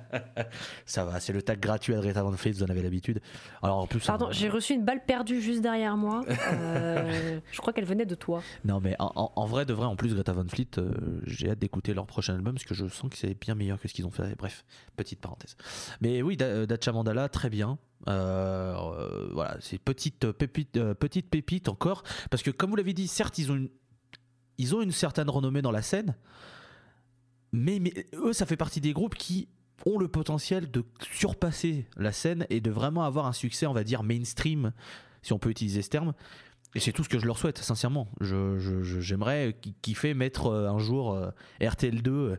ça 0.87 1.05
va, 1.05 1.21
c'est 1.21 1.33
le 1.33 1.41
tag 1.43 1.61
gratuit 1.61 1.95
à 1.95 2.01
Greta 2.01 2.23
Van 2.23 2.33
Fleet, 2.33 2.53
vous 2.53 2.63
en 2.63 2.69
avez 2.69 2.83
l'habitude. 2.83 3.21
Alors 3.63 3.79
en 3.79 3.87
plus, 3.87 4.01
Pardon, 4.05 4.27
on- 4.29 4.33
j'ai 4.33 4.49
reçu 4.49 4.75
une 4.75 4.85
balle 4.85 5.05
perdue 5.05 5.41
juste 5.41 5.61
derrière 5.63 5.97
moi. 5.97 6.23
Euh, 6.29 7.41
je 7.53 7.59
crois 7.59 7.73
qu'elle 7.73 7.85
venait 7.85 8.07
de 8.07 8.15
toi. 8.15 8.43
Non, 8.65 8.81
mais 8.81 8.97
en, 8.99 9.13
en- 9.15 9.33
en 9.37 9.47
vrai, 9.47 9.65
de 9.67 9.73
vrai, 9.73 9.87
en 9.87 9.97
plus, 9.97 10.15
Greta 10.15 10.33
Van 10.33 10.47
Fleet, 10.49 10.69
euh, 10.79 10.91
j'ai 11.27 11.51
hâte 11.51 11.59
d'écouter 11.59 11.95
leur 11.95 12.07
prochain 12.07 12.35
album 12.35 12.55
parce 12.55 12.65
que 12.67 12.75
je 12.75 12.87
sens 12.89 13.11
que 13.11 13.17
c'est 13.17 13.39
bien 13.41 13.55
meilleur 13.55 13.81
que 13.81 13.89
ce 13.89 13.95
qu'ils 13.95 14.07
ont 14.07 14.11
fait. 14.11 14.35
Bref, 14.37 14.65
petite 14.97 15.21
parenthèse. 15.21 15.57
Mais 16.01 16.23
oui, 16.23 16.37
Da- 16.37 16.67
Dacha 16.67 16.93
Mandala, 16.93 17.29
très 17.29 17.51
bien. 17.51 17.79
Voilà, 18.07 19.57
c'est 19.61 19.79
petite 19.79 20.33
pépite, 20.33 20.73
petite 20.95 21.31
pépite 21.31 21.69
encore. 21.69 22.03
Parce 22.31 22.43
que, 22.43 22.51
comme 22.51 22.71
vous 22.71 22.77
l'avez 22.77 22.95
dit, 22.95 23.07
certes, 23.09 23.39
ils 23.39 23.51
ont 23.53 23.57
une, 23.57 23.69
ils 24.59 24.75
ont 24.75 24.83
une 24.83 24.93
certaine 24.93 25.31
renommée 25.31 25.63
dans 25.63 25.71
la 25.71 25.83
scène. 25.83 26.15
Mais, 27.53 27.81
eux, 28.15 28.33
ça 28.33 28.47
fait 28.47 28.57
partie 28.57 28.81
des 28.81 28.93
groupes 28.93 29.15
qui 29.15 29.49
ont 29.87 29.99
le 29.99 30.09
potentiel 30.09 30.71
de 30.71 30.85
surpasser 31.11 31.87
la 31.97 32.13
scène 32.13 32.47
et 32.51 32.61
de 32.61 32.71
vraiment 32.71 33.05
avoir 33.05 33.27
un 33.27 33.33
succès, 33.33 33.67
on 33.67 33.73
va 33.73 33.85
dire, 33.85 34.03
mainstream, 34.03 34.73
si 35.23 35.33
on 35.33 35.39
peut 35.39 35.51
utiliser 35.51 35.83
ce 35.83 35.89
terme. 35.89 36.13
Et 36.75 36.81
c'est 36.81 36.93
tout 36.93 37.03
ce 37.03 37.09
que 37.09 37.19
je 37.19 37.25
leur 37.27 37.39
souhaite, 37.39 37.57
sincèrement. 37.59 38.09
Je, 38.21 38.59
j'aimerais 39.01 39.57
ki- 39.59 39.75
kiffer 39.81 40.13
mettre 40.13 40.49
euh, 40.49 40.69
un 40.69 40.79
jour 40.79 41.15
euh, 41.15 41.31
RTL2, 41.63 42.09
euh, 42.09 42.37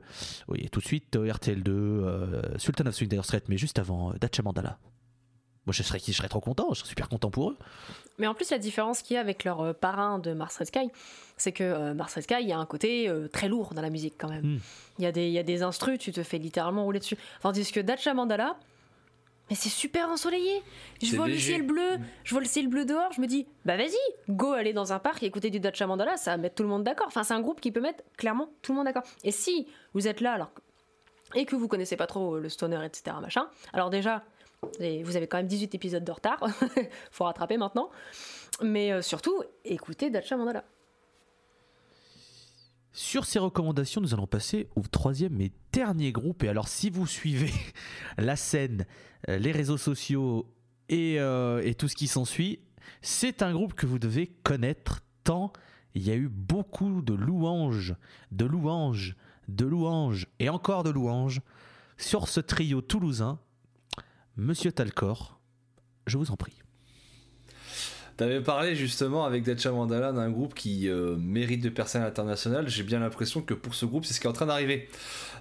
oui, 0.49 0.69
tout 0.71 0.79
de 0.81 0.85
suite 0.85 1.15
euh, 1.15 1.31
RTL2, 1.31 1.63
euh, 1.69 2.41
Sultan 2.59 2.85
of 2.85 2.93
Swing 2.93 3.09
Dire 3.09 3.23
mais 3.47 3.57
juste 3.57 3.79
avant 3.79 4.13
Dacha 4.21 4.43
Mandala. 4.43 4.77
Moi, 5.65 5.73
je 5.73 5.81
serais, 5.81 5.99
je 6.05 6.11
serais 6.11 6.29
trop 6.29 6.41
content, 6.41 6.67
je 6.73 6.79
serais 6.79 6.89
super 6.89 7.09
content 7.09 7.31
pour 7.31 7.49
eux. 7.51 7.57
Mais 8.19 8.27
en 8.27 8.33
plus, 8.35 8.51
la 8.51 8.57
différence 8.59 9.01
qu'il 9.01 9.15
y 9.15 9.17
a 9.17 9.21
avec 9.21 9.43
leur 9.43 9.61
euh, 9.61 9.73
parrain 9.73 10.19
de 10.19 10.33
Mars 10.33 10.57
Red 10.57 10.67
Sky, 10.67 10.89
c'est 11.37 11.51
que 11.51 11.63
euh, 11.63 11.93
Mars 11.93 12.13
Red 12.13 12.23
Sky, 12.23 12.35
il 12.41 12.47
y 12.49 12.53
a 12.53 12.57
un 12.59 12.65
côté 12.65 13.09
euh, 13.09 13.27
très 13.27 13.47
lourd 13.47 13.73
dans 13.73 13.81
la 13.81 13.89
musique 13.89 14.15
quand 14.17 14.29
même. 14.29 14.45
Mm. 14.55 14.59
Il 14.99 15.03
y, 15.03 15.07
a 15.07 15.11
des- 15.11 15.27
il 15.27 15.33
y 15.33 15.39
a 15.39 15.43
des 15.43 15.63
instrus, 15.63 15.97
tu 15.99 16.11
te 16.11 16.21
fais 16.23 16.37
littéralement 16.37 16.83
rouler 16.83 16.99
dessus. 16.99 17.17
Tandis 17.41 17.71
que 17.71 17.79
Dacha 17.79 18.13
Mandala, 18.13 18.57
mais 19.49 19.55
c'est 19.55 19.69
super 19.69 20.09
ensoleillé. 20.09 20.61
Je 21.01 21.15
vois 21.15 21.27
le 21.27 21.37
ciel 21.37 21.63
bleu, 21.63 21.97
je 22.23 22.31
vois 22.35 22.41
le 22.41 22.47
ciel 22.47 22.67
bleu 22.67 22.85
dehors, 22.85 23.11
je 23.13 23.21
me 23.21 23.25
dis, 23.25 23.47
bah 23.65 23.77
vas-y, 23.77 23.95
go 24.29 24.51
aller 24.51 24.73
dans 24.73 24.93
un 24.93 24.99
parc 24.99 25.23
et 25.23 25.25
écouter 25.25 25.49
du 25.49 25.59
Dacha 25.59 25.87
Mandala, 25.87 26.17
ça 26.17 26.31
va 26.31 26.37
mettre 26.37 26.55
tout 26.55 26.63
le 26.63 26.69
monde 26.69 26.83
d'accord. 26.83 27.07
Enfin, 27.07 27.23
c'est 27.23 27.33
un 27.33 27.41
groupe 27.41 27.59
qui 27.61 27.71
peut 27.71 27.81
mettre 27.81 28.03
clairement 28.17 28.49
tout 28.61 28.73
le 28.73 28.77
monde 28.77 28.85
d'accord. 28.85 29.03
Et 29.23 29.31
si 29.31 29.65
vous 29.93 30.07
êtes 30.07 30.21
là 30.21 30.33
alors 30.33 30.51
et 31.35 31.45
que 31.45 31.55
vous 31.55 31.67
connaissez 31.67 31.95
pas 31.95 32.07
trop 32.07 32.37
le 32.39 32.49
stoner, 32.49 32.83
etc., 32.85 33.15
machin, 33.21 33.47
alors 33.73 33.89
déjà, 33.89 34.23
et 34.79 35.03
vous 35.03 35.15
avez 35.15 35.27
quand 35.27 35.37
même 35.37 35.47
18 35.47 35.75
épisodes 35.75 36.03
de 36.03 36.11
retard, 36.11 36.45
faut 37.11 37.25
rattraper 37.25 37.57
maintenant. 37.57 37.89
Mais 38.61 38.91
euh, 38.91 39.01
surtout, 39.01 39.43
écoutez 39.63 40.09
Dacha 40.09 40.37
Mandala. 40.37 40.63
Sur 42.91 43.25
ces 43.25 43.39
recommandations, 43.39 44.01
nous 44.01 44.13
allons 44.13 44.27
passer 44.27 44.67
au 44.75 44.81
troisième 44.81 45.39
et 45.41 45.51
dernier 45.71 46.11
groupe. 46.11 46.43
Et 46.43 46.49
alors, 46.49 46.67
si 46.67 46.89
vous 46.89 47.07
suivez 47.07 47.53
la 48.17 48.35
scène, 48.35 48.85
euh, 49.29 49.37
les 49.37 49.51
réseaux 49.51 49.77
sociaux 49.77 50.53
et, 50.89 51.19
euh, 51.19 51.61
et 51.63 51.75
tout 51.75 51.87
ce 51.87 51.95
qui 51.95 52.07
s'ensuit, 52.07 52.59
c'est 53.01 53.41
un 53.41 53.53
groupe 53.53 53.73
que 53.73 53.85
vous 53.85 53.99
devez 53.99 54.27
connaître 54.27 55.01
tant 55.23 55.53
il 55.95 56.07
y 56.07 56.11
a 56.11 56.15
eu 56.15 56.27
beaucoup 56.29 57.01
de 57.01 57.13
louanges, 57.13 57.95
de 58.31 58.45
louanges, 58.45 59.15
de 59.47 59.65
louanges 59.65 60.27
et 60.39 60.49
encore 60.49 60.83
de 60.83 60.89
louanges 60.89 61.41
sur 61.97 62.27
ce 62.27 62.39
trio 62.39 62.81
toulousain. 62.81 63.39
Monsieur 64.39 64.71
Talcor, 64.71 65.37
je 66.07 66.17
vous 66.17 66.31
en 66.31 66.37
prie. 66.37 66.53
T'avais 68.15 68.39
parlé 68.39 68.73
justement 68.73 69.25
avec 69.25 69.43
Dacha 69.43 69.69
Mandala 69.69 70.13
d'un 70.13 70.29
groupe 70.29 70.53
qui 70.53 70.87
euh, 70.87 71.17
mérite 71.17 71.61
de 71.61 71.67
percer 71.67 71.97
à 71.97 72.01
l'international. 72.01 72.69
J'ai 72.69 72.83
bien 72.83 72.99
l'impression 72.99 73.41
que 73.41 73.53
pour 73.53 73.75
ce 73.75 73.85
groupe, 73.85 74.05
c'est 74.05 74.13
ce 74.13 74.21
qui 74.21 74.27
est 74.27 74.29
en 74.29 74.33
train 74.33 74.45
d'arriver. 74.45 74.87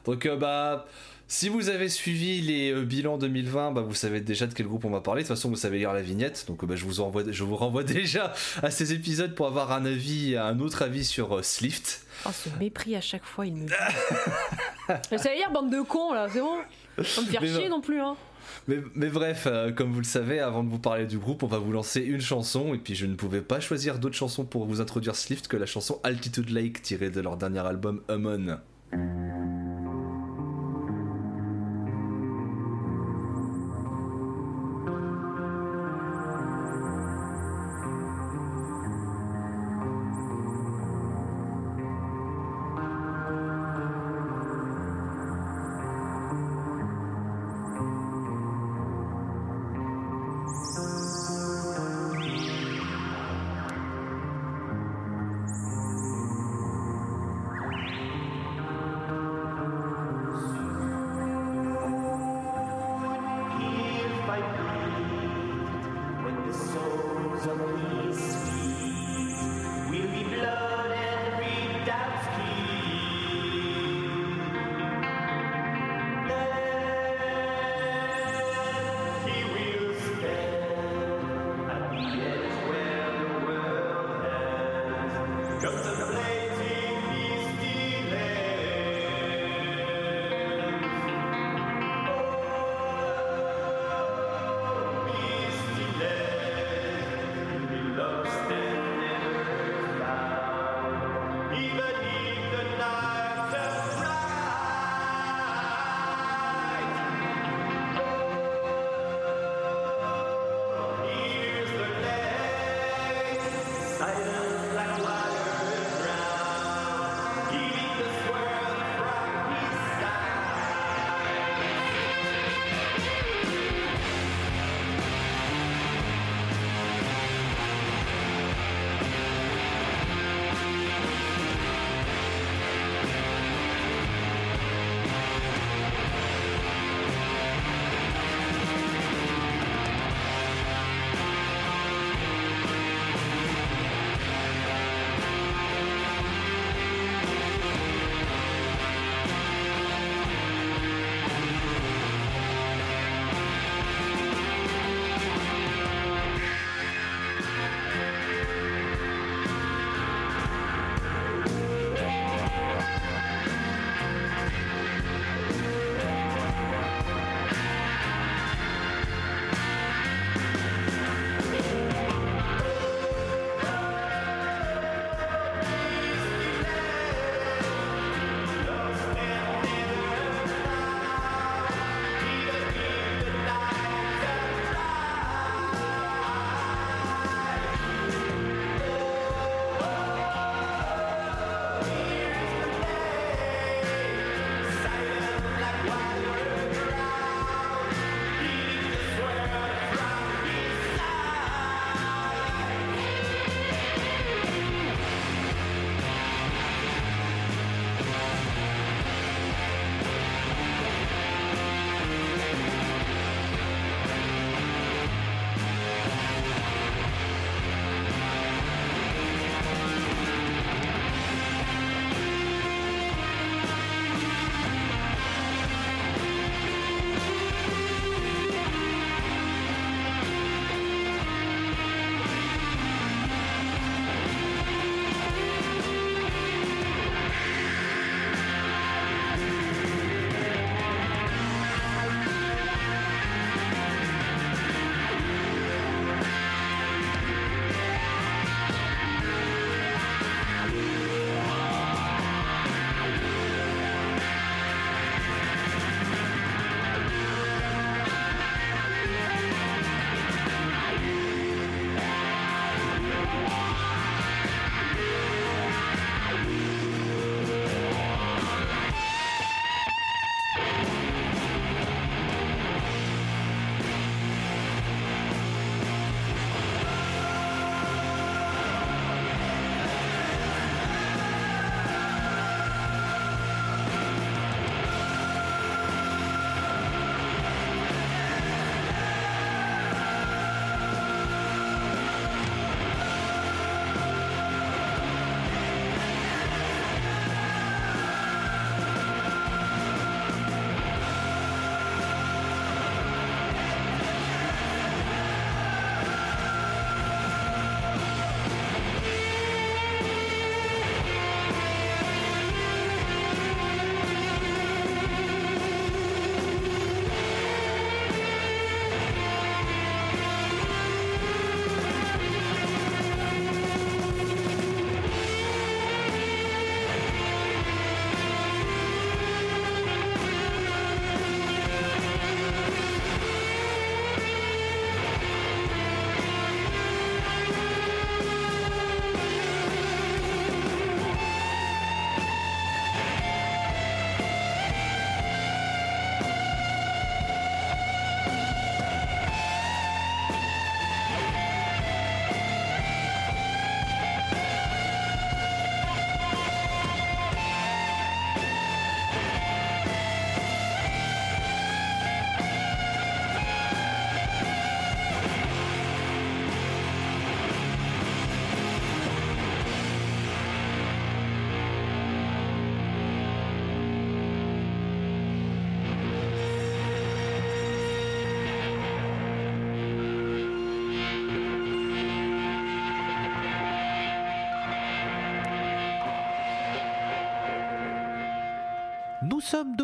Donc, 0.05 0.26
euh, 0.26 0.34
bah, 0.34 0.88
si 1.30 1.51
vous 1.51 1.68
avez 1.68 1.90
suivi 1.90 2.40
les 2.40 2.72
euh, 2.72 2.84
bilans 2.84 3.18
2020, 3.18 3.72
bah, 3.72 3.82
vous 3.82 3.94
savez 3.94 4.22
déjà 4.22 4.46
de 4.46 4.55
quel 4.55 4.66
groupe 4.66 4.86
on 4.86 4.90
va 4.90 5.03
parler. 5.03 5.22
De 5.22 5.28
toute 5.28 5.36
façon, 5.36 5.51
vous 5.51 5.57
savez 5.57 5.76
lire 5.76 5.92
la 5.92 6.01
vignette. 6.01 6.46
Donc, 6.49 6.64
euh, 6.64 6.66
bah, 6.66 6.74
je, 6.74 6.86
vous 6.86 7.01
envoie, 7.01 7.22
je 7.30 7.44
vous 7.44 7.55
renvoie 7.55 7.84
déjà 7.84 8.32
à 8.62 8.70
ces 8.70 8.94
épisodes 8.94 9.34
pour 9.34 9.46
avoir 9.46 9.72
un 9.72 9.84
avis, 9.84 10.36
un 10.36 10.59
autre 10.59 10.80
avis 10.80 11.05
sur 11.05 11.36
euh, 11.36 11.42
Slift. 11.42 12.07
Oh, 12.24 12.30
ce 12.32 12.49
mépris 12.59 12.96
à 12.96 13.03
chaque 13.03 13.24
fois, 13.24 13.44
il 13.44 13.57
me. 13.57 13.68
Ça 14.88 15.01
veut 15.11 15.36
dire 15.36 15.51
bande 15.53 15.70
de 15.70 15.82
cons 15.82 16.14
là, 16.14 16.28
c'est 16.32 16.40
bon 16.40 16.57
Faut 17.03 17.20
me 17.20 17.26
faire 17.26 17.42
chier 17.42 17.68
non. 17.68 17.76
non 17.76 17.80
plus, 17.82 18.01
hein. 18.01 18.16
Mais, 18.66 19.09
bref, 19.09 19.44
euh, 19.46 19.72
comme 19.72 19.92
vous 19.92 20.01
le 20.01 20.05
savez, 20.05 20.40
avant 20.40 20.62
de 20.62 20.68
vous 20.68 20.78
parler 20.78 21.07
du 21.07 21.18
groupe, 21.18 21.42
on 21.42 21.46
va 21.46 21.59
vous 21.59 21.72
lancer 21.72 22.01
une 22.01 22.20
chanson. 22.20 22.74
Et 22.74 22.78
puis, 22.78 22.94
je 22.94 23.07
ne 23.07 23.14
pouvais 23.14 23.40
pas 23.40 23.61
choisir 23.61 23.99
d'autre 23.99 24.16
chanson 24.16 24.44
pour 24.44 24.66
vous 24.66 24.80
introduire 24.80 25.16
Slift 25.16 25.49
que 25.49 25.57
la 25.57 25.66
chanson 25.66 26.01
Altitude 26.05 26.51
Lake 26.51 26.82
tirée 26.82 27.11
de 27.11 27.20
leur 27.20 27.36
dernier 27.36 27.61
album 27.61 28.03
Hummon. 28.09 28.59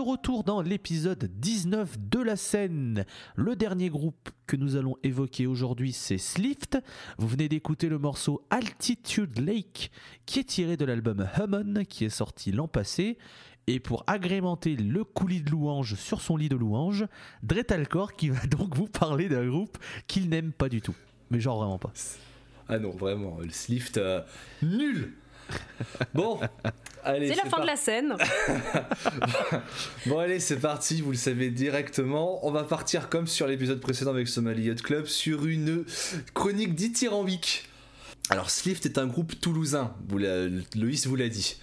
Retour 0.04 0.44
dans 0.44 0.60
l'épisode 0.60 1.24
19 1.24 1.96
de 1.98 2.20
la 2.20 2.36
scène. 2.36 3.04
Le 3.34 3.56
dernier 3.56 3.88
groupe 3.88 4.30
que 4.46 4.56
nous 4.56 4.76
allons 4.76 4.96
évoquer 5.02 5.46
aujourd'hui, 5.46 5.92
c'est 5.92 6.18
Slift. 6.18 6.78
Vous 7.18 7.26
venez 7.26 7.48
d'écouter 7.48 7.88
le 7.88 7.98
morceau 7.98 8.44
Altitude 8.50 9.38
Lake, 9.40 9.90
qui 10.26 10.40
est 10.40 10.44
tiré 10.44 10.76
de 10.76 10.84
l'album 10.84 11.26
Hummon, 11.38 11.84
qui 11.88 12.04
est 12.04 12.10
sorti 12.10 12.52
l'an 12.52 12.68
passé. 12.68 13.18
Et 13.66 13.80
pour 13.80 14.04
agrémenter 14.06 14.76
le 14.76 15.04
coulis 15.04 15.40
de 15.40 15.50
louange 15.50 15.94
sur 15.94 16.20
son 16.20 16.36
lit 16.36 16.50
de 16.50 16.56
louange, 16.56 17.06
Dretalcore 17.42 18.12
qui 18.12 18.28
va 18.28 18.46
donc 18.46 18.76
vous 18.76 18.86
parler 18.86 19.28
d'un 19.28 19.48
groupe 19.48 19.78
qu'il 20.06 20.28
n'aime 20.28 20.52
pas 20.52 20.68
du 20.68 20.82
tout. 20.82 20.94
Mais 21.30 21.40
genre 21.40 21.58
vraiment 21.58 21.78
pas. 21.78 21.92
Ah 22.68 22.78
non, 22.78 22.90
vraiment, 22.90 23.38
le 23.40 23.50
Slift, 23.50 23.96
euh, 23.96 24.20
nul 24.62 25.14
Bon, 26.14 26.40
allez. 27.04 27.28
C'est 27.28 27.42
la 27.42 27.50
fin 27.50 27.60
de 27.60 27.66
la 27.66 27.76
scène. 27.76 28.16
Bon 30.06 30.18
allez, 30.18 30.40
c'est 30.40 30.58
parti, 30.58 31.00
vous 31.00 31.10
le 31.10 31.16
savez 31.16 31.50
directement. 31.50 32.46
On 32.46 32.50
va 32.50 32.64
partir 32.64 33.08
comme 33.08 33.26
sur 33.26 33.46
l'épisode 33.46 33.80
précédent 33.80 34.10
avec 34.10 34.28
Somali 34.28 34.64
Yacht 34.64 34.82
Club 34.82 35.06
sur 35.06 35.46
une 35.46 35.84
chronique 36.34 36.74
dithyrambique. 36.74 37.68
Alors 38.30 38.50
Slift 38.50 38.86
est 38.86 38.98
un 38.98 39.06
groupe 39.06 39.38
toulousain, 39.40 39.94
vous 40.08 40.18
Loïs 40.18 41.06
vous 41.06 41.16
l'a 41.16 41.28
dit. 41.28 41.56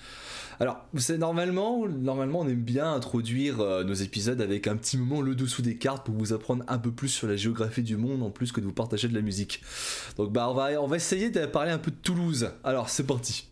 Alors, 0.61 0.85
c'est 0.95 1.17
normalement, 1.17 1.87
normalement, 1.87 2.41
on 2.41 2.47
aime 2.47 2.61
bien 2.61 2.93
introduire 2.93 3.61
euh, 3.61 3.83
nos 3.83 3.95
épisodes 3.95 4.39
avec 4.41 4.67
un 4.67 4.77
petit 4.77 4.95
moment 4.95 5.19
le 5.19 5.33
dessous 5.33 5.63
des 5.63 5.75
cartes 5.75 6.05
pour 6.05 6.13
vous 6.13 6.33
apprendre 6.33 6.63
un 6.67 6.77
peu 6.77 6.91
plus 6.91 7.07
sur 7.07 7.27
la 7.27 7.35
géographie 7.35 7.81
du 7.81 7.97
monde 7.97 8.21
en 8.21 8.29
plus 8.29 8.51
que 8.51 8.61
de 8.61 8.67
vous 8.67 8.71
partager 8.71 9.07
de 9.07 9.15
la 9.15 9.21
musique. 9.21 9.63
Donc, 10.17 10.31
bah, 10.31 10.47
on 10.51 10.53
va, 10.53 10.79
on 10.79 10.85
va 10.85 10.97
essayer 10.97 11.31
de 11.31 11.47
parler 11.47 11.71
un 11.71 11.79
peu 11.79 11.89
de 11.89 11.95
Toulouse. 11.95 12.51
Alors, 12.63 12.89
c'est 12.89 13.07
parti. 13.07 13.50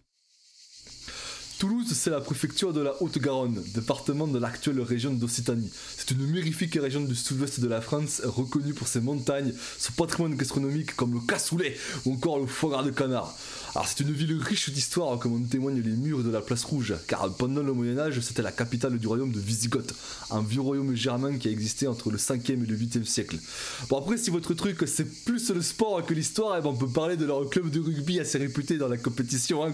Toulouse, 1.59 1.91
c'est 1.91 2.09
la 2.09 2.21
préfecture 2.21 2.71
de 2.71 2.79
la 2.79 2.93
Haute-Garonne, 3.03 3.61
département 3.75 4.27
de 4.27 4.39
l'actuelle 4.39 4.79
région 4.79 5.11
d'Occitanie. 5.13 5.69
C'est 5.97 6.11
une 6.11 6.25
mirifique 6.25 6.75
région 6.75 7.01
du 7.01 7.13
sud-ouest 7.13 7.59
de 7.59 7.67
la 7.67 7.81
France, 7.81 8.21
reconnue 8.23 8.73
pour 8.73 8.87
ses 8.87 9.01
montagnes, 9.01 9.51
son 9.77 9.91
patrimoine 9.91 10.35
gastronomique 10.35 10.95
comme 10.95 11.13
le 11.13 11.19
cassoulet 11.19 11.75
ou 12.05 12.13
encore 12.13 12.39
le 12.39 12.47
foie 12.47 12.69
gras 12.69 12.83
de 12.83 12.91
canard. 12.91 13.35
Alors 13.75 13.89
c'est 13.89 13.99
une 13.99 14.13
ville 14.13 14.39
riche 14.41 14.69
d'histoire 14.69 15.19
comme 15.19 15.35
en 15.35 15.45
témoignent 15.45 15.81
les 15.81 15.91
murs 15.91 16.23
de 16.23 16.31
la 16.31 16.39
place 16.39 16.63
rouge, 16.63 16.93
car 17.09 17.29
pendant 17.33 17.61
le 17.61 17.73
Moyen-Âge, 17.73 18.21
c'était 18.21 18.41
la 18.41 18.53
capitale 18.53 18.97
du 18.97 19.07
royaume 19.07 19.33
de 19.33 19.39
Visigoth, 19.41 19.93
un 20.31 20.41
vieux 20.41 20.61
royaume 20.61 20.95
germain 20.95 21.37
qui 21.37 21.49
a 21.49 21.51
existé 21.51 21.87
entre 21.87 22.09
le 22.09 22.17
5e 22.17 22.63
et 22.63 22.67
le 22.67 22.77
8e 22.77 23.03
siècle. 23.03 23.37
Bon 23.89 23.97
après, 23.97 24.17
si 24.17 24.29
votre 24.29 24.53
truc 24.53 24.85
c'est 24.87 25.25
plus 25.25 25.51
le 25.51 25.61
sport 25.61 26.05
que 26.05 26.13
l'histoire, 26.13 26.55
eh 26.57 26.61
ben, 26.61 26.69
on 26.69 26.77
peut 26.77 26.87
parler 26.87 27.17
de 27.17 27.25
leur 27.25 27.49
club 27.49 27.69
de 27.69 27.81
rugby 27.81 28.21
assez 28.21 28.37
réputé 28.37 28.77
dans 28.77 28.87
la 28.87 28.97
compétition, 28.97 29.65
hein. 29.65 29.73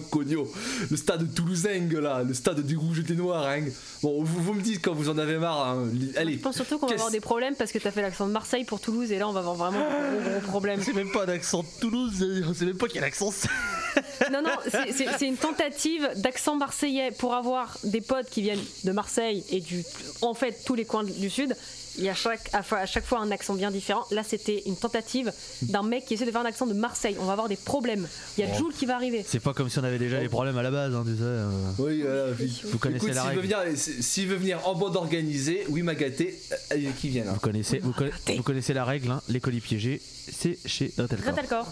Le 0.89 0.97
stade 0.97 1.31
toulousain, 1.35 1.74
là, 1.79 2.23
le 2.23 2.33
stade 2.33 2.61
du 2.61 2.77
rouge 2.77 2.99
et 2.99 3.03
des 3.03 3.15
noirs, 3.15 3.47
hein. 3.47 3.63
Bon, 4.01 4.23
vous, 4.23 4.41
vous 4.43 4.53
me 4.53 4.61
dites 4.61 4.81
quand 4.83 4.93
vous 4.93 5.09
en 5.09 5.17
avez 5.17 5.37
marre, 5.37 5.67
hein. 5.69 5.87
Li- 5.93 6.11
Je 6.13 6.19
allez. 6.19 6.37
pense 6.37 6.55
surtout 6.55 6.77
qu'on 6.77 6.87
va 6.87 6.93
avoir 6.93 7.11
des 7.11 7.19
problèmes 7.19 7.55
parce 7.55 7.71
que 7.71 7.79
t'as 7.79 7.91
fait 7.91 8.01
l'accent 8.01 8.27
de 8.27 8.31
Marseille 8.31 8.63
pour 8.65 8.79
Toulouse 8.79 9.11
et 9.11 9.19
là 9.19 9.27
on 9.27 9.31
va 9.31 9.39
avoir 9.41 9.55
vraiment 9.55 9.79
de 9.79 10.21
gros, 10.21 10.29
gros 10.39 10.47
problèmes. 10.49 10.81
C'est 10.83 10.93
même 10.93 11.11
pas 11.11 11.23
un 11.25 11.29
accent 11.29 11.61
de 11.63 11.67
Toulouse, 11.81 12.25
c'est 12.57 12.65
même 12.65 12.77
pas 12.77 12.87
quel 12.87 13.03
accent 13.03 13.31
c'est. 13.31 13.49
Non, 14.31 14.41
non, 14.41 14.49
c'est- 14.69 14.91
c'est 14.91 15.07
c'est 15.17 15.27
une 15.27 15.37
tentative 15.37 16.09
d'accent 16.17 16.55
marseillais 16.55 17.11
pour 17.11 17.33
avoir 17.33 17.77
des 17.85 18.01
potes 18.01 18.29
qui 18.29 18.41
viennent 18.41 18.63
de 18.83 18.91
Marseille 18.91 19.43
et 19.49 19.61
du, 19.61 19.83
en 20.21 20.33
fait, 20.33 20.57
tous 20.65 20.75
les 20.75 20.83
coins 20.85 21.03
du 21.05 21.29
sud. 21.29 21.55
Il 21.97 22.03
y 22.03 22.09
a 22.09 22.13
chaque, 22.13 22.49
à, 22.53 22.61
à 22.75 22.85
chaque 22.85 23.05
fois 23.05 23.19
un 23.21 23.31
accent 23.31 23.53
bien 23.55 23.71
différent. 23.71 24.03
Là, 24.11 24.23
c'était 24.23 24.63
une 24.65 24.75
tentative 24.75 25.31
d'un 25.61 25.83
mec 25.83 26.05
qui 26.05 26.13
essaie 26.15 26.25
de 26.25 26.31
faire 26.31 26.41
un 26.41 26.45
accent 26.45 26.67
de 26.67 26.73
Marseille. 26.73 27.15
On 27.19 27.25
va 27.25 27.31
avoir 27.33 27.47
des 27.47 27.55
problèmes. 27.55 28.07
Il 28.37 28.41
y 28.41 28.43
a 28.43 28.47
Bon. 28.51 28.57
Jules 28.57 28.73
qui 28.77 28.85
va 28.85 28.95
arriver. 28.95 29.23
C'est 29.27 29.39
pas 29.39 29.53
comme 29.53 29.69
si 29.69 29.79
on 29.79 29.83
avait 29.83 29.97
déjà 29.99 30.19
les 30.19 30.27
problèmes 30.29 30.57
à 30.57 30.63
la 30.63 30.71
base, 30.71 30.93
hein, 30.93 31.03
tu 31.05 31.13
sais. 31.15 31.21
euh. 31.23 31.49
Oui, 31.79 32.01
voilà, 32.01 32.25
oui. 32.39 32.61
Vous 32.65 32.77
connaissez 32.77 33.05
Écoute, 33.05 33.15
la 33.15 33.21
s'il 33.21 33.31
veut 33.31 33.41
règle. 33.41 33.53
venir, 33.67 33.77
s'il 34.01 34.27
veut 34.27 34.35
venir 34.35 34.67
en 34.67 34.75
bande 34.75 34.95
organisée, 34.97 35.63
oui, 35.69 35.83
Magaté, 35.83 36.37
euh, 36.73 36.77
qui 36.99 37.09
vienne. 37.09 37.27
hein. 37.29 37.33
Vous 37.33 37.39
connaissez, 37.39 37.79
vous, 37.79 37.91
conna- 37.93 38.11
vous 38.35 38.43
connaissez 38.43 38.73
la 38.73 38.83
règle, 38.85 39.11
hein, 39.11 39.21
les 39.29 39.39
colis 39.39 39.61
piégés, 39.61 40.01
c'est 40.31 40.57
chez. 40.65 40.93
Gretelcore. 40.97 41.67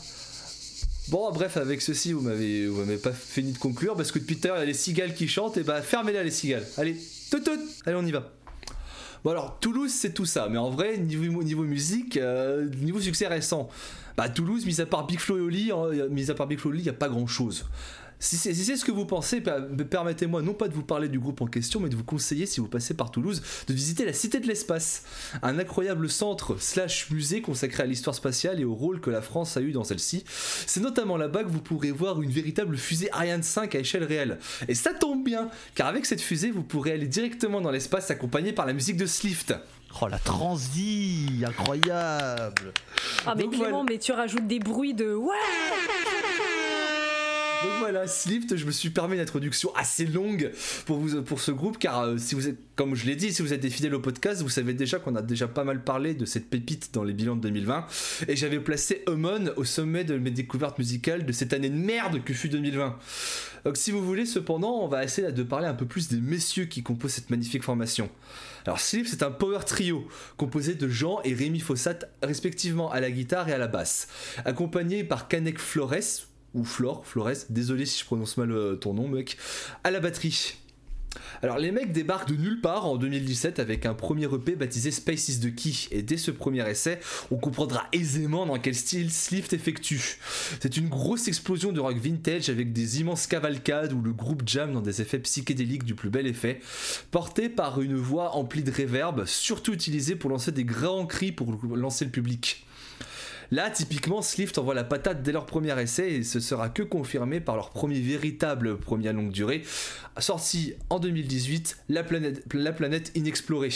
Bon, 1.10 1.30
bref, 1.34 1.58
avec 1.58 1.82
ceci, 1.82 2.14
vous 2.14 2.22
m'avez, 2.22 2.66
vous 2.68 2.80
m'avez 2.80 2.98
pas 2.98 3.12
fini 3.12 3.52
de 3.52 3.58
conclure 3.58 3.96
parce 3.96 4.12
que 4.14 4.20
depuis 4.20 4.38
tout 4.38 4.48
à 4.48 4.52
l'heure, 4.52 4.58
il 4.58 4.62
y 4.62 4.64
a 4.64 4.68
les 4.68 4.74
cigales 4.74 5.14
qui 5.14 5.28
chantent, 5.28 5.58
et 5.58 5.64
bah 5.64 5.82
fermez-la 5.82 6.24
les 6.24 6.32
cigales. 6.32 6.66
Allez, 6.78 6.96
tout, 7.30 7.40
tout, 7.42 7.60
allez, 7.86 7.98
on 7.98 8.06
y 8.06 8.12
va. 8.12 8.32
Bon, 9.24 9.32
alors, 9.32 9.58
Toulouse, 9.60 9.92
c'est 9.92 10.14
tout 10.14 10.26
ça, 10.26 10.50
mais 10.50 10.58
en 10.58 10.70
vrai, 10.70 10.98
niveau, 10.98 11.64
musique, 11.64 12.18
euh, 12.18 12.68
niveau 12.82 13.00
succès 13.00 13.28
récent, 13.28 13.70
bah 14.18 14.28
Toulouse, 14.28 14.66
mis 14.66 14.82
à 14.82 14.86
part 14.86 15.08
Big 15.08 15.20
Flo 15.20 15.38
et 15.38 15.42
Oli, 15.42 15.72
hein, 15.72 15.94
y 15.94 16.10
mis 16.10 16.30
à 16.30 16.34
part 16.34 16.48
Big 16.48 16.60
Flo 16.60 16.72
et 16.72 16.74
Oli, 16.74 16.82
il 16.82 16.84
n'y 16.84 16.90
a 16.90 16.94
pas 16.94 17.08
grand 17.08 17.26
chose. 17.26 17.66
Si 18.24 18.38
c'est 18.38 18.54
si 18.54 18.64
c'est 18.64 18.78
ce 18.78 18.86
que 18.86 18.92
vous 18.92 19.06
pensez, 19.06 19.42
per- 19.42 19.58
permettez-moi 19.90 20.42
non 20.42 20.54
pas 20.54 20.70
de 20.70 20.74
vous 20.74 20.82
parler 20.82 21.10
du 21.10 21.20
groupe 21.20 21.42
en 21.42 21.46
question, 21.48 21.82
mais 21.82 21.90
de 21.90 21.96
vous 21.98 22.06
conseiller, 22.06 22.46
si 22.46 22.62
vous 22.62 22.70
passez 22.70 22.94
par 22.94 23.12
Toulouse, 23.12 23.42
de 23.68 23.74
visiter 23.74 24.06
la 24.06 24.14
Cité 24.14 24.40
de 24.40 24.48
l'Espace, 24.48 25.04
un 25.42 25.60
incroyable 25.60 26.10
centre 26.10 26.56
slash 26.58 27.10
musée 27.10 27.42
consacré 27.42 27.84
à 27.84 27.86
l'histoire 27.86 28.16
spatiale 28.16 28.62
et 28.62 28.64
au 28.66 28.76
rôle 28.76 29.02
que 29.02 29.10
la 29.10 29.22
France 29.22 29.58
a 29.58 29.62
eu 29.62 29.74
dans 29.74 29.84
celle-ci. 29.84 30.24
C'est 30.66 30.80
notamment 30.80 31.18
là-bas 31.18 31.44
que 31.44 31.50
vous 31.50 31.60
pourrez 31.60 31.92
voir 31.92 32.22
une 32.22 32.32
véritable 32.32 32.78
fusée 32.78 33.10
Ariane 33.12 33.44
5 33.44 33.76
à 33.76 33.80
échelle 33.80 34.06
réelle. 34.06 34.40
Et 34.70 34.76
ça 34.76 34.94
tombe 34.94 35.26
bien, 35.26 35.50
car 35.76 35.88
avec 35.88 36.06
cette 36.06 36.22
fusée, 36.22 36.50
vous 36.50 36.64
pourrez 36.64 36.94
aller 36.94 37.08
directement 37.08 37.60
dans 37.60 37.72
l'espace 37.72 38.10
accompagné 38.10 38.54
par 38.54 38.66
la 38.66 38.72
musique 38.72 38.96
de 38.96 39.06
Slift. 39.06 39.54
Oh 40.02 40.08
la 40.08 40.18
transi, 40.18 41.44
incroyable. 41.46 42.72
Ah, 43.26 43.34
mais 43.36 43.44
Donc, 43.44 43.52
Clément, 43.52 43.70
voilà. 43.70 43.84
mais 43.90 43.98
tu 44.00 44.14
rajoutes 44.14 44.48
des 44.48 44.60
bruits 44.60 44.94
de 44.94 45.14
ouais 45.14 45.36
Donc 47.64 47.72
voilà, 47.80 48.08
Slift, 48.08 48.58
je 48.58 48.66
me 48.66 48.72
suis 48.72 48.90
permis 48.90 49.16
une 49.16 49.22
introduction 49.22 49.74
assez 49.76 50.06
longue 50.06 50.52
pour, 50.86 50.98
vous, 50.98 51.22
pour 51.24 51.40
ce 51.40 51.52
groupe, 51.52 51.78
car 51.78 52.02
euh, 52.02 52.18
si 52.18 52.36
vous 52.36 52.50
êtes, 52.50 52.58
comme 52.76 52.94
je 52.94 53.06
l'ai 53.06 53.16
dit, 53.16 53.32
si 53.32 53.42
vous 53.42 53.54
êtes 53.54 53.62
des 53.62 53.70
fidèles 53.70 53.96
au 53.96 54.00
podcast, 54.00 54.42
vous 54.42 54.50
savez 54.50 54.74
déjà 54.74 55.00
qu'on 55.00 55.16
a 55.16 55.22
déjà 55.22 55.48
pas 55.48 55.64
mal 55.64 55.84
parlé 55.84 56.14
de 56.14 56.26
cette 56.26 56.50
pépite 56.50 56.94
dans 56.94 57.04
les 57.04 57.14
bilans 57.14 57.38
de 57.38 57.42
2020, 57.42 57.86
et 58.28 58.36
j'avais 58.36 58.60
placé 58.60 59.04
Hummon 59.08 59.52
au 59.56 59.64
sommet 59.64 60.04
de 60.04 60.18
mes 60.18 60.32
découvertes 60.32 60.78
musicales 60.78 61.26
de 61.26 61.32
cette 61.32 61.54
année 61.54 61.70
de 61.70 61.76
merde 61.76 62.24
que 62.24 62.34
fut 62.34 62.50
2020. 62.50 62.98
Donc 63.64 63.78
si 63.78 63.92
vous 63.92 64.04
voulez, 64.04 64.26
cependant, 64.26 64.82
on 64.82 64.88
va 64.88 65.06
essayer 65.06 65.32
de 65.32 65.44
parler 65.44 65.68
un 65.68 65.74
peu 65.74 65.86
plus 65.86 66.10
des 66.10 66.20
messieurs 66.20 66.66
qui 66.66 66.84
composent 66.84 67.12
cette 67.12 67.30
magnifique 67.30 67.64
formation. 67.64 68.10
Alors 68.66 68.80
Slift, 68.80 69.10
c'est 69.10 69.24
un 69.24 69.32
power 69.32 69.60
trio 69.66 70.08
composé 70.38 70.76
de 70.76 70.90
Jean 70.90 71.22
et 71.24 71.34
Rémi 71.34 71.60
Fossat, 71.60 72.00
respectivement 72.22 72.92
à 72.92 73.00
la 73.00 73.12
guitare 73.12 73.48
et 73.48 73.54
à 73.54 73.58
la 73.58 73.68
basse, 73.68 74.08
accompagné 74.46 75.04
par 75.04 75.28
Kanek 75.28 75.60
Flores, 75.60 76.28
ou 76.54 76.64
Flore, 76.64 77.06
Flores, 77.06 77.46
désolé 77.50 77.86
si 77.86 78.00
je 78.00 78.06
prononce 78.06 78.38
mal 78.38 78.52
euh, 78.52 78.76
ton 78.76 78.94
nom 78.94 79.08
mec, 79.08 79.38
à 79.84 79.92
la 79.92 80.00
batterie. 80.00 80.56
Alors 81.42 81.58
les 81.58 81.72
mecs 81.72 81.92
débarquent 81.92 82.30
de 82.30 82.36
nulle 82.36 82.62
part 82.62 82.86
en 82.86 82.98
2017 82.98 83.60
avec 83.60 83.86
un 83.86 83.94
premier 83.94 84.26
EP 84.26 84.56
baptisé 84.56 84.92
Space 84.92 85.30
is 85.30 85.40
the 85.40 85.54
Key 85.54 85.74
et 85.92 86.02
dès 86.02 86.18
ce 86.18 86.32
premier 86.32 86.68
essai 86.68 87.00
on 87.32 87.38
comprendra 87.38 87.86
aisément 87.92 88.46
dans 88.46 88.58
quel 88.58 88.76
style 88.76 89.12
Slift 89.12 89.54
effectue. 89.54 90.20
C'est 90.60 90.78
une 90.78 90.90
grosse 90.90 91.28
explosion 91.28 91.72
de 91.72 91.80
rock 91.80 91.98
vintage 91.98 92.50
avec 92.50 92.74
des 92.74 93.02
immenses 93.02 93.28
cavalcades 93.28 93.94
où 93.94 94.02
le 94.02 94.14
groupe 94.14 94.44
jam 94.46 94.74
dans 94.74 94.82
des 94.82 95.02
effets 95.02 95.20
psychédéliques 95.20 95.84
du 95.84 95.96
plus 95.96 96.10
bel 96.10 96.28
effet, 96.28 96.60
porté 97.12 97.50
par 97.50 97.82
une 97.82 97.96
voix 97.96 98.36
emplie 98.36 98.64
de 98.64 98.72
réverb, 98.72 99.26
surtout 99.26 99.74
utilisée 99.74 100.16
pour 100.16 100.30
lancer 100.30 100.52
des 100.52 100.66
grands 100.66 101.06
cris 101.06 101.32
pour 101.32 101.60
lancer 101.76 102.06
le 102.06 102.12
public. 102.12 102.66
Là, 103.54 103.70
typiquement, 103.70 104.24
Slift 104.24 104.58
envoie 104.58 104.74
la 104.74 104.84
patate 104.84 105.22
dès 105.22 105.32
leur 105.32 105.46
premier 105.46 105.80
essai 105.80 106.12
et 106.12 106.24
ce 106.24 106.40
sera 106.40 106.70
que 106.70 106.82
confirmé 106.82 107.40
par 107.40 107.56
leur 107.56 107.70
premier 107.70 108.00
véritable 108.00 108.80
premier 108.80 109.10
à 109.10 109.14
longue 109.14 109.30
durée, 109.30 109.62
sorti 110.18 110.74
en 110.90 110.98
2018, 110.98 111.78
La 111.88 112.04
planète, 112.04 112.44
la 112.52 112.72
planète 112.72 113.12
inexplorée. 113.14 113.70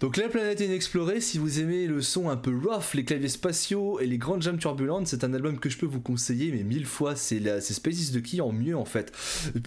Donc 0.00 0.16
la 0.16 0.30
planète 0.30 0.60
inexplorée, 0.60 1.20
si 1.20 1.36
vous 1.36 1.60
aimez 1.60 1.86
le 1.86 2.00
son 2.00 2.30
un 2.30 2.36
peu 2.38 2.56
rough, 2.56 2.94
les 2.94 3.04
claviers 3.04 3.28
spatiaux 3.28 4.00
et 4.00 4.06
les 4.06 4.16
grandes 4.16 4.40
jams 4.40 4.56
turbulentes, 4.56 5.06
c'est 5.06 5.24
un 5.24 5.34
album 5.34 5.58
que 5.58 5.68
je 5.68 5.76
peux 5.76 5.84
vous 5.84 6.00
conseiller, 6.00 6.50
mais 6.52 6.62
mille 6.62 6.86
fois, 6.86 7.16
c'est 7.16 7.38
Spaces 7.60 8.10
de 8.10 8.20
qui 8.20 8.40
en 8.40 8.50
mieux 8.50 8.78
en 8.78 8.86
fait. 8.86 9.12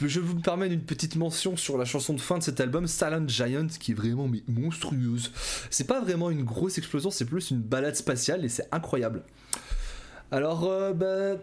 Je 0.04 0.20
vous 0.20 0.40
permets 0.40 0.66
une 0.66 0.82
petite 0.82 1.18
mention 1.18 1.56
sur 1.56 1.78
la 1.78 1.86
chanson 1.86 2.16
de 2.16 2.22
fin 2.22 2.40
de 2.40 2.44
cet 2.44 2.60
album, 2.60 2.88
Silent 2.88 3.28
Giant, 3.28 3.68
qui 3.80 3.92
est 3.92 3.96
vraiment 3.96 4.28
mais, 4.28 4.42
monstrueuse. 4.48 5.32
C'est 5.70 5.86
pas 5.86 6.02
vraiment 6.02 6.32
une 6.32 6.44
grosse 6.44 6.80
explosion, 6.80 7.12
c'est 7.12 7.26
plus 7.26 7.52
une 7.52 7.62
balade 7.62 7.96
spatiale 7.96 8.44
et 8.44 8.50
c'est 8.50 8.68
incroyable. 8.72 9.22
Alors, 10.32 10.66
euh, 10.66 10.94
bah, 10.94 11.40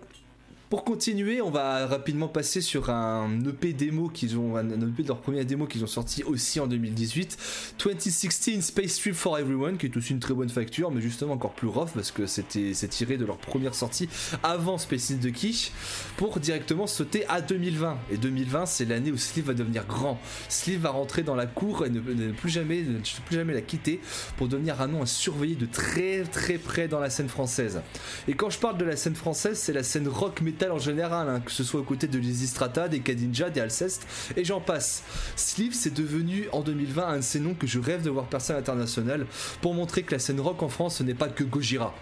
pour 0.71 0.85
continuer, 0.85 1.43
on 1.43 1.51
va 1.51 1.85
rapidement 1.89 2.29
passer 2.29 2.61
sur 2.61 2.91
un 2.91 3.41
EP 3.45 3.73
démo 3.73 4.09
qu'ils 4.09 4.39
ont, 4.39 4.57
un 4.57 4.71
EP 4.71 5.03
de 5.03 5.09
leur 5.09 5.18
premier 5.18 5.45
démo 5.45 5.66
qu'ils 5.66 5.83
ont 5.83 5.89
sorti 5.89 6.23
aussi 6.23 6.61
en 6.61 6.68
2018, 6.68 7.75
2016 7.85 8.64
Space 8.64 9.01
Trip 9.01 9.14
for 9.14 9.37
Everyone, 9.37 9.79
qui 9.79 9.87
est 9.87 9.97
aussi 9.97 10.12
une 10.12 10.21
très 10.21 10.33
bonne 10.33 10.49
facture, 10.49 10.93
mais 10.93 11.01
justement 11.01 11.33
encore 11.33 11.55
plus 11.55 11.66
rough 11.66 11.91
parce 11.93 12.12
que 12.12 12.27
c'était 12.27 12.73
c'est 12.73 12.87
tiré 12.87 13.16
de 13.16 13.25
leur 13.25 13.39
première 13.39 13.75
sortie 13.75 14.09
avant 14.45 14.79
Space 14.79 15.11
in 15.11 15.16
the 15.16 15.33
Key, 15.33 15.73
pour 16.16 16.39
directement 16.39 16.87
sauter 16.87 17.27
à 17.27 17.41
2020. 17.41 17.99
Et 18.12 18.16
2020, 18.16 18.66
c'est 18.66 18.85
l'année 18.85 19.11
où 19.11 19.16
Sleeve 19.16 19.47
va 19.47 19.55
devenir 19.55 19.85
grand. 19.87 20.21
Sleeve 20.49 20.83
va 20.83 20.91
rentrer 20.91 21.25
dans 21.25 21.35
la 21.35 21.47
cour 21.47 21.85
et 21.85 21.91
ne, 21.91 22.31
plus 22.31 22.51
jamais, 22.51 22.85
plus 23.27 23.35
jamais 23.35 23.55
la 23.55 23.62
quitter 23.62 24.01
pour 24.37 24.47
devenir 24.47 24.81
un 24.81 24.87
nom 24.87 25.03
à 25.03 25.07
surveiller 25.07 25.57
de 25.57 25.66
très 25.66 26.23
très 26.23 26.59
près 26.59 26.87
dans 26.87 27.01
la 27.01 27.11
scène 27.11 27.29
française. 27.29 27.81
Et 28.29 28.35
quand 28.35 28.51
je 28.51 28.61
parle 28.61 28.79
de 28.79 28.85
la 28.85 28.95
scène 28.95 29.16
française, 29.16 29.59
c'est 29.59 29.73
la 29.73 29.83
scène 29.83 30.07
rock 30.07 30.41
metal 30.43 30.59
en 30.68 30.78
général, 30.78 31.28
hein, 31.28 31.40
que 31.40 31.52
ce 31.52 31.64
soit 31.64 31.80
aux 31.80 31.84
côtés 31.84 32.08
de 32.08 32.18
Lysistrata, 32.18 32.88
des 32.88 33.00
Kadinja, 33.00 33.50
des 33.50 33.61
Alceste, 33.61 34.06
et 34.36 34.44
j'en 34.44 34.61
passe. 34.61 35.02
Sleeve, 35.36 35.74
c'est 35.74 35.94
devenu 35.94 36.48
en 36.52 36.61
2020 36.61 37.06
un 37.06 37.16
de 37.16 37.22
ces 37.22 37.40
noms 37.40 37.54
que 37.54 37.66
je 37.66 37.78
rêve 37.78 38.02
de 38.02 38.11
voir 38.11 38.26
percer 38.26 38.52
à 38.52 38.56
l'international 38.56 39.26
pour 39.61 39.74
montrer 39.74 40.02
que 40.02 40.12
la 40.12 40.18
scène 40.18 40.40
rock 40.40 40.62
en 40.62 40.68
France, 40.68 40.96
ce 40.96 41.02
n'est 41.02 41.14
pas 41.14 41.28
que 41.28 41.44
Gojira. 41.44 41.94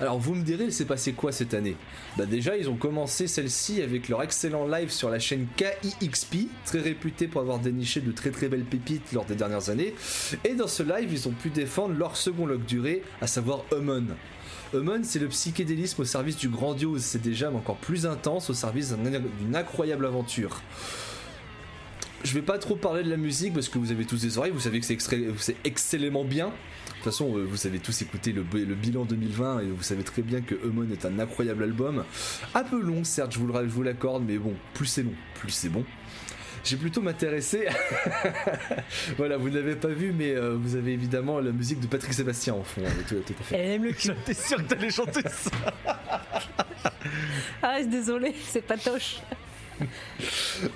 Alors 0.00 0.18
vous 0.18 0.34
me 0.34 0.42
direz, 0.42 0.64
il 0.64 0.72
s'est 0.72 0.86
passé 0.86 1.12
quoi 1.12 1.30
cette 1.30 1.54
année? 1.54 1.76
Bah 2.16 2.26
déjà, 2.26 2.56
ils 2.56 2.68
ont 2.68 2.76
commencé 2.76 3.28
celle-ci 3.28 3.80
avec 3.80 4.08
leur 4.08 4.22
excellent 4.22 4.66
live 4.66 4.90
sur 4.90 5.08
la 5.08 5.20
chaîne 5.20 5.46
KIXP, 5.56 6.48
très 6.64 6.80
réputée 6.80 7.28
pour 7.28 7.40
avoir 7.40 7.60
déniché 7.60 8.00
de 8.00 8.10
très 8.10 8.30
très 8.30 8.48
belles 8.48 8.64
pépites 8.64 9.12
lors 9.12 9.24
des 9.24 9.36
dernières 9.36 9.70
années. 9.70 9.94
Et 10.44 10.54
dans 10.54 10.66
ce 10.66 10.82
live, 10.82 11.12
ils 11.12 11.28
ont 11.28 11.32
pu 11.32 11.50
défendre 11.50 11.94
leur 11.94 12.16
second 12.16 12.46
longue 12.46 12.64
durée, 12.64 13.02
à 13.20 13.28
savoir 13.28 13.64
Hummon. 13.70 14.06
Hummon, 14.74 15.00
c'est 15.04 15.18
le 15.18 15.28
psychédélisme 15.28 16.02
au 16.02 16.04
service 16.04 16.36
du 16.36 16.48
grandiose, 16.48 17.02
c'est 17.02 17.22
déjà 17.22 17.50
mais 17.50 17.56
encore 17.56 17.76
plus 17.76 18.06
intense 18.06 18.50
au 18.50 18.54
service 18.54 18.90
d'un- 18.90 19.20
d'une 19.20 19.56
incroyable 19.56 20.06
aventure. 20.06 20.60
Je 22.24 22.32
vais 22.32 22.42
pas 22.42 22.58
trop 22.58 22.74
parler 22.74 23.02
de 23.02 23.10
la 23.10 23.18
musique 23.18 23.52
parce 23.52 23.68
que 23.68 23.78
vous 23.78 23.90
avez 23.90 24.06
tous 24.06 24.22
des 24.22 24.38
oreilles, 24.38 24.50
vous 24.52 24.60
savez 24.60 24.80
que 24.80 24.86
c'est 24.86 25.56
excellemment 25.64 26.24
bien. 26.24 26.46
De 26.46 26.52
toute 26.94 27.04
façon, 27.04 27.36
euh, 27.36 27.44
vous 27.44 27.66
avez 27.66 27.78
tous 27.80 28.00
écouté 28.00 28.32
le, 28.32 28.42
bilan 28.42 29.04
2020 29.04 29.60
et 29.60 29.66
vous 29.66 29.82
savez 29.82 30.02
très 30.04 30.22
bien 30.22 30.40
que 30.40 30.54
Hummon 30.54 30.88
est 30.90 31.04
un 31.04 31.18
incroyable 31.18 31.64
album. 31.64 32.02
Un 32.54 32.64
peu 32.64 32.80
long, 32.80 33.04
certes, 33.04 33.32
je 33.34 33.38
vous 33.38 33.82
l'accorde, 33.82 34.24
mais 34.26 34.38
bon, 34.38 34.54
plus 34.72 34.86
c'est 34.86 35.02
long, 35.02 35.12
plus 35.34 35.50
c'est 35.50 35.68
bon. 35.68 35.84
J'ai 36.64 36.76
plutôt 36.76 37.02
m'intéresser. 37.02 37.68
voilà, 39.18 39.36
vous 39.36 39.50
ne 39.50 39.56
l'avez 39.56 39.76
pas 39.76 39.88
vu, 39.88 40.12
mais 40.12 40.30
euh, 40.34 40.56
vous 40.58 40.76
avez 40.76 40.92
évidemment 40.92 41.38
la 41.40 41.52
musique 41.52 41.78
de 41.80 41.86
Patrick 41.86 42.14
Sébastien 42.14 42.54
en 42.54 42.64
fond. 42.64 42.80
hein, 42.86 42.90
tout, 43.06 43.16
tout 43.16 43.34
à 43.38 43.42
fait. 43.42 43.56
Elle 43.56 43.70
aime 43.72 43.84
le 43.84 43.92
cul. 43.92 44.08
J'étais 44.08 44.34
sûr 44.34 44.56
que 44.58 44.62
t'allais 44.62 44.90
chanter 44.90 45.22
ça. 45.28 45.50
Ah, 47.62 47.82
désolé, 47.82 48.34
c'est 48.48 48.60
patoche. 48.62 49.16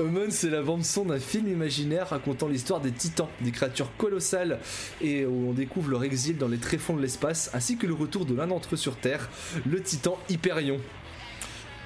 Hummon, 0.01 0.27
c'est 0.31 0.51
la 0.51 0.63
bande-son 0.63 1.05
d'un 1.05 1.19
film 1.19 1.49
imaginaire 1.49 2.09
racontant 2.09 2.49
l'histoire 2.49 2.81
des 2.81 2.91
titans, 2.93 3.29
des 3.41 3.51
créatures 3.51 3.95
colossales, 3.97 4.59
et 5.01 5.25
où 5.27 5.51
on 5.51 5.53
découvre 5.53 5.91
leur 5.91 6.05
exil 6.05 6.37
dans 6.37 6.49
les 6.49 6.59
tréfonds 6.59 6.97
de 6.97 7.03
l'espace, 7.03 7.51
ainsi 7.55 7.77
que 7.77 7.87
le 7.87 7.95
retour 7.95 8.25
de 8.27 8.35
l'un 8.35 8.47
d'entre 8.47 8.75
eux 8.75 8.79
sur 8.79 8.97
Terre, 8.97 9.29
le 9.67 9.81
titan 9.83 10.19
Hyperion. 10.29 10.79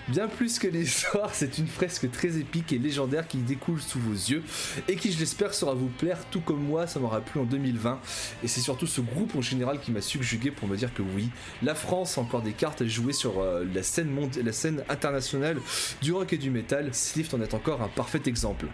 Bien 0.08 0.26
plus 0.26 0.58
que 0.58 0.66
l'histoire, 0.66 1.32
c'est 1.32 1.58
une 1.58 1.68
fresque 1.68 2.10
très 2.10 2.36
épique 2.36 2.72
et 2.72 2.78
légendaire 2.78 3.28
qui 3.28 3.38
découle 3.38 3.80
sous 3.80 4.00
vos 4.00 4.12
yeux 4.12 4.42
et 4.88 4.96
qui, 4.96 5.12
je 5.12 5.18
l'espère, 5.18 5.54
saura 5.54 5.74
vous 5.74 5.86
plaire 5.88 6.18
tout 6.30 6.40
comme 6.40 6.60
moi, 6.60 6.88
ça 6.88 6.98
m'aura 6.98 7.20
plu 7.20 7.40
en 7.40 7.44
2020. 7.44 8.00
Et 8.42 8.48
c'est 8.48 8.60
surtout 8.60 8.88
ce 8.88 9.00
groupe 9.00 9.36
en 9.36 9.42
général 9.42 9.78
qui 9.78 9.92
m'a 9.92 10.00
subjugué 10.00 10.50
pour 10.50 10.66
me 10.66 10.76
dire 10.76 10.92
que 10.92 11.02
oui, 11.02 11.30
la 11.62 11.76
France 11.76 12.18
a 12.18 12.20
encore 12.20 12.42
des 12.42 12.52
cartes 12.52 12.82
à 12.82 12.86
jouer 12.86 13.12
sur 13.12 13.40
euh, 13.40 13.64
la, 13.72 13.84
scène 13.84 14.10
la 14.44 14.52
scène 14.52 14.82
internationale 14.88 15.58
du 16.02 16.12
rock 16.12 16.32
et 16.32 16.38
du 16.38 16.50
métal. 16.50 16.92
Slift 16.92 17.32
en 17.34 17.40
est 17.40 17.54
encore 17.54 17.80
un 17.80 17.88
parfait 17.88 18.22
exemple. 18.26 18.66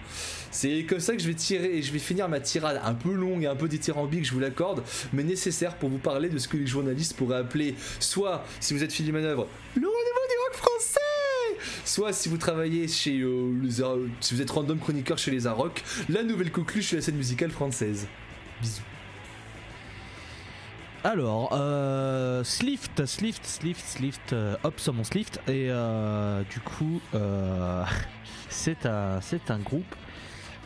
C'est 0.50 0.84
comme 0.84 1.00
ça 1.00 1.14
que 1.14 1.20
je 1.20 1.28
vais 1.28 1.34
tirer 1.34 1.76
et 1.76 1.82
je 1.82 1.92
vais 1.92 1.98
finir 1.98 2.26
ma 2.30 2.40
tirade 2.40 2.80
un 2.82 2.94
peu 2.94 3.12
longue 3.12 3.44
et 3.44 3.46
un 3.46 3.56
peu 3.56 3.68
dithyrambique, 3.68 4.24
je 4.24 4.32
vous 4.32 4.40
l'accorde, 4.40 4.82
mais 5.12 5.24
nécessaire 5.24 5.76
pour 5.76 5.90
vous 5.90 5.98
parler 5.98 6.30
de 6.30 6.38
ce 6.38 6.48
que 6.48 6.56
les 6.56 6.66
journalistes 6.66 7.14
pourraient 7.16 7.36
appeler 7.36 7.74
soit, 8.00 8.44
si 8.60 8.72
vous 8.72 8.82
êtes 8.82 8.92
Philippe 8.92 9.14
Manœuvre, 9.14 9.46
le 9.78 9.86
renouveau 9.86 10.26
du 10.28 10.36
rock 10.46 10.56
français 10.56 11.00
Soit 11.84 12.12
si 12.12 12.28
vous 12.28 12.36
travaillez 12.36 12.88
chez 12.88 13.20
euh, 13.20 13.52
les 13.62 13.82
si 14.20 14.34
vous 14.34 14.42
êtes 14.42 14.50
random 14.50 14.78
chroniqueur 14.78 15.18
chez 15.18 15.30
les 15.30 15.46
Arocs, 15.46 15.82
la 16.08 16.22
nouvelle 16.22 16.50
coqueluche 16.50 16.92
de 16.92 16.96
la 16.96 17.02
scène 17.02 17.16
musicale 17.16 17.50
française. 17.50 18.06
Bisous. 18.60 18.82
Alors, 21.04 21.50
euh, 21.52 22.42
Slift, 22.42 23.06
Slift, 23.06 23.46
Slift, 23.46 23.86
Slift, 23.86 24.32
euh, 24.32 24.56
hop, 24.64 24.80
sur 24.80 24.92
mon 24.92 25.04
Slift. 25.04 25.40
Et 25.46 25.68
euh, 25.70 26.42
du 26.50 26.60
coup, 26.60 27.00
c'est 28.48 28.84
un, 28.84 29.20
un 29.48 29.58
groupe 29.58 29.94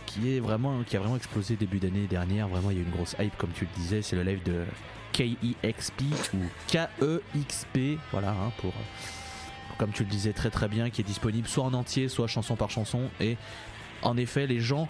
qui 0.07 0.37
est 0.37 0.41
vraiment, 0.41 0.83
qui 0.85 0.97
a 0.97 1.01
vraiment 1.01 1.17
explosé 1.17 1.57
début 1.57 1.79
d'année 1.79 2.07
dernière. 2.07 2.49
Vraiment, 2.49 2.71
il 2.71 2.79
y 2.79 2.81
a 2.81 2.83
eu 2.83 2.87
une 2.87 2.93
grosse 2.93 3.15
hype, 3.19 3.37
comme 3.37 3.51
tu 3.55 3.67
le 3.67 3.71
disais. 3.81 4.03
C'est 4.03 4.17
le 4.17 4.23
live 4.23 4.43
de 4.43 4.65
KEXP 5.13 6.03
ou 6.35 6.39
KEXP, 6.69 7.99
voilà, 8.11 8.31
hein, 8.31 8.53
pour, 8.59 8.73
comme 9.79 9.91
tu 9.93 10.05
le 10.05 10.11
disais 10.11 10.33
très 10.33 10.51
très 10.51 10.69
bien, 10.69 10.91
qui 10.91 11.01
est 11.01 11.05
disponible 11.05 11.47
soit 11.49 11.65
en 11.65 11.75
entier, 11.75 12.09
soit 12.09 12.27
chanson 12.27 12.57
par 12.57 12.71
chanson. 12.71 13.09
Et 13.21 13.37
en 14.03 14.17
effet, 14.17 14.47
les 14.47 14.61
gens 14.61 14.89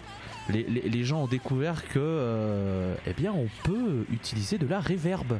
les, 0.49 0.63
les- 0.63 0.89
les 0.89 1.03
gens 1.05 1.23
ont 1.23 1.27
découvert 1.27 1.87
que 1.87 1.99
euh, 1.99 2.95
eh 3.07 3.13
bien 3.13 3.31
on 3.31 3.47
peut 3.63 4.05
utiliser 4.11 4.57
de 4.57 4.67
la 4.67 4.81
reverb 4.81 5.39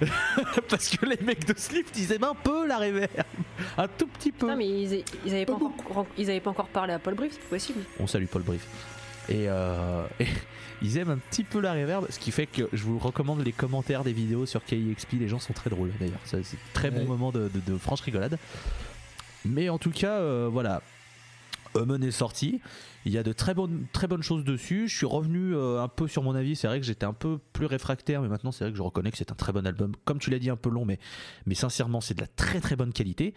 parce 0.68 0.90
que 0.90 1.06
les 1.06 1.16
mecs 1.24 1.46
de 1.46 1.54
Slip 1.56 1.90
disaient 1.90 2.22
un 2.22 2.34
peu 2.34 2.66
la 2.66 2.76
reverb 2.76 3.08
un 3.78 3.88
tout 3.88 4.08
petit 4.08 4.30
peu. 4.32 4.48
Non, 4.48 4.56
mais 4.56 4.68
ils, 4.68 5.04
ils 5.24 5.32
avaient 5.32 5.46
pas 5.46 5.54
encore, 5.54 6.06
ils 6.18 6.28
avaient 6.28 6.40
pas 6.40 6.50
encore 6.50 6.66
parlé 6.68 6.92
à 6.92 6.98
Paul 6.98 7.14
Brief, 7.14 7.32
c'est 7.32 7.48
possible. 7.48 7.80
on 7.98 8.06
salue 8.06 8.26
Paul 8.26 8.42
Brief 8.42 8.66
et, 9.28 9.48
euh, 9.48 10.04
et 10.20 10.26
ils 10.82 10.98
aiment 10.98 11.10
un 11.10 11.18
petit 11.18 11.44
peu 11.44 11.60
la 11.60 11.72
reverb 11.74 12.06
ce 12.10 12.18
qui 12.18 12.30
fait 12.32 12.46
que 12.46 12.68
je 12.72 12.82
vous 12.84 12.98
recommande 12.98 13.44
les 13.44 13.52
commentaires 13.52 14.02
des 14.04 14.12
vidéos 14.12 14.46
sur 14.46 14.64
KIXP 14.64 15.12
les 15.20 15.28
gens 15.28 15.38
sont 15.38 15.52
très 15.52 15.70
drôles 15.70 15.92
d'ailleurs 16.00 16.18
c'est 16.24 16.38
un 16.38 16.42
très 16.72 16.90
bon 16.90 17.04
moment 17.06 17.30
de, 17.32 17.48
de- 17.54 17.72
de 17.72 17.78
franche 17.78 18.00
rigolade 18.00 18.38
mais 19.44 19.68
en 19.68 19.78
tout 19.78 19.90
cas 19.92 20.18
euh, 20.18 20.48
voilà 20.50 20.82
Hummon 21.74 22.02
est 22.02 22.10
sorti. 22.10 22.60
Il 23.06 23.12
y 23.12 23.16
a 23.18 23.22
de 23.22 23.32
très 23.32 23.54
bonnes, 23.54 23.86
très 23.94 24.06
bonnes 24.06 24.22
choses 24.22 24.44
dessus. 24.44 24.88
Je 24.88 24.94
suis 24.98 25.06
revenu 25.06 25.54
euh, 25.56 25.80
un 25.80 25.88
peu 25.88 26.06
sur 26.06 26.22
mon 26.22 26.34
avis. 26.34 26.54
C'est 26.54 26.66
vrai 26.66 26.78
que 26.78 26.84
j'étais 26.84 27.06
un 27.06 27.14
peu 27.14 27.38
plus 27.54 27.64
réfractaire, 27.64 28.20
mais 28.20 28.28
maintenant 28.28 28.52
c'est 28.52 28.64
vrai 28.64 28.72
que 28.72 28.76
je 28.76 28.82
reconnais 28.82 29.10
que 29.10 29.16
c'est 29.16 29.32
un 29.32 29.34
très 29.34 29.54
bon 29.54 29.66
album. 29.66 29.92
Comme 30.04 30.18
tu 30.18 30.28
l'as 30.28 30.38
dit, 30.38 30.50
un 30.50 30.56
peu 30.56 30.68
long, 30.68 30.84
mais, 30.84 30.98
mais 31.46 31.54
sincèrement, 31.54 32.02
c'est 32.02 32.12
de 32.12 32.20
la 32.20 32.26
très 32.26 32.60
très 32.60 32.76
bonne 32.76 32.92
qualité. 32.92 33.32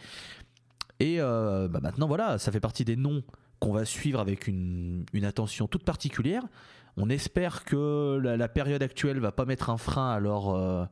Et 0.99 1.19
bah 1.19 1.79
maintenant, 1.81 2.07
voilà, 2.09 2.37
ça 2.37 2.51
fait 2.51 2.59
partie 2.59 2.83
des 2.83 2.97
noms 2.97 3.23
qu'on 3.59 3.71
va 3.73 3.85
suivre 3.85 4.19
avec 4.19 4.47
une, 4.47 5.05
une 5.13 5.25
attention 5.25 5.67
toute 5.67 5.83
particulière. 5.83 6.43
On 6.97 7.09
espère 7.09 7.63
que 7.65 8.19
la, 8.23 8.37
la 8.37 8.47
période 8.47 8.81
actuelle 8.83 9.19
va 9.19 9.31
pas 9.31 9.45
mettre 9.45 9.69
un 9.69 9.77
frein 9.77 10.11
à 10.11 10.19
leur, 10.19 10.49
euh, 10.55 10.85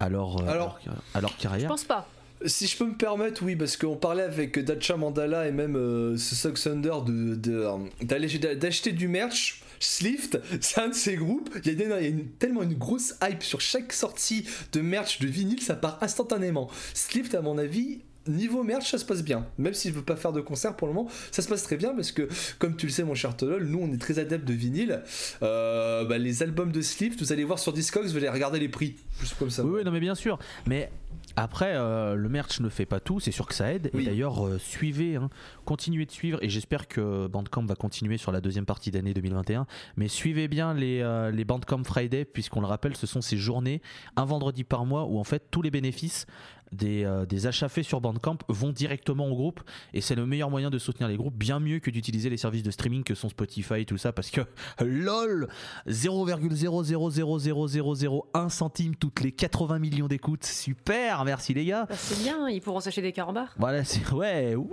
à 0.00 0.08
leur, 0.08 0.40
euh, 0.42 0.46
Alors- 0.48 0.78
à 0.84 0.86
leur- 0.86 1.02
à 1.14 1.20
leur 1.20 1.32
Je 1.36 1.42
carrière. 1.42 1.68
pense 1.68 1.84
pas. 1.84 2.08
Si 2.46 2.68
je 2.68 2.76
peux 2.78 2.86
me 2.86 2.94
permettre, 2.96 3.42
oui, 3.42 3.56
parce 3.56 3.76
qu'on 3.76 3.96
parlait 3.96 4.22
avec 4.22 4.58
Dacha 4.60 4.96
Mandala 4.96 5.48
et 5.48 5.50
même 5.50 5.74
euh, 5.76 6.16
Suck 6.16 6.54
Thunder 6.54 6.94
de, 7.04 7.34
de, 7.34 7.52
euh, 7.52 7.76
d'aller- 8.02 8.38
d'acheter 8.56 8.92
du 8.92 9.08
merch. 9.08 9.62
Slift, 9.80 10.40
c'est 10.60 10.80
un 10.80 10.88
de 10.88 10.94
ces 10.94 11.16
groupes. 11.16 11.50
Il 11.64 11.66
y 11.66 11.70
a, 11.70 11.74
des- 11.74 11.84
il 11.84 11.90
y 11.90 11.92
a 11.92 12.00
une- 12.08 12.28
tellement 12.30 12.62
une 12.62 12.74
grosse 12.74 13.14
hype 13.22 13.42
sur 13.42 13.60
chaque 13.60 13.92
sortie 13.92 14.44
de 14.72 14.80
merch 14.80 15.18
de 15.20 15.26
vinyle, 15.26 15.60
ça 15.62 15.74
part 15.74 15.98
instantanément. 16.00 16.68
Slift, 16.94 17.34
à 17.34 17.42
mon 17.42 17.58
avis, 17.58 18.02
niveau 18.28 18.62
merch, 18.62 18.90
ça 18.90 18.98
se 18.98 19.04
passe 19.04 19.22
bien. 19.22 19.46
Même 19.58 19.74
s'il 19.74 19.92
ne 19.92 19.96
veut 19.96 20.04
pas 20.04 20.16
faire 20.16 20.32
de 20.32 20.40
concert 20.40 20.76
pour 20.76 20.88
le 20.88 20.94
moment, 20.94 21.10
ça 21.30 21.42
se 21.42 21.48
passe 21.48 21.62
très 21.62 21.76
bien 21.76 21.94
parce 21.94 22.12
que, 22.12 22.28
comme 22.58 22.76
tu 22.76 22.86
le 22.86 22.92
sais, 22.92 23.04
mon 23.04 23.14
cher 23.14 23.36
Tolol, 23.36 23.64
nous 23.64 23.80
on 23.80 23.92
est 23.92 24.00
très 24.00 24.18
adeptes 24.18 24.46
de 24.46 24.54
vinyle. 24.54 25.02
Euh, 25.42 26.04
bah, 26.04 26.18
les 26.18 26.42
albums 26.42 26.72
de 26.72 26.80
Slift, 26.80 27.20
vous 27.20 27.32
allez 27.32 27.44
voir 27.44 27.58
sur 27.58 27.72
Discogs, 27.72 28.06
vous 28.06 28.16
allez 28.16 28.28
regarder 28.28 28.58
les 28.58 28.68
prix. 28.68 28.96
Juste 29.20 29.36
comme 29.38 29.50
ça. 29.50 29.64
Oui, 29.64 29.78
oui, 29.78 29.84
non, 29.84 29.90
mais 29.90 30.00
bien 30.00 30.14
sûr. 30.14 30.38
Mais 30.66 30.90
après, 31.36 31.74
euh, 31.76 32.14
le 32.14 32.28
merch 32.28 32.60
ne 32.60 32.68
fait 32.68 32.86
pas 32.86 32.98
tout, 32.98 33.20
c'est 33.20 33.30
sûr 33.30 33.46
que 33.46 33.54
ça 33.54 33.72
aide. 33.72 33.90
Oui. 33.94 34.02
Et 34.02 34.06
d'ailleurs, 34.06 34.44
euh, 34.44 34.58
suivez, 34.58 35.16
hein, 35.16 35.30
continuez 35.64 36.04
de 36.04 36.10
suivre. 36.10 36.38
Et 36.42 36.48
j'espère 36.48 36.88
que 36.88 37.28
Bandcamp 37.28 37.64
va 37.64 37.76
continuer 37.76 38.16
sur 38.16 38.32
la 38.32 38.40
deuxième 38.40 38.66
partie 38.66 38.90
d'année 38.90 39.14
2021. 39.14 39.66
Mais 39.96 40.08
suivez 40.08 40.48
bien 40.48 40.74
les, 40.74 41.00
euh, 41.00 41.30
les 41.30 41.44
Bandcamp 41.44 41.84
Friday, 41.84 42.24
puisqu'on 42.24 42.60
le 42.60 42.66
rappelle, 42.66 42.96
ce 42.96 43.06
sont 43.06 43.20
ces 43.20 43.36
journées, 43.36 43.82
un 44.16 44.24
vendredi 44.24 44.64
par 44.64 44.84
mois, 44.84 45.04
où 45.04 45.18
en 45.18 45.24
fait 45.24 45.44
tous 45.50 45.62
les 45.62 45.70
bénéfices 45.70 46.26
des, 46.72 47.04
euh, 47.04 47.26
des 47.26 47.46
achats 47.46 47.68
faits 47.68 47.84
sur 47.84 48.00
Bandcamp 48.00 48.38
vont 48.48 48.72
directement 48.72 49.28
au 49.28 49.34
groupe. 49.34 49.60
Et 49.94 50.00
c'est 50.00 50.14
le 50.14 50.26
meilleur 50.26 50.50
moyen 50.50 50.70
de 50.70 50.78
soutenir 50.78 51.08
les 51.08 51.16
groupes, 51.16 51.36
bien 51.36 51.60
mieux 51.60 51.78
que 51.78 51.90
d'utiliser 51.90 52.30
les 52.30 52.36
services 52.36 52.62
de 52.62 52.70
streaming 52.70 53.04
que 53.04 53.14
sont 53.14 53.28
Spotify, 53.28 53.86
tout 53.86 53.98
ça, 53.98 54.12
parce 54.12 54.30
que 54.30 54.40
lol, 54.80 55.48
0,0000001 55.88 58.48
centime 58.48 58.96
toutes 58.96 59.20
les 59.20 59.32
80 59.32 59.78
millions 59.78 60.08
d'écoutes. 60.08 60.44
Super, 60.44 61.24
merci 61.24 61.54
les 61.54 61.64
gars. 61.64 61.86
Bah, 61.88 61.94
c'est 61.96 62.22
bien, 62.22 62.48
ils 62.48 62.60
pourront 62.60 62.80
s'acheter 62.80 63.02
des 63.02 63.12
carambars. 63.12 63.54
Voilà, 63.58 63.84
c'est 63.84 64.10
ouais. 64.18 64.54
wouh. 64.54 64.72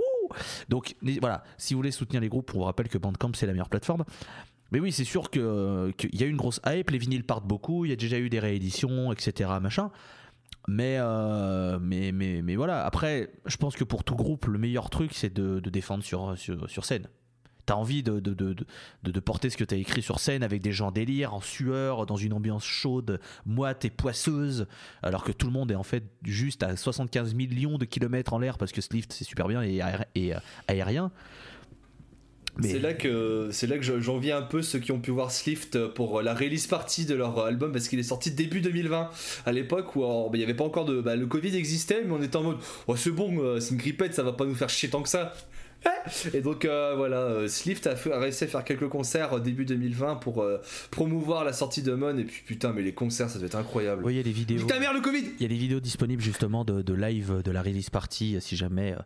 Donc 0.70 0.96
voilà, 1.22 1.44
si 1.58 1.74
vous 1.74 1.80
voulez 1.80 1.92
soutenir 1.92 2.22
les 2.22 2.30
groupes, 2.30 2.52
on 2.56 2.60
vous 2.60 2.64
rappelle 2.64 2.90
que 2.90 2.98
Bandcamp 2.98 3.32
c'est 3.36 3.46
la 3.46 3.54
meilleure 3.54 3.70
plateforme. 3.70 4.04
Mais 4.72 4.80
oui, 4.80 4.92
c'est 4.92 5.04
sûr 5.04 5.30
que 5.30 5.92
qu'il 5.98 6.20
y 6.20 6.24
a 6.24 6.28
une 6.28 6.38
grosse 6.38 6.60
hype, 6.66 6.90
les 6.90 6.98
vinyles 6.98 7.24
partent 7.24 7.46
beaucoup, 7.46 7.86
il 7.86 7.90
y 7.90 7.94
a 7.94 7.96
déjà 7.96 8.18
eu 8.18 8.30
des 8.30 8.40
rééditions, 8.40 9.12
etc. 9.12 9.50
Machin. 9.62 9.92
Mais, 10.68 10.98
euh, 11.00 11.78
mais, 11.80 12.12
mais, 12.12 12.42
mais 12.42 12.56
voilà, 12.56 12.86
après, 12.86 13.32
je 13.46 13.58
pense 13.58 13.76
que 13.76 13.84
pour 13.84 14.04
tout 14.04 14.16
groupe, 14.16 14.46
le 14.46 14.58
meilleur 14.58 14.90
truc, 14.90 15.14
c'est 15.14 15.34
de, 15.34 15.60
défendre 15.60 16.04
sur, 16.04 16.36
sur, 16.38 16.86
scène. 16.86 17.08
T'as 17.66 17.76
envie 17.76 18.04
de, 18.04 18.20
de, 18.20 18.34
de, 18.34 18.56
de, 19.04 19.20
porter 19.20 19.50
ce 19.50 19.58
que 19.58 19.64
t'as 19.64 19.76
écrit 19.76 20.02
sur 20.02 20.20
scène 20.20 20.44
avec 20.44 20.62
des 20.62 20.72
gens 20.72 20.88
en 20.88 20.92
délire, 20.92 21.34
en 21.34 21.42
sueur, 21.42 22.06
dans 22.06 22.16
une 22.16 22.34
ambiance 22.34 22.64
chaude, 22.64 23.20
moite 23.46 23.86
et 23.86 23.90
poisseuse, 23.90 24.68
alors 25.02 25.24
que 25.24 25.32
tout 25.32 25.48
le 25.48 25.54
monde 25.54 25.72
est 25.72 25.76
en 25.76 25.84
fait 25.84 26.04
juste 26.24 26.62
à 26.62 26.76
75 26.76 27.34
millions 27.34 27.78
de 27.78 27.86
kilomètres 27.86 28.34
en 28.34 28.40
l'air 28.40 28.58
parce 28.58 28.72
que 28.72 28.82
ce 28.82 28.94
lift 28.94 29.12
c'est 29.14 29.24
super 29.24 29.48
bien 29.48 29.64
et, 29.64 29.82
euh, 29.82 30.40
aérien. 30.68 31.12
C'est 32.62 32.80
là 32.80 32.94
que 32.94 33.50
c'est 33.52 33.68
j'envie 33.82 34.32
un 34.32 34.42
peu 34.42 34.62
ceux 34.62 34.80
qui 34.80 34.92
ont 34.92 35.00
pu 35.00 35.12
voir 35.12 35.32
Slift 35.32 35.88
pour 35.90 36.22
la 36.22 36.34
release 36.34 36.68
party 36.68 37.06
de 37.06 37.14
leur 37.14 37.40
album 37.46 37.72
parce 37.72 37.88
qu'il 37.88 38.00
est 38.00 38.04
sorti 38.04 38.32
début 38.32 38.62
2020 38.62 39.10
à 39.46 39.52
l'époque 39.52 39.96
où 39.96 40.02
bah, 40.02 40.30
il 40.34 40.38
n'y 40.38 40.44
avait 40.44 40.54
pas 40.54 40.64
encore 40.64 40.86
de 40.86 41.02
bah, 41.02 41.16
le 41.16 41.26
Covid 41.26 41.56
existait 41.56 42.04
mais 42.06 42.14
on 42.14 42.22
était 42.22 42.38
en 42.38 42.44
mode 42.44 42.58
oh, 42.88 42.96
c'est 42.96 43.12
bon 43.12 43.40
euh, 43.40 43.60
c'est 43.60 43.72
une 43.72 43.78
grippette 43.78 44.14
ça 44.14 44.24
va 44.24 44.34
pas 44.34 44.46
nous 44.46 44.56
faire 44.56 44.70
chier 44.70 44.90
tant 44.90 45.02
que 45.02 45.10
ça 45.10 45.34
et 46.34 46.42
donc 46.42 46.66
euh, 46.66 46.94
voilà, 46.96 47.18
euh, 47.18 47.48
Slift 47.48 47.88
a, 47.88 47.96
fait- 47.96 48.12
a 48.12 48.20
réussi 48.20 48.44
à 48.44 48.48
faire 48.48 48.64
quelques 48.64 48.88
concerts 48.90 49.34
euh, 49.34 49.40
début 49.40 49.66
2020 49.66 50.16
pour 50.18 50.42
euh, 50.42 50.62
promouvoir 50.92 51.44
la 51.44 51.54
sortie 51.54 51.82
de 51.82 51.94
Mon 51.94 52.18
et 52.18 52.24
puis 52.24 52.44
putain 52.46 52.74
mais 52.74 52.82
les 52.82 52.94
concerts 52.94 53.30
ça 53.30 53.38
doit 53.40 53.48
être 53.48 53.56
incroyable. 53.56 54.04
Oui, 54.06 54.14
il 54.14 54.18
y 54.18 54.20
a 54.20 54.24
des 54.24 54.32
vidéos. 54.32 54.62
Putain 54.62 54.80
merde 54.80 54.96
le 54.96 55.02
Covid 55.02 55.24
Il 55.40 55.42
y 55.42 55.46
a 55.46 55.50
des 55.50 55.56
vidéos 55.56 55.80
disponibles 55.80 56.22
justement 56.22 56.64
de, 56.66 56.82
de 56.82 56.94
live 56.94 57.42
de 57.44 57.52
la 57.52 57.62
release 57.62 57.90
party 57.90 58.38
si 58.40 58.56
jamais 58.56 58.94
euh, 58.94 59.00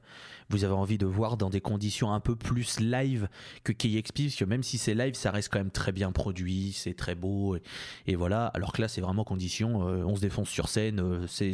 vous 0.49 0.63
avez 0.63 0.73
envie 0.73 0.97
de 0.97 1.05
voir 1.05 1.37
dans 1.37 1.49
des 1.49 1.61
conditions 1.61 2.11
un 2.11 2.19
peu 2.19 2.35
plus 2.35 2.79
live 2.79 3.27
que 3.63 3.71
KXP 3.71 4.23
parce 4.23 4.35
que 4.35 4.45
même 4.45 4.63
si 4.63 4.77
c'est 4.77 4.95
live 4.95 5.13
ça 5.15 5.31
reste 5.31 5.49
quand 5.51 5.59
même 5.59 5.71
très 5.71 5.91
bien 5.91 6.11
produit, 6.11 6.73
c'est 6.75 6.95
très 6.95 7.15
beau 7.15 7.55
et, 7.55 7.61
et 8.07 8.15
voilà 8.15 8.47
alors 8.47 8.73
que 8.73 8.81
là 8.81 8.87
c'est 8.87 9.01
vraiment 9.01 9.23
condition 9.23 9.77
on 9.81 10.15
se 10.15 10.21
défonce 10.21 10.49
sur 10.49 10.69
scène, 10.69 11.01
c'est, 11.27 11.53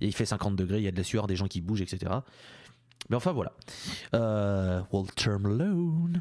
il 0.00 0.14
fait 0.14 0.26
50 0.26 0.56
degrés, 0.56 0.78
il 0.78 0.84
y 0.84 0.88
a 0.88 0.92
de 0.92 0.96
la 0.96 1.04
sueur, 1.04 1.26
des 1.26 1.36
gens 1.36 1.46
qui 1.48 1.60
bougent 1.60 1.82
etc. 1.82 2.12
Mais 3.08 3.16
enfin 3.16 3.32
voilà. 3.32 3.52
Euh, 4.14 4.80
Walter 4.92 5.36
Malone. 5.40 6.20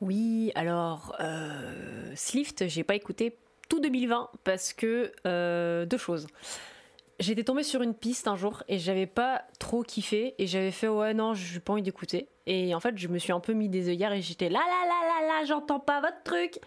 Oui, 0.00 0.52
alors, 0.54 1.16
euh, 1.20 2.12
Slift, 2.14 2.68
j'ai 2.68 2.84
pas 2.84 2.94
écouté 2.94 3.36
tout 3.68 3.80
2020 3.80 4.30
parce 4.44 4.72
que 4.72 5.12
euh, 5.26 5.86
deux 5.86 5.98
choses. 5.98 6.26
J'étais 7.20 7.42
tombée 7.42 7.64
sur 7.64 7.82
une 7.82 7.94
piste 7.94 8.28
un 8.28 8.36
jour 8.36 8.62
et 8.68 8.78
j'avais 8.78 9.06
pas 9.06 9.42
trop 9.58 9.82
kiffé 9.82 10.36
et 10.38 10.46
j'avais 10.46 10.70
fait 10.70 10.86
ouais 10.86 11.14
non 11.14 11.34
j'ai 11.34 11.58
pas 11.58 11.72
envie 11.72 11.82
d'écouter 11.82 12.28
et 12.46 12.72
en 12.76 12.80
fait 12.80 12.96
je 12.96 13.08
me 13.08 13.18
suis 13.18 13.32
un 13.32 13.40
peu 13.40 13.54
mis 13.54 13.68
des 13.68 13.88
œillères 13.88 14.12
et 14.12 14.22
j'étais 14.22 14.48
là 14.48 14.60
là 14.60 14.86
là 14.86 15.08
là 15.08 15.26
là 15.26 15.44
j'entends 15.44 15.80
pas 15.80 16.00
votre 16.00 16.22
truc 16.22 16.60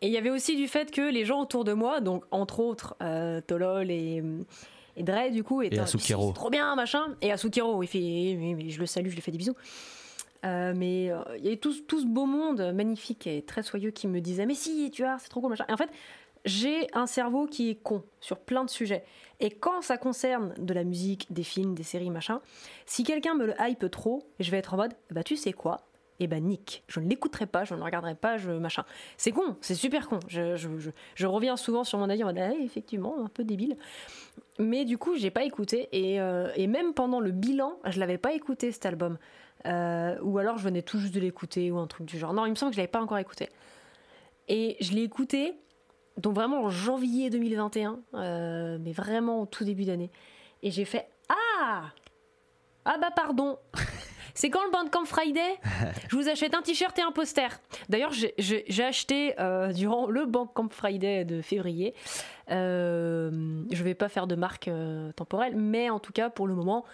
et 0.00 0.08
il 0.08 0.12
y 0.12 0.18
avait 0.18 0.30
aussi 0.30 0.56
du 0.56 0.66
fait 0.66 0.90
que 0.90 1.02
les 1.02 1.24
gens 1.24 1.40
autour 1.40 1.62
de 1.62 1.72
moi 1.72 2.00
donc 2.00 2.24
entre 2.32 2.58
autres 2.58 2.96
euh, 3.00 3.40
Tolol 3.40 3.92
et 3.92 4.24
et 4.96 5.02
Dre 5.02 5.30
du 5.30 5.44
coup 5.44 5.62
étaient 5.62 5.78
Asukero. 5.78 6.28
c'est 6.28 6.34
trop 6.34 6.50
bien 6.50 6.74
machin. 6.74 7.14
Et 7.20 7.30
Asukero 7.32 7.82
il 7.82 7.86
fait 7.86 7.98
oui, 7.98 8.70
je 8.70 8.80
le 8.80 8.86
salue 8.86 9.08
je 9.08 9.14
lui 9.14 9.22
fais 9.22 9.30
des 9.30 9.38
bisous. 9.38 9.56
Euh, 10.44 10.72
mais 10.76 11.10
euh, 11.10 11.22
il 11.38 11.44
y 11.44 11.48
avait 11.48 11.56
tout, 11.56 11.74
tout 11.86 12.00
ce 12.00 12.06
beau 12.06 12.26
monde 12.26 12.72
magnifique 12.74 13.26
et 13.26 13.42
très 13.42 13.62
soyeux 13.62 13.90
qui 13.90 14.06
me 14.06 14.20
disait 14.20 14.46
mais 14.46 14.54
si 14.54 14.90
tu 14.90 15.02
vois 15.02 15.18
c'est 15.18 15.28
trop 15.28 15.40
cool 15.40 15.50
machin. 15.50 15.64
Et 15.68 15.72
en 15.72 15.76
fait 15.76 15.90
j'ai 16.44 16.88
un 16.92 17.06
cerveau 17.06 17.46
qui 17.46 17.70
est 17.70 17.74
con 17.74 18.04
sur 18.20 18.38
plein 18.38 18.64
de 18.64 18.70
sujets. 18.70 19.04
Et 19.40 19.50
quand 19.50 19.82
ça 19.82 19.98
concerne 19.98 20.54
de 20.58 20.72
la 20.72 20.84
musique 20.84 21.26
des 21.30 21.42
films 21.42 21.74
des 21.74 21.82
séries 21.82 22.10
machin 22.10 22.40
si 22.86 23.04
quelqu'un 23.04 23.34
me 23.34 23.46
le 23.46 23.54
hype 23.60 23.90
trop 23.90 24.22
je 24.40 24.50
vais 24.50 24.58
être 24.58 24.74
en 24.74 24.78
mode 24.78 24.94
bah 25.10 25.22
tu 25.22 25.36
sais 25.36 25.52
quoi? 25.52 25.82
Et 26.20 26.26
bah 26.26 26.40
nick 26.40 26.82
je 26.88 27.00
ne 27.00 27.08
l'écouterai 27.08 27.46
pas 27.46 27.64
je 27.64 27.74
ne 27.74 27.78
le 27.78 27.84
regarderai 27.84 28.14
pas 28.14 28.38
je 28.38 28.50
machin 28.52 28.84
c'est 29.16 29.32
con 29.32 29.56
c'est 29.60 29.74
super 29.74 30.08
con 30.08 30.18
je, 30.28 31.26
reviens 31.26 31.56
souvent 31.56 31.84
sur 31.84 31.98
mon 31.98 32.08
avis 32.08 32.22
en 32.22 32.26
mode 32.26 32.38
ah, 32.38 32.52
effectivement 32.62 33.16
un 33.24 33.28
peu 33.28 33.44
débile 33.44 33.76
mais 34.58 34.84
du 34.84 34.98
coup 34.98 35.16
j'ai 35.16 35.30
pas 35.30 35.44
écouté 35.44 35.88
et, 35.92 36.20
euh, 36.20 36.48
même 36.66 36.94
pendant 36.94 37.20
le 37.20 37.30
bilan 37.30 37.78
je 37.86 38.00
l'avais 38.00 38.18
pas 38.18 38.32
écouté 38.32 38.72
cet 38.72 38.86
album 38.86 39.18
euh, 39.66 40.16
ou 40.22 40.38
alors 40.38 40.58
je 40.58 40.64
venais 40.64 40.82
tout 40.82 40.98
juste 40.98 41.14
de 41.14 41.20
l'écouter 41.20 41.70
ou 41.70 41.78
un 41.78 41.86
truc 41.86 42.06
du 42.06 42.18
genre. 42.18 42.32
Non, 42.32 42.46
il 42.46 42.50
me 42.50 42.54
semble 42.54 42.70
que 42.70 42.76
je 42.76 42.80
l'avais 42.80 42.90
pas 42.90 43.00
encore 43.00 43.18
écouté. 43.18 43.48
Et 44.48 44.76
je 44.80 44.92
l'ai 44.92 45.02
écouté, 45.02 45.54
donc 46.18 46.34
vraiment 46.34 46.62
en 46.62 46.70
janvier 46.70 47.30
2021, 47.30 47.98
euh, 48.14 48.78
mais 48.80 48.92
vraiment 48.92 49.42
au 49.42 49.46
tout 49.46 49.64
début 49.64 49.84
d'année. 49.84 50.10
Et 50.62 50.70
j'ai 50.70 50.84
fait 50.84 51.08
Ah 51.28 51.90
Ah 52.84 52.98
bah 52.98 53.10
pardon 53.14 53.58
C'est 54.36 54.50
quand 54.50 54.62
le 54.64 54.70
Bandcamp 54.70 55.06
Friday 55.06 55.58
Je 56.10 56.14
vous 56.16 56.28
achète 56.28 56.54
un 56.54 56.62
t-shirt 56.62 56.96
et 56.98 57.02
un 57.02 57.10
poster. 57.10 57.48
D'ailleurs, 57.88 58.12
j'ai- 58.12 58.82
acheté 58.84 59.34
euh, 59.40 59.72
durant 59.72 60.06
le 60.06 60.26
Bandcamp 60.26 60.68
Friday 60.68 61.24
de 61.24 61.40
février. 61.42 61.94
Euh, 62.50 63.62
je 63.72 63.82
vais 63.82 63.94
pas 63.94 64.08
faire 64.08 64.26
de 64.26 64.34
marque 64.36 64.68
euh, 64.68 65.10
temporelle, 65.12 65.56
mais 65.56 65.90
en 65.90 65.98
tout 65.98 66.12
cas, 66.12 66.30
pour 66.30 66.46
le 66.46 66.54
moment, 66.54 66.84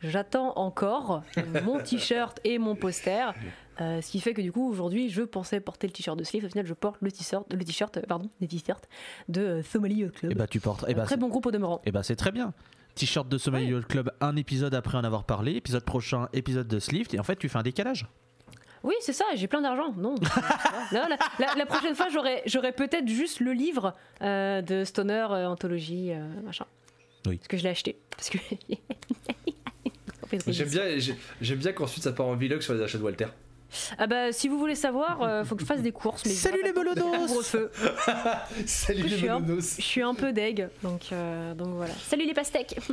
j'attends 0.00 0.52
encore 0.58 1.22
mon 1.64 1.78
t-shirt 1.80 2.38
et 2.44 2.58
mon 2.58 2.74
poster. 2.74 3.32
Euh, 3.80 4.00
ce 4.02 4.10
qui 4.10 4.20
fait 4.20 4.34
que 4.34 4.42
du 4.42 4.50
coup, 4.50 4.68
aujourd'hui, 4.68 5.08
je 5.08 5.22
pensais 5.22 5.60
porter 5.60 5.86
le 5.86 5.92
t-shirt 5.92 6.18
de 6.18 6.24
Sleeve. 6.24 6.44
Au 6.44 6.48
final, 6.48 6.66
je 6.66 6.74
porte 6.74 6.96
le 7.00 7.12
t-shirt, 7.12 7.46
le 7.52 7.64
t-shirt, 7.64 8.04
pardon, 8.06 8.28
les 8.40 8.48
t-shirts 8.48 8.88
de 9.28 9.62
Somali 9.62 10.10
Club. 10.10 10.32
Et 10.32 10.34
bah 10.34 10.46
tu 10.48 10.58
portes. 10.60 10.84
Et 10.88 10.94
bah, 10.94 11.04
Très 11.04 11.16
bon 11.16 11.28
groupe 11.28 11.46
au 11.46 11.50
demeurant. 11.52 11.80
Eh 11.86 11.92
ben 11.92 12.02
c'est 12.02 12.16
très 12.16 12.32
bien. 12.32 12.52
T-shirt 12.98 13.28
de 13.28 13.38
Somali 13.38 13.70
Yacht 13.70 13.86
Club, 13.86 14.10
un 14.20 14.36
épisode 14.36 14.74
après 14.74 14.98
en 14.98 15.04
avoir 15.04 15.24
parlé, 15.24 15.52
épisode 15.52 15.84
prochain, 15.84 16.28
épisode 16.32 16.66
de 16.68 16.78
Slift, 16.78 17.14
et 17.14 17.20
en 17.20 17.22
fait 17.22 17.36
tu 17.36 17.48
fais 17.48 17.58
un 17.58 17.62
décalage. 17.62 18.06
Oui, 18.84 18.94
c'est 19.00 19.12
ça, 19.12 19.24
j'ai 19.34 19.48
plein 19.48 19.60
d'argent. 19.62 19.92
Non. 19.96 20.14
Non, 20.92 21.02
la, 21.08 21.16
la- 21.38 21.54
la 21.54 21.66
prochaine 21.66 21.94
fois, 21.94 22.08
j'aurai, 22.10 22.42
j'aurai 22.46 22.72
peut-être 22.72 23.06
juste 23.08 23.40
le 23.40 23.52
livre 23.52 23.94
euh, 24.22 24.62
de 24.62 24.84
Stoner, 24.84 25.26
euh, 25.30 25.48
anthologie, 25.48 26.12
euh, 26.12 26.26
machin. 26.44 26.64
Oui. 27.26 27.36
Parce 27.36 27.48
que 27.48 27.56
je 27.58 27.62
l'ai 27.64 27.68
acheté. 27.70 27.98
Parce 28.10 28.30
que. 28.30 28.38
J'aime 30.46 30.68
bien 30.68 30.98
j'ai- 30.98 31.16
j'aime 31.40 31.58
bien 31.58 31.72
qu'ensuite 31.72 32.04
ça 32.04 32.12
part 32.12 32.26
en 32.26 32.36
vlog 32.36 32.60
sur 32.60 32.74
les 32.74 32.82
achats 32.82 32.98
de 32.98 33.02
Walter. 33.02 33.26
Ah 33.98 34.06
bah, 34.06 34.32
si 34.32 34.48
vous 34.48 34.58
voulez 34.58 34.74
savoir, 34.74 35.22
euh, 35.22 35.44
faut 35.44 35.54
que 35.54 35.60
je 35.62 35.66
fasse 35.66 35.82
des 35.82 35.92
courses. 35.92 36.24
Mais 36.24 36.32
Salut 36.32 36.60
les 36.64 36.72
bolodos 36.72 37.02
Couvre-feu. 37.10 37.70
Salut 38.66 39.02
les 39.02 39.28
mononos. 39.28 39.76
Je 39.76 39.82
suis 39.82 40.02
un 40.02 40.14
peu 40.14 40.32
deg, 40.32 40.68
donc, 40.82 41.02
euh, 41.12 41.54
donc 41.54 41.68
voilà. 41.74 41.92
Salut 42.06 42.24
les 42.26 42.34
pastèques 42.34 42.76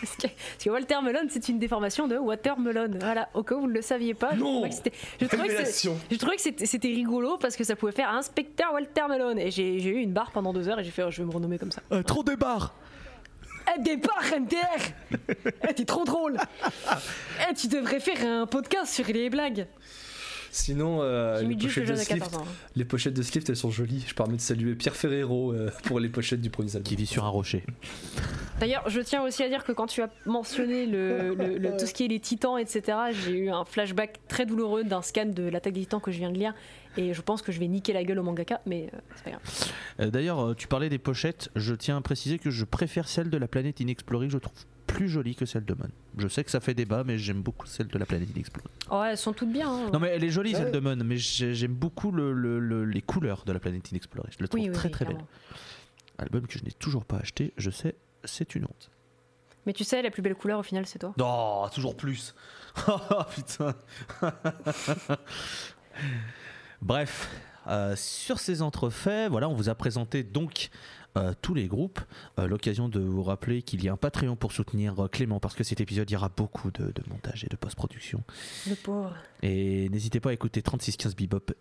parce, 0.00 0.16
que, 0.16 0.26
parce 0.28 0.64
que 0.64 0.70
Walter 0.70 0.96
Melon, 1.02 1.26
c'est 1.30 1.48
une 1.48 1.58
déformation 1.58 2.06
de 2.06 2.16
Watermelon. 2.16 2.90
Voilà, 3.00 3.28
au 3.34 3.42
cas 3.42 3.54
où 3.56 3.60
vous 3.62 3.66
ne 3.68 3.72
le 3.72 3.82
saviez 3.82 4.14
pas. 4.14 4.30
je 4.34 4.38
Non 4.40 4.52
trouvais 4.54 4.68
que 4.68 4.74
c'était- 4.74 4.92
je 5.20 6.16
trouvais 6.16 6.36
que 6.36 6.42
c'était 6.42 6.66
c'était 6.66 6.88
rigolo 6.88 7.38
parce 7.38 7.56
que 7.56 7.64
ça 7.64 7.74
pouvait 7.76 7.92
faire 7.92 8.10
inspecteur 8.10 8.72
Walter 8.72 9.02
Melon. 9.08 9.36
Et 9.36 9.50
j'ai 9.50 9.78
j'ai 9.80 9.90
eu 9.90 9.98
une 10.00 10.12
barre 10.12 10.30
pendant 10.32 10.52
deux 10.52 10.68
heures 10.68 10.78
et 10.80 10.84
j'ai 10.84 10.90
fait, 10.90 11.02
oh, 11.02 11.10
je 11.10 11.22
vais 11.22 11.26
me 11.28 11.32
renommer 11.32 11.58
comme 11.58 11.72
ça. 11.72 11.82
Euh, 11.92 12.02
Trop 12.02 12.22
de 12.22 12.34
barres 12.34 12.74
Eh, 13.76 13.96
barres, 13.96 14.40
MDR 14.40 15.16
Eh, 15.68 15.74
t'es 15.74 15.84
trop 15.84 16.04
drôle 16.04 16.36
Eh, 17.50 17.54
tu 17.54 17.68
devrais 17.68 18.00
faire 18.00 18.24
un 18.26 18.46
podcast 18.46 18.92
sur 18.94 19.06
les 19.06 19.30
blagues. 19.30 19.66
Sinon 20.50 21.02
euh, 21.02 21.42
les 21.42 21.54
pochettes 21.56 21.86
de 21.88 21.94
Slift 21.94 22.20
14 22.22 22.34
ans. 22.36 22.46
les 22.74 22.84
pochettes 22.86 23.12
de 23.14 23.22
Slift 23.22 23.50
elles 23.50 23.56
sont 23.56 23.70
jolies. 23.70 24.04
Je 24.08 24.14
permets 24.14 24.36
de 24.36 24.40
saluer 24.40 24.74
Pierre 24.74 24.96
Ferrero 24.96 25.52
euh, 25.52 25.70
pour 25.84 26.00
les 26.00 26.08
pochettes 26.08 26.40
du 26.40 26.48
premier 26.50 26.70
album. 26.70 26.82
qui 26.84 26.96
vit 26.96 27.06
sur 27.06 27.24
un 27.26 27.28
rocher. 27.28 27.64
D'ailleurs, 28.58 28.88
je 28.88 29.00
tiens 29.00 29.22
aussi 29.22 29.42
à 29.44 29.48
dire 29.48 29.62
que 29.62 29.72
quand 29.72 29.86
tu 29.86 30.00
as 30.02 30.08
mentionné 30.26 30.86
le, 30.86 31.34
le- 31.34 31.58
le- 31.58 31.76
tout 31.76 31.86
ce 31.86 31.92
qui 31.94 32.06
est 32.06 32.08
les 32.08 32.18
titans, 32.18 32.58
etc., 32.58 32.98
j'ai 33.12 33.32
eu 33.32 33.50
un 33.50 33.64
flashback 33.64 34.18
très 34.26 34.46
douloureux 34.46 34.82
d'un 34.84 35.02
scan 35.02 35.26
de 35.26 35.44
l'attaque 35.44 35.74
des 35.74 35.80
titans 35.82 36.00
que 36.00 36.10
je 36.10 36.18
viens 36.18 36.30
de 36.32 36.38
lire. 36.38 36.54
Et 36.98 37.14
je 37.14 37.22
pense 37.22 37.40
que 37.42 37.52
je 37.52 37.60
vais 37.60 37.68
niquer 37.68 37.92
la 37.92 38.02
gueule 38.04 38.18
au 38.18 38.22
mangaka, 38.24 38.60
mais 38.66 38.90
euh, 38.92 38.98
c'est 39.14 39.24
pas 39.24 39.30
grave. 39.30 39.42
Euh, 40.00 40.10
D'ailleurs, 40.10 40.40
euh, 40.48 40.54
tu 40.54 40.66
parlais 40.68 40.88
des 40.88 40.98
pochettes, 40.98 41.48
je 41.54 41.74
tiens 41.74 41.96
à 41.96 42.00
préciser 42.00 42.38
que 42.38 42.50
je 42.50 42.64
préfère 42.64 43.06
celle 43.08 43.30
de 43.30 43.38
la 43.38 43.46
planète 43.48 43.78
inexplorée, 43.80 44.26
que 44.26 44.32
je 44.32 44.38
trouve 44.38 44.64
plus 44.88 45.08
jolie 45.08 45.36
que 45.36 45.46
celle 45.46 45.64
de 45.64 45.74
Mon. 45.74 45.88
Je 46.16 46.26
sais 46.28 46.42
que 46.42 46.50
ça 46.50 46.58
fait 46.60 46.74
débat, 46.74 47.04
mais 47.04 47.16
j'aime 47.16 47.40
beaucoup 47.40 47.66
celle 47.66 47.86
de 47.86 47.98
la 47.98 48.04
planète 48.06 48.30
inexplorée. 48.30 48.68
Oh, 48.90 49.02
elles 49.04 49.16
sont 49.16 49.32
toutes 49.32 49.52
bien. 49.52 49.70
hein. 49.70 49.90
Non 49.92 50.00
mais 50.00 50.08
elle 50.08 50.24
est 50.24 50.30
jolie 50.30 50.54
Ouais. 50.54 50.60
celle 50.60 50.72
de 50.72 50.80
Mon, 50.80 50.96
mais 50.96 51.16
j'ai- 51.18 51.54
j'aime 51.54 51.74
beaucoup 51.74 52.10
le- 52.10 52.32
le- 52.32 52.58
le- 52.58 52.84
les 52.84 53.02
couleurs 53.02 53.44
de 53.46 53.52
la 53.52 53.60
planète 53.60 53.90
inexplorée. 53.90 54.30
Je 54.32 54.38
le 54.42 54.48
trouve 54.48 54.60
oui, 54.60 54.68
oui, 54.68 54.74
très 54.74 54.88
oui, 54.88 54.92
très 54.92 55.04
belle. 55.04 55.18
Album 56.18 56.46
que 56.48 56.58
je 56.58 56.64
n'ai 56.64 56.72
toujours 56.72 57.04
pas 57.04 57.18
acheté, 57.18 57.52
je 57.58 57.70
sais, 57.70 57.94
c'est 58.24 58.54
une 58.56 58.64
honte. 58.64 58.90
Mais 59.66 59.72
tu 59.72 59.84
sais, 59.84 60.00
la 60.02 60.10
plus 60.10 60.22
belle 60.22 60.34
couleur 60.34 60.58
au 60.58 60.62
final, 60.64 60.86
c'est 60.86 60.98
toi. 60.98 61.14
Non, 61.16 61.68
toujours 61.68 61.96
plus. 61.96 62.34
Oh 62.88 63.22
putain. 63.34 63.74
Bref, 66.82 67.28
euh, 67.66 67.94
sur 67.96 68.38
ces 68.38 68.62
entrefaits, 68.62 69.30
voilà, 69.30 69.48
on 69.48 69.54
vous 69.54 69.68
a 69.68 69.74
présenté 69.74 70.22
donc 70.22 70.70
euh, 71.16 71.32
tous 71.42 71.54
les 71.54 71.66
groupes. 71.66 72.00
Euh, 72.38 72.46
L'occasion 72.46 72.88
de 72.88 73.00
vous 73.00 73.22
rappeler 73.22 73.62
qu'il 73.62 73.82
y 73.82 73.88
a 73.88 73.92
un 73.92 73.96
Patreon 73.96 74.36
pour 74.36 74.52
soutenir 74.52 74.98
euh, 75.04 75.08
Clément 75.08 75.40
parce 75.40 75.54
que 75.54 75.64
cet 75.64 75.80
épisode 75.80 76.08
il 76.10 76.14
y 76.14 76.16
aura 76.16 76.28
beaucoup 76.28 76.70
de, 76.70 76.84
de 76.92 77.02
montage 77.10 77.44
et 77.44 77.48
de 77.48 77.56
post-production. 77.56 78.22
Le 78.68 78.74
pauvre. 78.76 79.14
Et 79.42 79.88
n'hésitez 79.88 80.20
pas 80.20 80.30
à 80.30 80.32
écouter 80.32 80.62
3615 80.62 81.16
Bebop. 81.16 81.52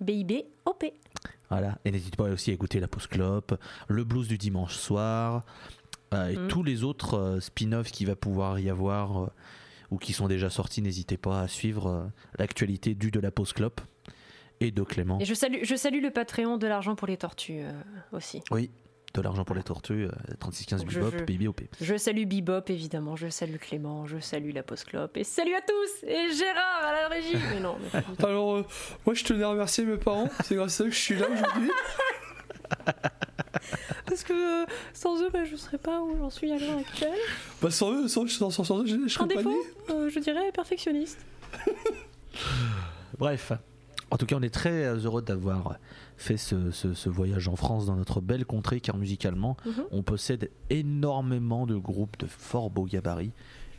BIB, 0.00 0.32
OP. 0.64 0.84
Voilà. 1.48 1.78
Et 1.84 1.92
n'hésitez 1.92 2.16
pas 2.16 2.24
aussi 2.24 2.50
à 2.50 2.54
écouter 2.54 2.80
la 2.80 2.88
pause 2.88 3.06
clope, 3.06 3.54
le 3.88 4.04
blues 4.04 4.26
du 4.26 4.38
dimanche 4.38 4.74
soir 4.74 5.44
et 6.12 6.36
Mm. 6.36 6.48
tous 6.48 6.62
les 6.62 6.82
autres 6.84 7.38
spin-offs 7.40 7.90
qu'il 7.90 8.06
va 8.06 8.16
pouvoir 8.16 8.58
y 8.58 8.68
avoir 8.68 9.30
ou 9.90 9.96
qui 9.96 10.12
sont 10.12 10.28
déjà 10.28 10.50
sortis. 10.50 10.82
N'hésitez 10.82 11.16
pas 11.16 11.40
à 11.40 11.48
suivre 11.48 12.10
l'actualité 12.38 12.94
du 12.94 13.10
de 13.10 13.18
la 13.18 13.30
pause 13.30 13.54
clope 13.54 13.80
et 14.66 14.70
de 14.70 14.82
Clément. 14.82 15.18
Et 15.20 15.24
je 15.24 15.34
salue, 15.34 15.58
je 15.62 15.74
salue 15.76 16.00
le 16.02 16.10
Patreon 16.10 16.56
de 16.56 16.66
l'argent 16.66 16.94
pour 16.94 17.06
les 17.08 17.16
tortues 17.16 17.60
euh, 17.62 17.72
aussi. 18.12 18.42
Oui, 18.50 18.70
de 19.14 19.20
l'argent 19.20 19.44
pour 19.44 19.54
les 19.54 19.62
tortues, 19.62 20.06
euh, 20.06 20.10
3615 20.40 20.80
Donc 20.82 20.90
je- 20.90 21.00
Bebop, 21.00 21.18
je- 21.18 21.24
BBOP. 21.24 21.60
Je 21.80 21.96
salue 21.96 22.24
Bebop 22.26 22.70
évidemment, 22.70 23.14
je 23.16 23.28
salue 23.28 23.56
Clément, 23.56 24.06
je 24.06 24.18
salue 24.20 24.52
la 24.54 24.62
Post 24.62 24.86
Clope 24.86 25.16
et 25.18 25.24
salut 25.24 25.54
à 25.54 25.60
tous 25.60 26.06
et 26.08 26.32
Gérard 26.32 26.84
à 26.84 26.92
la 26.92 27.08
régie. 27.08 27.36
Mais 27.52 27.60
non, 27.60 27.76
mais. 27.92 28.00
Alors, 28.26 28.56
euh, 28.56 28.66
moi 29.04 29.14
je 29.14 29.24
tenais 29.24 29.44
à 29.44 29.48
remercier 29.48 29.84
mes 29.84 29.96
parents, 29.98 30.28
c'est 30.44 30.54
grâce 30.54 30.80
à 30.80 30.84
eux 30.84 30.88
que 30.88 30.94
je 30.94 30.98
suis 31.00 31.16
là 31.16 31.26
aujourd'hui. 31.28 31.70
parce 34.06 34.24
que 34.24 34.62
euh, 34.62 34.66
sans 34.94 35.22
eux, 35.22 35.28
bah, 35.30 35.44
je 35.44 35.56
serais 35.56 35.78
pas 35.78 36.00
où 36.00 36.16
j'en 36.18 36.30
suis 36.30 36.50
à 36.52 36.58
l'heure 36.58 36.78
actuelle. 36.78 37.18
Bah, 37.60 37.70
sans 37.70 37.92
eux, 37.92 38.08
sans, 38.08 38.26
sans, 38.28 38.50
sans, 38.50 38.64
sans 38.64 38.82
eux, 38.82 38.86
je, 38.86 38.96
je 39.08 39.18
En 39.18 39.24
serais 39.24 39.28
pas 39.28 39.42
défaut, 39.42 39.50
né. 39.50 39.94
euh, 39.94 40.08
je 40.08 40.18
dirais 40.20 40.50
perfectionniste. 40.52 41.18
Bref. 43.18 43.52
En 44.12 44.16
tout 44.18 44.26
cas, 44.26 44.36
on 44.38 44.42
est 44.42 44.52
très 44.54 44.84
heureux 44.94 45.22
d'avoir 45.22 45.76
fait 46.18 46.36
ce, 46.36 46.70
ce- 46.70 46.92
ce 46.94 47.08
voyage 47.08 47.48
en 47.48 47.56
France 47.56 47.86
dans 47.86 47.96
notre 47.96 48.20
belle 48.20 48.44
contrée, 48.44 48.80
car 48.80 48.96
musicalement, 48.96 49.56
Mhm. 49.66 49.84
on 49.90 50.02
possède 50.02 50.50
énormément 50.70 51.66
de 51.66 51.76
groupes 51.76 52.18
de 52.18 52.26
fort 52.26 52.70
beaux 52.70 52.84
gabarits. 52.84 53.32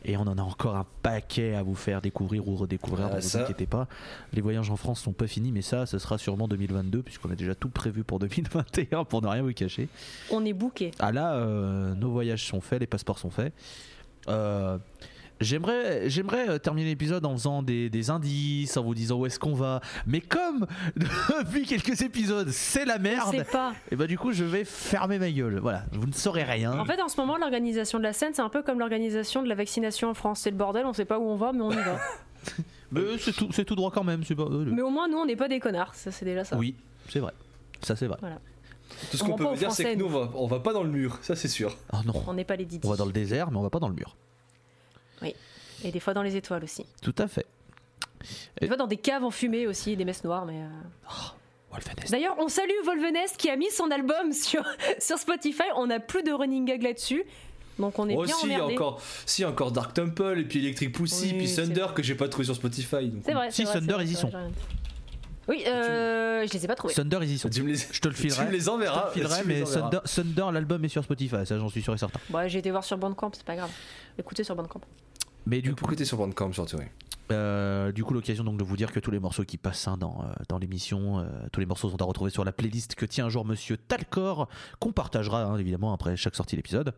Et 0.06 0.18
on 0.18 0.22
en 0.22 0.36
a 0.36 0.42
encore 0.42 0.76
un 0.76 0.84
paquet 1.02 1.54
à 1.54 1.62
vous 1.62 1.74
faire 1.76 2.02
découvrir 2.02 2.46
ou 2.46 2.56
redécouvrir, 2.56 3.08
Ah, 3.10 3.16
ne 3.16 3.20
vous 3.22 3.36
inquiétez 3.38 3.64
pas. 3.66 3.86
Les 4.34 4.42
voyages 4.42 4.68
en 4.70 4.76
France 4.76 5.00
sont 5.00 5.14
pas 5.14 5.26
finis, 5.26 5.50
mais 5.50 5.62
ça, 5.62 5.86
ce 5.86 5.98
sera 5.98 6.18
sûrement 6.18 6.46
2022, 6.46 7.02
puisqu'on 7.02 7.30
a 7.30 7.36
déjà 7.36 7.54
tout 7.54 7.70
prévu 7.70 8.04
pour 8.04 8.18
2021, 8.18 9.04
pour 9.04 9.22
ne 9.22 9.28
rien 9.28 9.42
vous 9.42 9.54
cacher. 9.54 9.88
On 10.30 10.44
est 10.44 10.52
bouqué. 10.52 10.90
Ah 10.98 11.10
là, 11.10 11.36
euh, 11.36 11.94
nos 11.94 12.10
voyages 12.10 12.46
sont 12.46 12.60
faits, 12.60 12.80
les 12.80 12.86
passeports 12.86 13.18
sont 13.18 13.30
faits. 13.30 13.54
Euh, 14.28 14.76
J'aimerais, 15.40 16.08
j'aimerais 16.08 16.48
euh, 16.48 16.58
terminer 16.58 16.88
l'épisode 16.90 17.24
en 17.26 17.32
faisant 17.32 17.62
des, 17.62 17.90
des 17.90 18.10
indices, 18.10 18.76
en 18.76 18.84
vous 18.84 18.94
disant 18.94 19.18
où 19.18 19.26
est-ce 19.26 19.38
qu'on 19.38 19.54
va. 19.54 19.80
Mais 20.06 20.20
comme 20.20 20.66
depuis 20.96 21.64
quelques 21.66 22.02
épisodes, 22.02 22.48
c'est 22.50 22.84
la 22.84 22.98
merde, 22.98 23.44
pas. 23.50 23.72
et 23.90 23.96
bah 23.96 24.06
du 24.06 24.16
coup, 24.16 24.32
je 24.32 24.44
vais 24.44 24.64
fermer 24.64 25.18
ma 25.18 25.30
gueule. 25.30 25.58
Voilà, 25.58 25.84
vous 25.92 26.06
ne 26.06 26.12
saurez 26.12 26.44
rien. 26.44 26.78
En 26.78 26.84
fait, 26.84 27.00
en 27.02 27.08
ce 27.08 27.20
moment, 27.20 27.36
l'organisation 27.36 27.98
de 27.98 28.04
la 28.04 28.12
scène, 28.12 28.32
c'est 28.32 28.42
un 28.42 28.48
peu 28.48 28.62
comme 28.62 28.78
l'organisation 28.78 29.42
de 29.42 29.48
la 29.48 29.54
vaccination 29.56 30.08
en 30.10 30.14
France. 30.14 30.40
C'est 30.40 30.50
le 30.50 30.56
bordel, 30.56 30.86
on 30.86 30.92
sait 30.92 31.04
pas 31.04 31.18
où 31.18 31.24
on 31.24 31.36
va, 31.36 31.52
mais 31.52 31.62
on 31.62 31.72
y 31.72 31.76
va. 31.76 31.98
Mais 32.92 33.00
c'est 33.18 33.32
tout, 33.32 33.48
c'est 33.50 33.64
tout 33.64 33.74
droit 33.74 33.90
quand 33.90 34.04
même. 34.04 34.22
c'est 34.22 34.36
Pas... 34.36 34.42
euh, 34.44 34.64
mais 34.68 34.82
au 34.82 34.90
moins, 34.90 35.08
nous, 35.08 35.16
on 35.16 35.26
n'est 35.26 35.34
pas 35.34 35.48
des 35.48 35.58
connards. 35.58 35.94
Ça, 35.96 36.12
c'est 36.12 36.24
déjà 36.24 36.44
ça. 36.44 36.56
Oui, 36.56 36.76
c'est 37.08 37.18
vrai. 37.18 37.32
Ça, 37.82 37.96
c'est 37.96 38.06
vrai. 38.06 38.18
Tout 39.10 39.16
ce 39.16 39.24
On 39.24 39.28
qu'on 39.28 39.36
peut 39.36 39.44
vous 39.44 39.56
dire, 39.56 39.72
c'est 39.72 39.94
que 39.94 39.98
nous, 39.98 40.04
on 40.06 40.08
va, 40.10 40.30
on 40.34 40.46
va 40.46 40.60
pas 40.60 40.72
dans 40.72 40.84
le 40.84 40.90
mur, 40.90 41.18
ça 41.22 41.34
c'est 41.34 41.48
sûr. 41.48 41.76
Oh 41.92 41.96
non, 42.06 42.22
On 42.28 42.34
n'est 42.34 42.44
pas 42.44 42.54
les 42.54 42.66
Didi. 42.66 42.86
on 42.86 42.90
va 42.90 42.96
dans 42.96 43.06
le 43.06 43.12
désert, 43.12 43.50
mais 43.50 43.56
on 43.56 43.62
va 43.62 43.70
pas 43.70 43.80
dans 43.80 43.88
le 43.88 43.94
mur. 43.94 44.14
Et 45.84 45.90
des 45.92 46.00
fois 46.00 46.14
dans 46.14 46.22
les 46.22 46.36
étoiles 46.36 46.64
aussi. 46.64 46.84
Tout 47.02 47.14
à 47.18 47.26
fait. 47.28 47.46
Des 48.60 48.68
fois 48.68 48.76
dans 48.76 48.86
des 48.86 48.96
caves 48.96 49.24
en 49.24 49.30
fumée 49.30 49.66
aussi, 49.66 49.96
des 49.96 50.04
messes 50.04 50.24
noires. 50.24 50.46
Mais 50.46 50.60
euh, 50.62 50.68
Wolfenest. 51.70 52.10
D'ailleurs, 52.10 52.36
on 52.38 52.48
salue 52.48 52.70
Volvenest 52.84 53.36
qui 53.36 53.50
a 53.50 53.56
mis 53.56 53.70
son 53.70 53.90
album 53.90 54.32
sur, 54.32 54.64
sur 54.98 55.18
Spotify. 55.18 55.64
On 55.76 55.86
n'a 55.88 56.00
plus 56.00 56.22
de 56.22 56.32
running 56.32 56.64
gag 56.64 56.82
là-dessus. 56.82 57.24
Donc 57.78 57.98
on 57.98 58.08
est 58.08 58.14
Oh, 58.16 58.22
bien 58.24 58.34
si, 58.36 58.44
emmerdés. 58.44 58.74
encore, 58.74 59.02
si, 59.26 59.44
encore 59.44 59.72
Dark 59.72 59.92
Temple, 59.94 60.38
et 60.38 60.44
puis 60.44 60.60
Electric 60.60 60.92
Pussy, 60.94 61.32
Oui, 61.32 61.38
puis 61.38 61.54
Thunder 61.54 61.86
que 61.94 62.02
j'ai 62.04 62.14
pas 62.14 62.28
trouvé 62.28 62.44
sur 62.44 62.54
Spotify. 62.54 63.12
C'est 63.24 63.32
vrai. 63.32 63.50
Si, 63.50 63.64
vrai, 63.64 63.74
Thunder, 63.74 63.94
vrai, 63.94 64.04
ils 64.04 64.12
y 64.12 64.14
sont. 64.14 64.30
Oui, 65.48 65.62
euh, 65.66 66.46
je 66.46 66.52
les 66.52 66.64
ai 66.64 66.68
pas 66.68 66.76
trouvés. 66.76 66.94
Thunder, 66.94 67.18
ils 67.22 67.32
y 67.32 67.38
sont. 67.38 67.50
Tu 67.50 67.62
me 67.62 67.68
les, 67.68 67.76
Je 67.76 68.00
te 68.00 68.08
le 68.08 68.14
tu 68.14 68.22
filerai. 68.22 68.46
me 68.46 68.50
les 68.52 68.60
Je 68.60 68.64
te 68.64 68.70
enverras. 68.70 69.06
le 69.08 69.10
filerai, 69.12 69.40
tu 69.42 69.48
me 69.48 69.52
les 69.52 69.60
mais 69.60 69.66
enverras. 69.68 69.90
Thunder, 69.90 70.32
Thunder, 70.34 70.52
l'album 70.54 70.84
est 70.84 70.88
sur 70.88 71.02
Spotify, 71.04 71.44
ça 71.44 71.58
j'en 71.58 71.68
suis 71.68 71.82
sûr 71.82 71.92
et 71.92 71.98
certain. 71.98 72.20
Ouais, 72.32 72.48
j'ai 72.48 72.60
été 72.60 72.70
voir 72.70 72.84
sur 72.84 72.96
Bandcamp, 72.96 73.32
c'est 73.34 73.44
pas 73.44 73.56
grave. 73.56 73.70
Écoutez 74.18 74.44
sur 74.44 74.54
Bandcamp. 74.54 74.80
Mais 75.46 75.60
du 75.60 75.74
coup, 75.74 75.94
sur 76.04 76.16
Bandcamp 76.18 76.52
surtout, 76.52 76.76
oui. 76.78 76.84
Euh, 77.32 77.90
du 77.92 78.04
coup, 78.04 78.12
l'occasion 78.12 78.44
donc 78.44 78.58
de 78.58 78.64
vous 78.64 78.76
dire 78.76 78.92
que 78.92 79.00
tous 79.00 79.10
les 79.10 79.18
morceaux 79.18 79.44
qui 79.44 79.56
passent 79.56 79.88
hein, 79.88 79.96
dans, 79.96 80.22
euh, 80.22 80.32
dans 80.48 80.58
l'émission, 80.58 81.20
euh, 81.20 81.24
tous 81.52 81.60
les 81.60 81.66
morceaux 81.66 81.88
sont 81.88 82.00
à 82.00 82.04
retrouver 82.04 82.30
sur 82.30 82.44
la 82.44 82.52
playlist 82.52 82.94
que 82.96 83.06
tient 83.06 83.26
un 83.26 83.28
jour 83.30 83.44
Monsieur 83.46 83.76
Talcor, 83.78 84.48
qu'on 84.78 84.92
partagera 84.92 85.42
hein, 85.44 85.56
évidemment 85.58 85.92
après 85.94 86.16
chaque 86.16 86.34
sortie 86.36 86.56
d'épisode. 86.56 86.92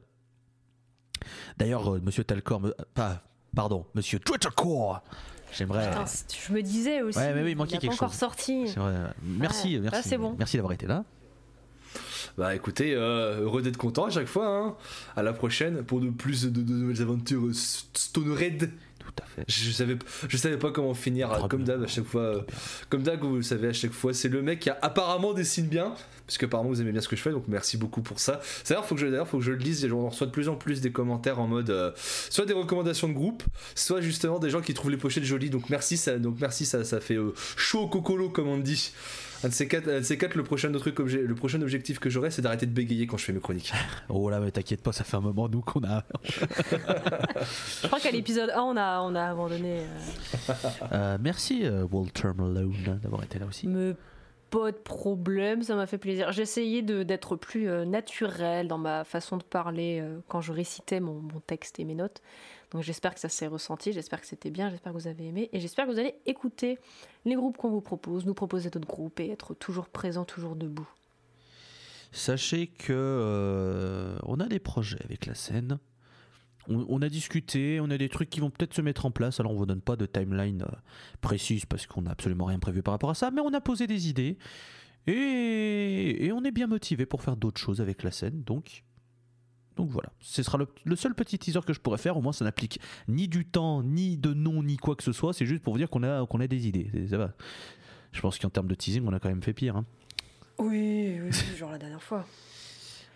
D'ailleurs, 1.59 1.95
euh, 1.95 2.01
Monsieur 2.05 2.25
Talcor, 2.25 2.61
me- 2.61 2.75
pas, 2.95 3.23
pardon, 3.55 3.87
Monsieur 3.95 4.19
Twittercore, 4.19 5.01
j'aimerais. 5.53 5.91
Je 6.47 6.53
me 6.53 6.61
disais 6.63 7.03
aussi. 7.03 7.19
Ouais, 7.19 7.33
mais 7.33 7.43
oui, 7.45 7.53
il 7.53 7.57
manquait 7.57 7.79
pas 7.79 7.93
encore 7.93 8.11
chose. 8.11 8.19
sorti. 8.19 8.65
vrai, 8.67 8.95
merci, 9.23 9.75
Ouais, 9.77 9.81
merci, 9.81 9.97
là, 9.97 10.03
c'est 10.03 10.19
bon. 10.19 10.35
merci 10.39 10.57
d'avoir 10.57 10.73
été 10.73 10.87
là. 10.87 11.05
Bah 12.39 12.55
écoutez, 12.55 12.95
euh, 12.95 13.41
heureux 13.41 13.63
d'être 13.63 13.79
content 13.79 14.07
à 14.07 14.11
chaque 14.11 14.27
fois. 14.27 14.47
Hein. 14.47 14.75
À 15.17 15.23
la 15.23 15.33
prochaine 15.33 15.83
pour 15.83 16.01
de 16.01 16.11
plus 16.11 16.45
de, 16.45 16.61
de 16.61 16.73
nouvelles 16.73 17.01
aventures 17.03 17.47
euh, 17.47 17.53
Stone 17.55 18.31
Red. 18.31 18.71
Tout 18.99 19.23
à 19.23 19.27
fait. 19.27 19.45
Je 19.49 19.71
savais, 19.71 19.97
je 20.29 20.37
savais 20.37 20.59
pas 20.59 20.71
comment 20.71 20.93
finir. 20.93 21.47
Comme 21.49 21.65
d'hab, 21.65 21.83
à 21.83 21.87
chaque 21.87 22.05
fois. 22.05 22.21
euh, 22.21 22.41
Comme 22.91 23.03
d'hab, 23.03 23.21
vous 23.21 23.37
le 23.37 23.43
savez, 23.43 23.69
à 23.69 23.73
chaque 23.73 23.93
fois, 23.93 24.13
c'est 24.13 24.29
le 24.29 24.43
mec 24.43 24.61
qui 24.61 24.69
a 24.69 24.79
apparemment 24.83 25.33
dessine 25.33 25.67
bien. 25.67 25.95
Parce 26.27 26.39
que 26.39 26.45
apparemment 26.47 26.71
vous 26.71 26.81
aimez 26.81 26.91
bien 26.91 27.01
ce 27.01 27.07
que 27.07 27.15
je 27.15 27.23
fais, 27.23 27.31
donc 27.31 27.45
merci 27.47 27.77
beaucoup 27.77 28.03
pour 28.03 28.19
ça. 28.19 28.41
D'ailleurs, 28.69 28.85
faut 28.85 28.97
que 28.97 29.01
je, 29.01 29.07
d'ailleurs, 29.07 29.29
faut 29.29 29.39
que 29.39 29.45
je 29.45 29.53
le 29.53 29.59
lise. 29.59 29.85
Et 29.85 29.93
on 29.93 30.09
reçoit 30.09 30.27
de 30.27 30.33
plus 30.33 30.49
en 30.49 30.57
plus 30.57 30.81
des 30.81 30.91
commentaires 30.91 31.39
en 31.39 31.47
mode, 31.47 31.71
euh, 31.71 31.93
soit 31.97 32.47
des 32.47 32.53
recommandations 32.53 33.09
de 33.09 33.13
groupe, 33.15 33.45
soit 33.77 34.01
justement 34.01 34.41
des 34.41 34.51
gens 34.51 34.61
qui 34.61 34.75
trouvent 34.75 34.91
les 34.91 34.97
pochettes 34.97 35.23
jolies. 35.25 35.51
Donc 35.51 35.71
merci, 35.71 35.97
ça, 35.97 36.19
donc 36.19 36.37
merci, 36.41 36.67
ça, 36.67 36.83
ça 36.85 36.99
fait 37.01 37.15
euh, 37.15 37.33
chaud 37.57 37.83
au 37.83 37.89
cocolo 37.89 38.29
comme 38.29 38.49
on 38.49 38.59
dit. 38.59 38.93
Un 39.45 39.49
de 39.49 39.53
ces 39.53 39.69
quatre, 39.69 39.89
un 39.89 39.99
de 39.99 40.03
ces 40.03 40.19
quatre 40.19 40.35
le 40.35 40.43
prochain 40.43 40.73
truc 40.73 40.99
objet, 41.01 41.21
le 41.23 41.35
prochain 41.35 41.61
objectif 41.63 41.99
que 41.99 42.09
j'aurai, 42.11 42.31
c'est 42.31 42.43
d'arrêter 42.43 42.67
de 42.67 42.73
bégayer 42.73 43.07
quand 43.07 43.17
je 43.17 43.25
fais 43.25 43.33
mes 43.33 43.41
chroniques. 43.41 43.73
Oh 44.09 44.31
là, 44.31 44.41
mais 44.41 44.51
t'inquiète 44.51 44.83
pas, 44.83 44.93
ça 44.93 45.05
fait 45.05 45.17
un 45.17 45.21
moment 45.21 45.49
nous 45.49 45.61
qu'on 45.61 45.83
a. 45.85 46.05
Je 47.83 47.87
crois 47.87 48.01
qu'à 48.01 48.11
l'épisode 48.11 48.51
1, 48.51 48.61
on 48.61 48.77
a, 48.77 49.01
on 49.01 49.15
a 49.15 49.25
abandonné. 49.25 49.81
euh, 49.81 50.53
Euh, 50.93 51.19
merci 51.21 51.63
euh, 51.65 51.87
Walter 51.91 52.29
Malone 52.37 52.99
d'avoir 53.03 53.23
été 53.25 53.39
là 53.39 53.47
aussi. 53.47 53.67
Mais 53.67 53.95
pas 54.51 54.71
de 54.71 54.77
problème, 54.77 55.63
ça 55.63 55.75
m'a 55.75 55.87
fait 55.87 55.99
plaisir. 55.99 56.33
J'essayais 56.33 56.83
d'être 56.83 57.37
plus 57.37 57.69
euh, 57.69 57.85
naturel 57.85 58.69
dans 58.69 58.79
ma 58.79 59.05
façon 59.05 59.37
de 59.37 59.43
parler 59.43 60.01
euh, 60.01 60.19
quand 60.29 60.41
je 60.41 60.53
récitais 60.53 61.01
mon, 61.01 61.15
mon 61.15 61.41
texte 61.47 61.79
et 61.81 61.85
mes 61.85 61.95
notes. 61.95 62.23
Donc 62.71 62.83
j'espère 62.83 63.15
que 63.15 63.21
ça 63.21 63.29
s'est 63.29 63.47
ressenti, 63.47 63.93
j'espère 63.93 64.21
que 64.21 64.27
c'était 64.27 64.51
bien, 64.51 64.71
j'espère 64.71 64.93
que 64.93 64.99
vous 64.99 65.07
avez 65.07 65.27
aimé 65.27 65.49
et 65.53 65.61
j'espère 65.61 65.87
que 65.87 65.93
vous 65.93 65.99
allez 65.99 66.17
écouter 66.27 66.79
les 67.25 67.35
groupes 67.35 67.57
qu'on 67.57 67.71
vous 67.71 67.81
propose, 67.81 68.27
nous 68.27 68.35
proposer 68.35 68.71
d'autres 68.71 68.89
groupes 68.89 69.21
et 69.21 69.31
être 69.31 69.55
toujours 69.55 69.89
présent, 69.89 70.25
toujours 70.25 70.57
debout. 70.57 70.89
Sachez 72.13 72.67
que 72.67 72.93
euh, 72.93 74.19
on 74.25 74.41
a 74.41 74.47
des 74.47 74.59
projets 74.59 75.03
avec 75.05 75.27
la 75.27 75.35
scène. 75.35 75.79
On, 76.69 77.01
a 77.01 77.09
discuté, 77.09 77.79
on 77.81 77.91
a 77.91 77.97
des 77.99 78.09
trucs 78.09 78.29
qui 78.29 78.41
vont 78.41 78.51
peut-être 78.51 78.75
se 78.75 78.81
mettre 78.81 79.07
en 79.07 79.13
place. 79.13 79.39
Alors 79.39 79.53
on 79.53 79.55
vous 79.55 79.67
donne 79.67 79.81
pas 79.81 79.95
de 79.95 80.05
timeline 80.05 80.63
euh, 80.63 80.77
précise 81.21 81.65
parce 81.65 81.87
qu'on 81.87 82.03
n'a 82.03 82.11
absolument 82.11 82.47
rien 82.47 82.59
prévu 82.59 82.83
par 82.83 82.93
rapport 82.93 83.11
à 83.11 83.15
ça, 83.15 83.31
mais 83.31 83.41
on 83.41 83.55
a 83.55 83.61
posé 83.61 83.87
des 83.87 84.09
idées 84.09 84.37
et, 85.07 86.27
et 86.27 86.33
on 86.33 86.43
est 86.43 86.51
bien 86.51 86.67
motivé 86.67 87.07
pour 87.07 87.23
faire 87.23 87.37
d'autres 87.37 87.61
choses 87.61 87.81
avec 87.81 88.03
la 88.03 88.11
scène. 88.11 88.43
Donc, 88.43 88.83
donc 89.77 89.91
voilà, 89.91 90.11
ce 90.21 90.43
sera 90.43 90.59
le, 90.59 90.67
le 90.85 90.97
seul 90.97 91.15
petit 91.15 91.39
teaser 91.39 91.61
que 91.67 91.73
je 91.73 91.81
pourrais 91.81 91.99
faire. 91.99 92.17
Au 92.17 92.23
moins, 92.23 92.33
ça 92.33 92.45
n'applique 92.45 92.81
ni 93.09 93.29
du 93.29 93.45
temps, 93.45 93.83
ni 93.83 94.17
de 94.17 94.33
nom, 94.35 94.63
ni 94.63 94.77
quoi 94.79 94.97
que 94.97 95.03
ce 95.03 95.13
soit. 95.13 95.33
C'est 95.35 95.47
juste 95.47 95.63
pour 95.63 95.73
vous 95.75 95.79
dire 95.79 95.91
qu'on 95.91 96.03
a 96.03 96.27
qu'on 96.27 96.41
a 96.41 96.47
des 96.47 96.67
idées. 96.67 96.91
Ça 97.11 97.19
va. 97.19 97.33
Je 98.13 98.21
pense 98.21 98.39
qu'en 98.39 98.49
termes 98.51 98.69
de 98.69 98.75
teasing, 98.75 99.05
on 99.07 99.13
a 99.13 99.21
quand 99.21 99.29
même 99.29 99.43
fait 99.43 99.53
pire. 99.53 99.77
hein. 99.77 99.85
Oui, 100.59 101.19
oui, 101.23 101.31
genre 101.59 101.71
la 101.71 101.79
dernière 101.79 102.03
fois. 102.03 102.25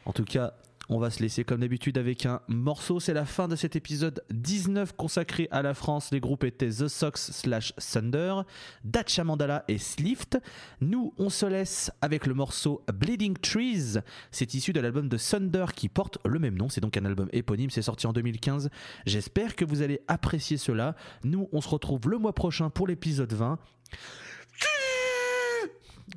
En 0.05 0.13
tout 0.13 0.25
cas, 0.25 0.53
on 0.91 0.99
va 0.99 1.11
se 1.11 1.21
laisser 1.21 1.45
comme 1.45 1.61
d'habitude 1.61 1.99
avec 1.99 2.27
un 2.27 2.41
morceau. 2.49 2.99
C'est 2.99 3.15
la 3.15 3.25
fin 3.25 3.47
de 3.47 3.55
cet 3.55 3.77
épisode 3.77 4.25
19 4.31 4.97
consacré 4.97 5.47
à 5.53 5.63
la 5.63 5.73
France. 5.73 6.11
Les 6.11 6.19
groupes 6.19 6.43
étaient 6.43 6.69
The 6.69 6.89
Sox 6.89 7.13
slash 7.31 7.73
Thunder, 7.77 8.41
Dacha 8.83 9.23
Mandala 9.23 9.65
et 9.69 9.79
Slift. 9.79 10.39
Nous, 10.81 11.15
on 11.17 11.31
se 11.31 11.47
laisse 11.47 11.93
avec 12.01 12.27
le 12.27 12.35
morceau 12.35 12.85
Bleeding 12.93 13.37
Trees. 13.39 14.01
C'est 14.33 14.53
issu 14.55 14.73
de 14.73 14.81
l'album 14.81 15.09
de 15.09 15.17
Thunder 15.17 15.67
qui 15.77 15.89
porte 15.89 16.19
le 16.27 16.41
même 16.41 16.59
nom. 16.59 16.69
C'est 16.69 16.81
donc 16.81 16.97
un 16.97 17.05
album 17.05 17.29
éponyme. 17.33 17.71
C'est 17.71 17.83
sorti 17.83 18.09
en 18.09 18.13
2015. 18.13 18.69
J'espère 19.07 19.55
que 19.55 19.65
vous 19.65 19.83
allez 19.83 20.01
apprécier 20.09 20.57
cela. 20.57 20.97
Nous, 21.23 21.49
on 21.53 21.61
se 21.61 21.69
retrouve 21.69 22.11
le 22.11 22.19
mois 22.19 22.35
prochain 22.35 22.69
pour 22.69 22.89
l'épisode 22.89 23.33
20. 23.33 23.59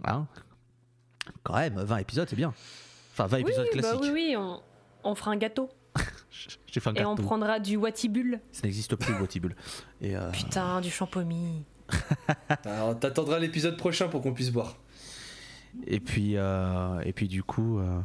Hein? 0.06 0.28
Quand 1.44 1.58
même, 1.58 1.80
20 1.80 1.98
épisodes, 1.98 2.28
c'est 2.28 2.36
bien. 2.36 2.56
Enfin, 3.14 3.28
20 3.28 3.38
épisodes 3.38 3.68
oui, 3.74 3.80
bah 3.82 3.90
classiques. 3.92 4.02
oui, 4.02 4.10
oui, 4.12 4.36
on, 4.38 4.62
on 5.04 5.16
fera 5.16 5.32
un 5.32 5.38
gâteau 5.38 5.70
J'ai 6.72 6.80
fait 6.80 6.90
un 6.90 6.94
et 6.96 7.06
on 7.06 7.12
gâteau. 7.14 7.24
prendra 7.28 7.60
du 7.60 7.78
Watibule. 7.78 8.40
Ça 8.52 8.64
n'existe 8.64 8.96
plus, 8.96 9.14
le 9.14 9.20
Watibule. 9.22 9.56
Et 10.02 10.16
euh, 10.16 10.32
Putain, 10.32 10.82
du 10.82 10.90
champomis. 10.90 11.64
Alors 12.66 12.98
t'attendras 13.00 13.38
l'épisode 13.40 13.78
prochain 13.78 14.08
pour 14.08 14.22
qu'on 14.22 14.34
puisse 14.34 14.50
boire. 14.52 14.78
et 15.86 16.00
puis, 16.00 16.38
euh, 16.38 17.00
et 17.02 17.14
puis 17.14 17.28
du 17.28 17.44
coup, 17.44 17.78
euh, 17.80 18.00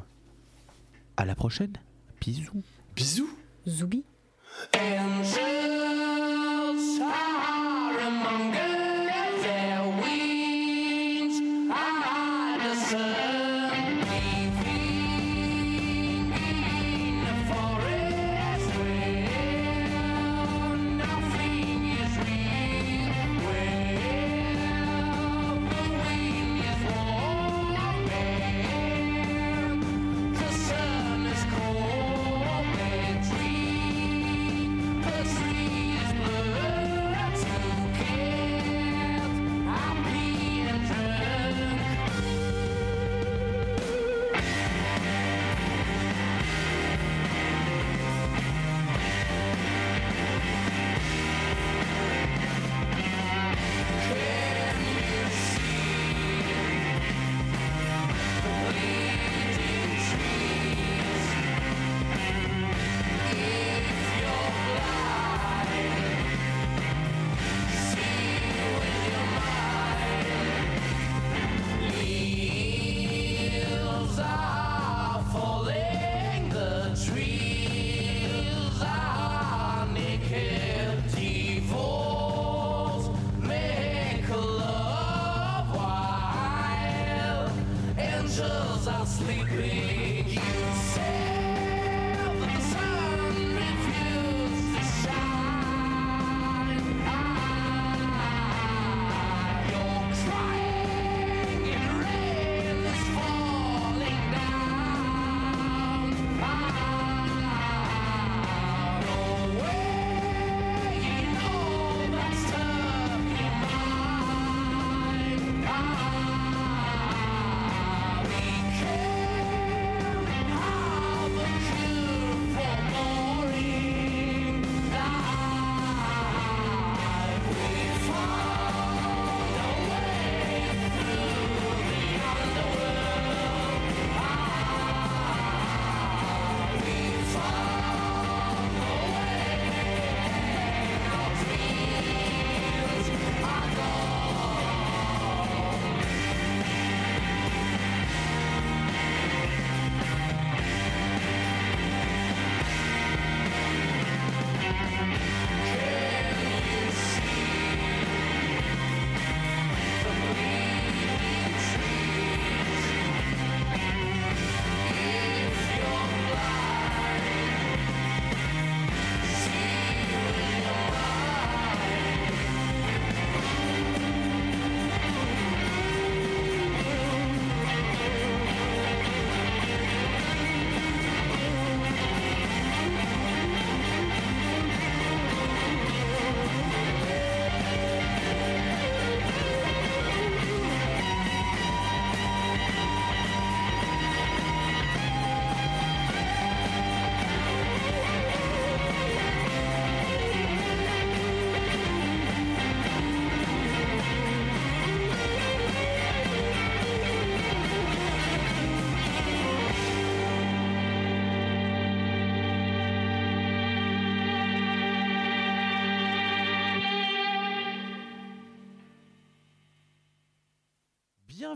à 1.17 1.25
la 1.25 1.35
prochaine. 1.35 1.73
Bisous. 2.21 2.63
Bisous. 2.95 3.31
Zoubi. 3.67 4.05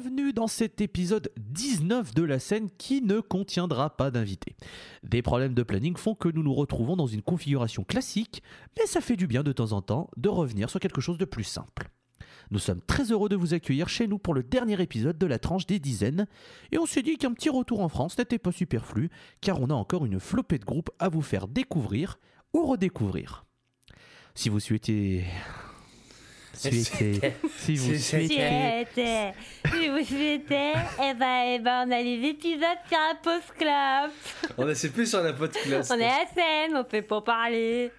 Bienvenue 0.02 0.32
dans 0.32 0.48
cet 0.48 0.80
épisode 0.80 1.30
19 1.36 2.12
de 2.12 2.24
la 2.24 2.40
scène 2.40 2.70
qui 2.76 3.02
ne 3.02 3.20
contiendra 3.20 3.96
pas 3.96 4.10
d'invité. 4.10 4.56
Des 5.04 5.22
problèmes 5.22 5.54
de 5.54 5.62
planning 5.62 5.96
font 5.96 6.16
que 6.16 6.28
nous 6.28 6.42
nous 6.42 6.54
retrouvons 6.54 6.96
dans 6.96 7.06
une 7.06 7.22
configuration 7.22 7.84
classique, 7.84 8.42
mais 8.76 8.86
ça 8.86 9.00
fait 9.00 9.14
du 9.14 9.28
bien 9.28 9.44
de 9.44 9.52
temps 9.52 9.70
en 9.70 9.80
temps 9.80 10.10
de 10.16 10.28
revenir 10.28 10.70
sur 10.70 10.80
quelque 10.80 11.00
chose 11.00 11.18
de 11.18 11.24
plus 11.24 11.44
simple. 11.44 11.88
Nous 12.50 12.58
sommes 12.58 12.80
très 12.80 13.12
heureux 13.12 13.28
de 13.28 13.36
vous 13.36 13.54
accueillir 13.54 13.88
chez 13.88 14.08
nous 14.08 14.18
pour 14.18 14.34
le 14.34 14.42
dernier 14.42 14.82
épisode 14.82 15.18
de 15.18 15.26
la 15.26 15.38
tranche 15.38 15.66
des 15.66 15.78
dizaines, 15.78 16.26
et 16.72 16.78
on 16.78 16.86
s'est 16.86 17.02
dit 17.02 17.16
qu'un 17.16 17.32
petit 17.32 17.50
retour 17.50 17.78
en 17.78 17.88
France 17.88 18.18
n'était 18.18 18.38
pas 18.38 18.50
superflu, 18.50 19.08
car 19.40 19.60
on 19.60 19.70
a 19.70 19.74
encore 19.74 20.04
une 20.04 20.18
flopée 20.18 20.58
de 20.58 20.64
groupes 20.64 20.90
à 20.98 21.10
vous 21.10 21.22
faire 21.22 21.46
découvrir 21.46 22.18
ou 22.54 22.66
redécouvrir. 22.66 23.44
Si 24.34 24.48
vous 24.48 24.58
souhaitez... 24.58 25.26
Souhaitez... 26.54 27.32
Si 27.58 27.76
vous 27.76 27.94
souhaitez... 27.98 28.28
Souhaitez. 28.28 29.30
Si 29.72 29.88
vous 29.88 30.04
souhaitez, 30.04 30.72
eh 31.02 31.14
ben, 31.14 31.42
eh 31.54 31.58
ben, 31.58 31.84
on 31.86 31.90
a 31.90 32.02
les 32.02 32.28
épisodes 32.28 32.78
sur 32.88 32.98
un 32.98 33.14
post 33.22 33.52
club. 33.58 34.10
On 34.58 34.68
est 34.68 34.74
c'est 34.74 34.90
plus 34.90 35.06
sur 35.08 35.22
la 35.22 35.32
podcast. 35.32 35.90
On 35.94 35.98
est 35.98 36.04
à 36.04 36.26
scène, 36.34 36.76
on 36.76 36.84
fait 36.84 37.02
pas 37.02 37.20
parler. 37.22 37.90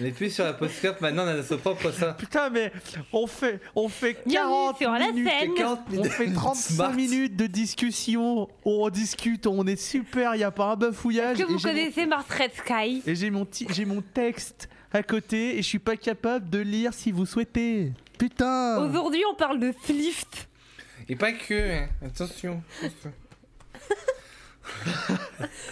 On 0.00 0.04
est 0.06 0.10
plus 0.10 0.30
sur 0.34 0.44
la 0.44 0.54
podcast 0.54 1.02
maintenant, 1.02 1.24
on 1.24 1.28
a 1.28 1.34
notre 1.34 1.56
propre 1.56 1.90
ça. 1.90 2.14
Putain, 2.14 2.48
mais 2.48 2.72
on 3.12 3.26
fait, 3.26 3.60
on 3.76 3.90
fait 3.90 4.16
Bienvenue 4.24 4.50
40 4.54 4.78
sur 4.78 4.90
la 4.92 5.12
minutes. 5.12 5.28
scène. 5.28 5.54
40 5.54 5.80
On 5.98 6.04
fait 6.04 6.32
35 6.32 6.74
smart. 6.74 6.92
minutes 6.94 7.36
de 7.36 7.46
discussion, 7.46 8.48
on 8.64 8.88
discute, 8.88 9.46
on 9.46 9.66
est 9.66 9.76
super, 9.80 10.34
il 10.34 10.38
n'y 10.38 10.44
a 10.44 10.50
pas 10.50 10.72
un 10.72 10.76
bafouillage. 10.76 11.38
Est-ce 11.38 11.42
que 11.46 11.52
vous 11.52 11.58
mon- 11.58 11.60
connaissez 11.60 12.06
Mars 12.06 12.24
Red 12.30 12.52
Sky 12.54 13.02
Et 13.06 13.14
j'ai 13.14 13.28
mon, 13.30 13.46
j'ai 13.70 13.84
mon 13.84 14.00
texte 14.00 14.70
à 14.92 15.02
côté 15.02 15.58
et 15.58 15.62
je 15.62 15.68
suis 15.68 15.78
pas 15.78 15.96
capable 15.96 16.50
de 16.50 16.58
lire 16.58 16.94
si 16.94 17.12
vous 17.12 17.26
souhaitez. 17.26 17.92
Putain 18.18 18.78
Aujourd'hui, 18.78 19.22
on 19.30 19.34
parle 19.34 19.58
de 19.58 19.72
Slift. 19.84 20.48
Et 21.08 21.16
pas 21.16 21.32
que, 21.32 21.82
hein. 21.82 21.88
attention. 22.04 22.62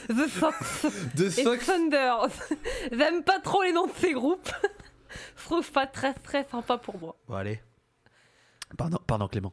The 0.08 0.26
Fox 0.28 0.86
De 1.14 1.26
et 1.26 1.30
Sox. 1.30 1.64
Thunder. 1.66 2.16
J'aime 2.92 3.22
pas 3.22 3.38
trop 3.40 3.62
les 3.62 3.72
noms 3.72 3.86
de 3.86 3.92
ces 3.92 4.12
groupes. 4.12 4.50
Je 5.36 5.44
trouve 5.44 5.70
pas 5.70 5.86
très 5.86 6.14
très 6.14 6.44
sympa 6.44 6.78
pour 6.78 6.98
moi. 6.98 7.16
Bon 7.28 7.34
allez. 7.34 7.60
Pardon, 8.76 8.98
pardon 9.06 9.28
Clément. 9.28 9.52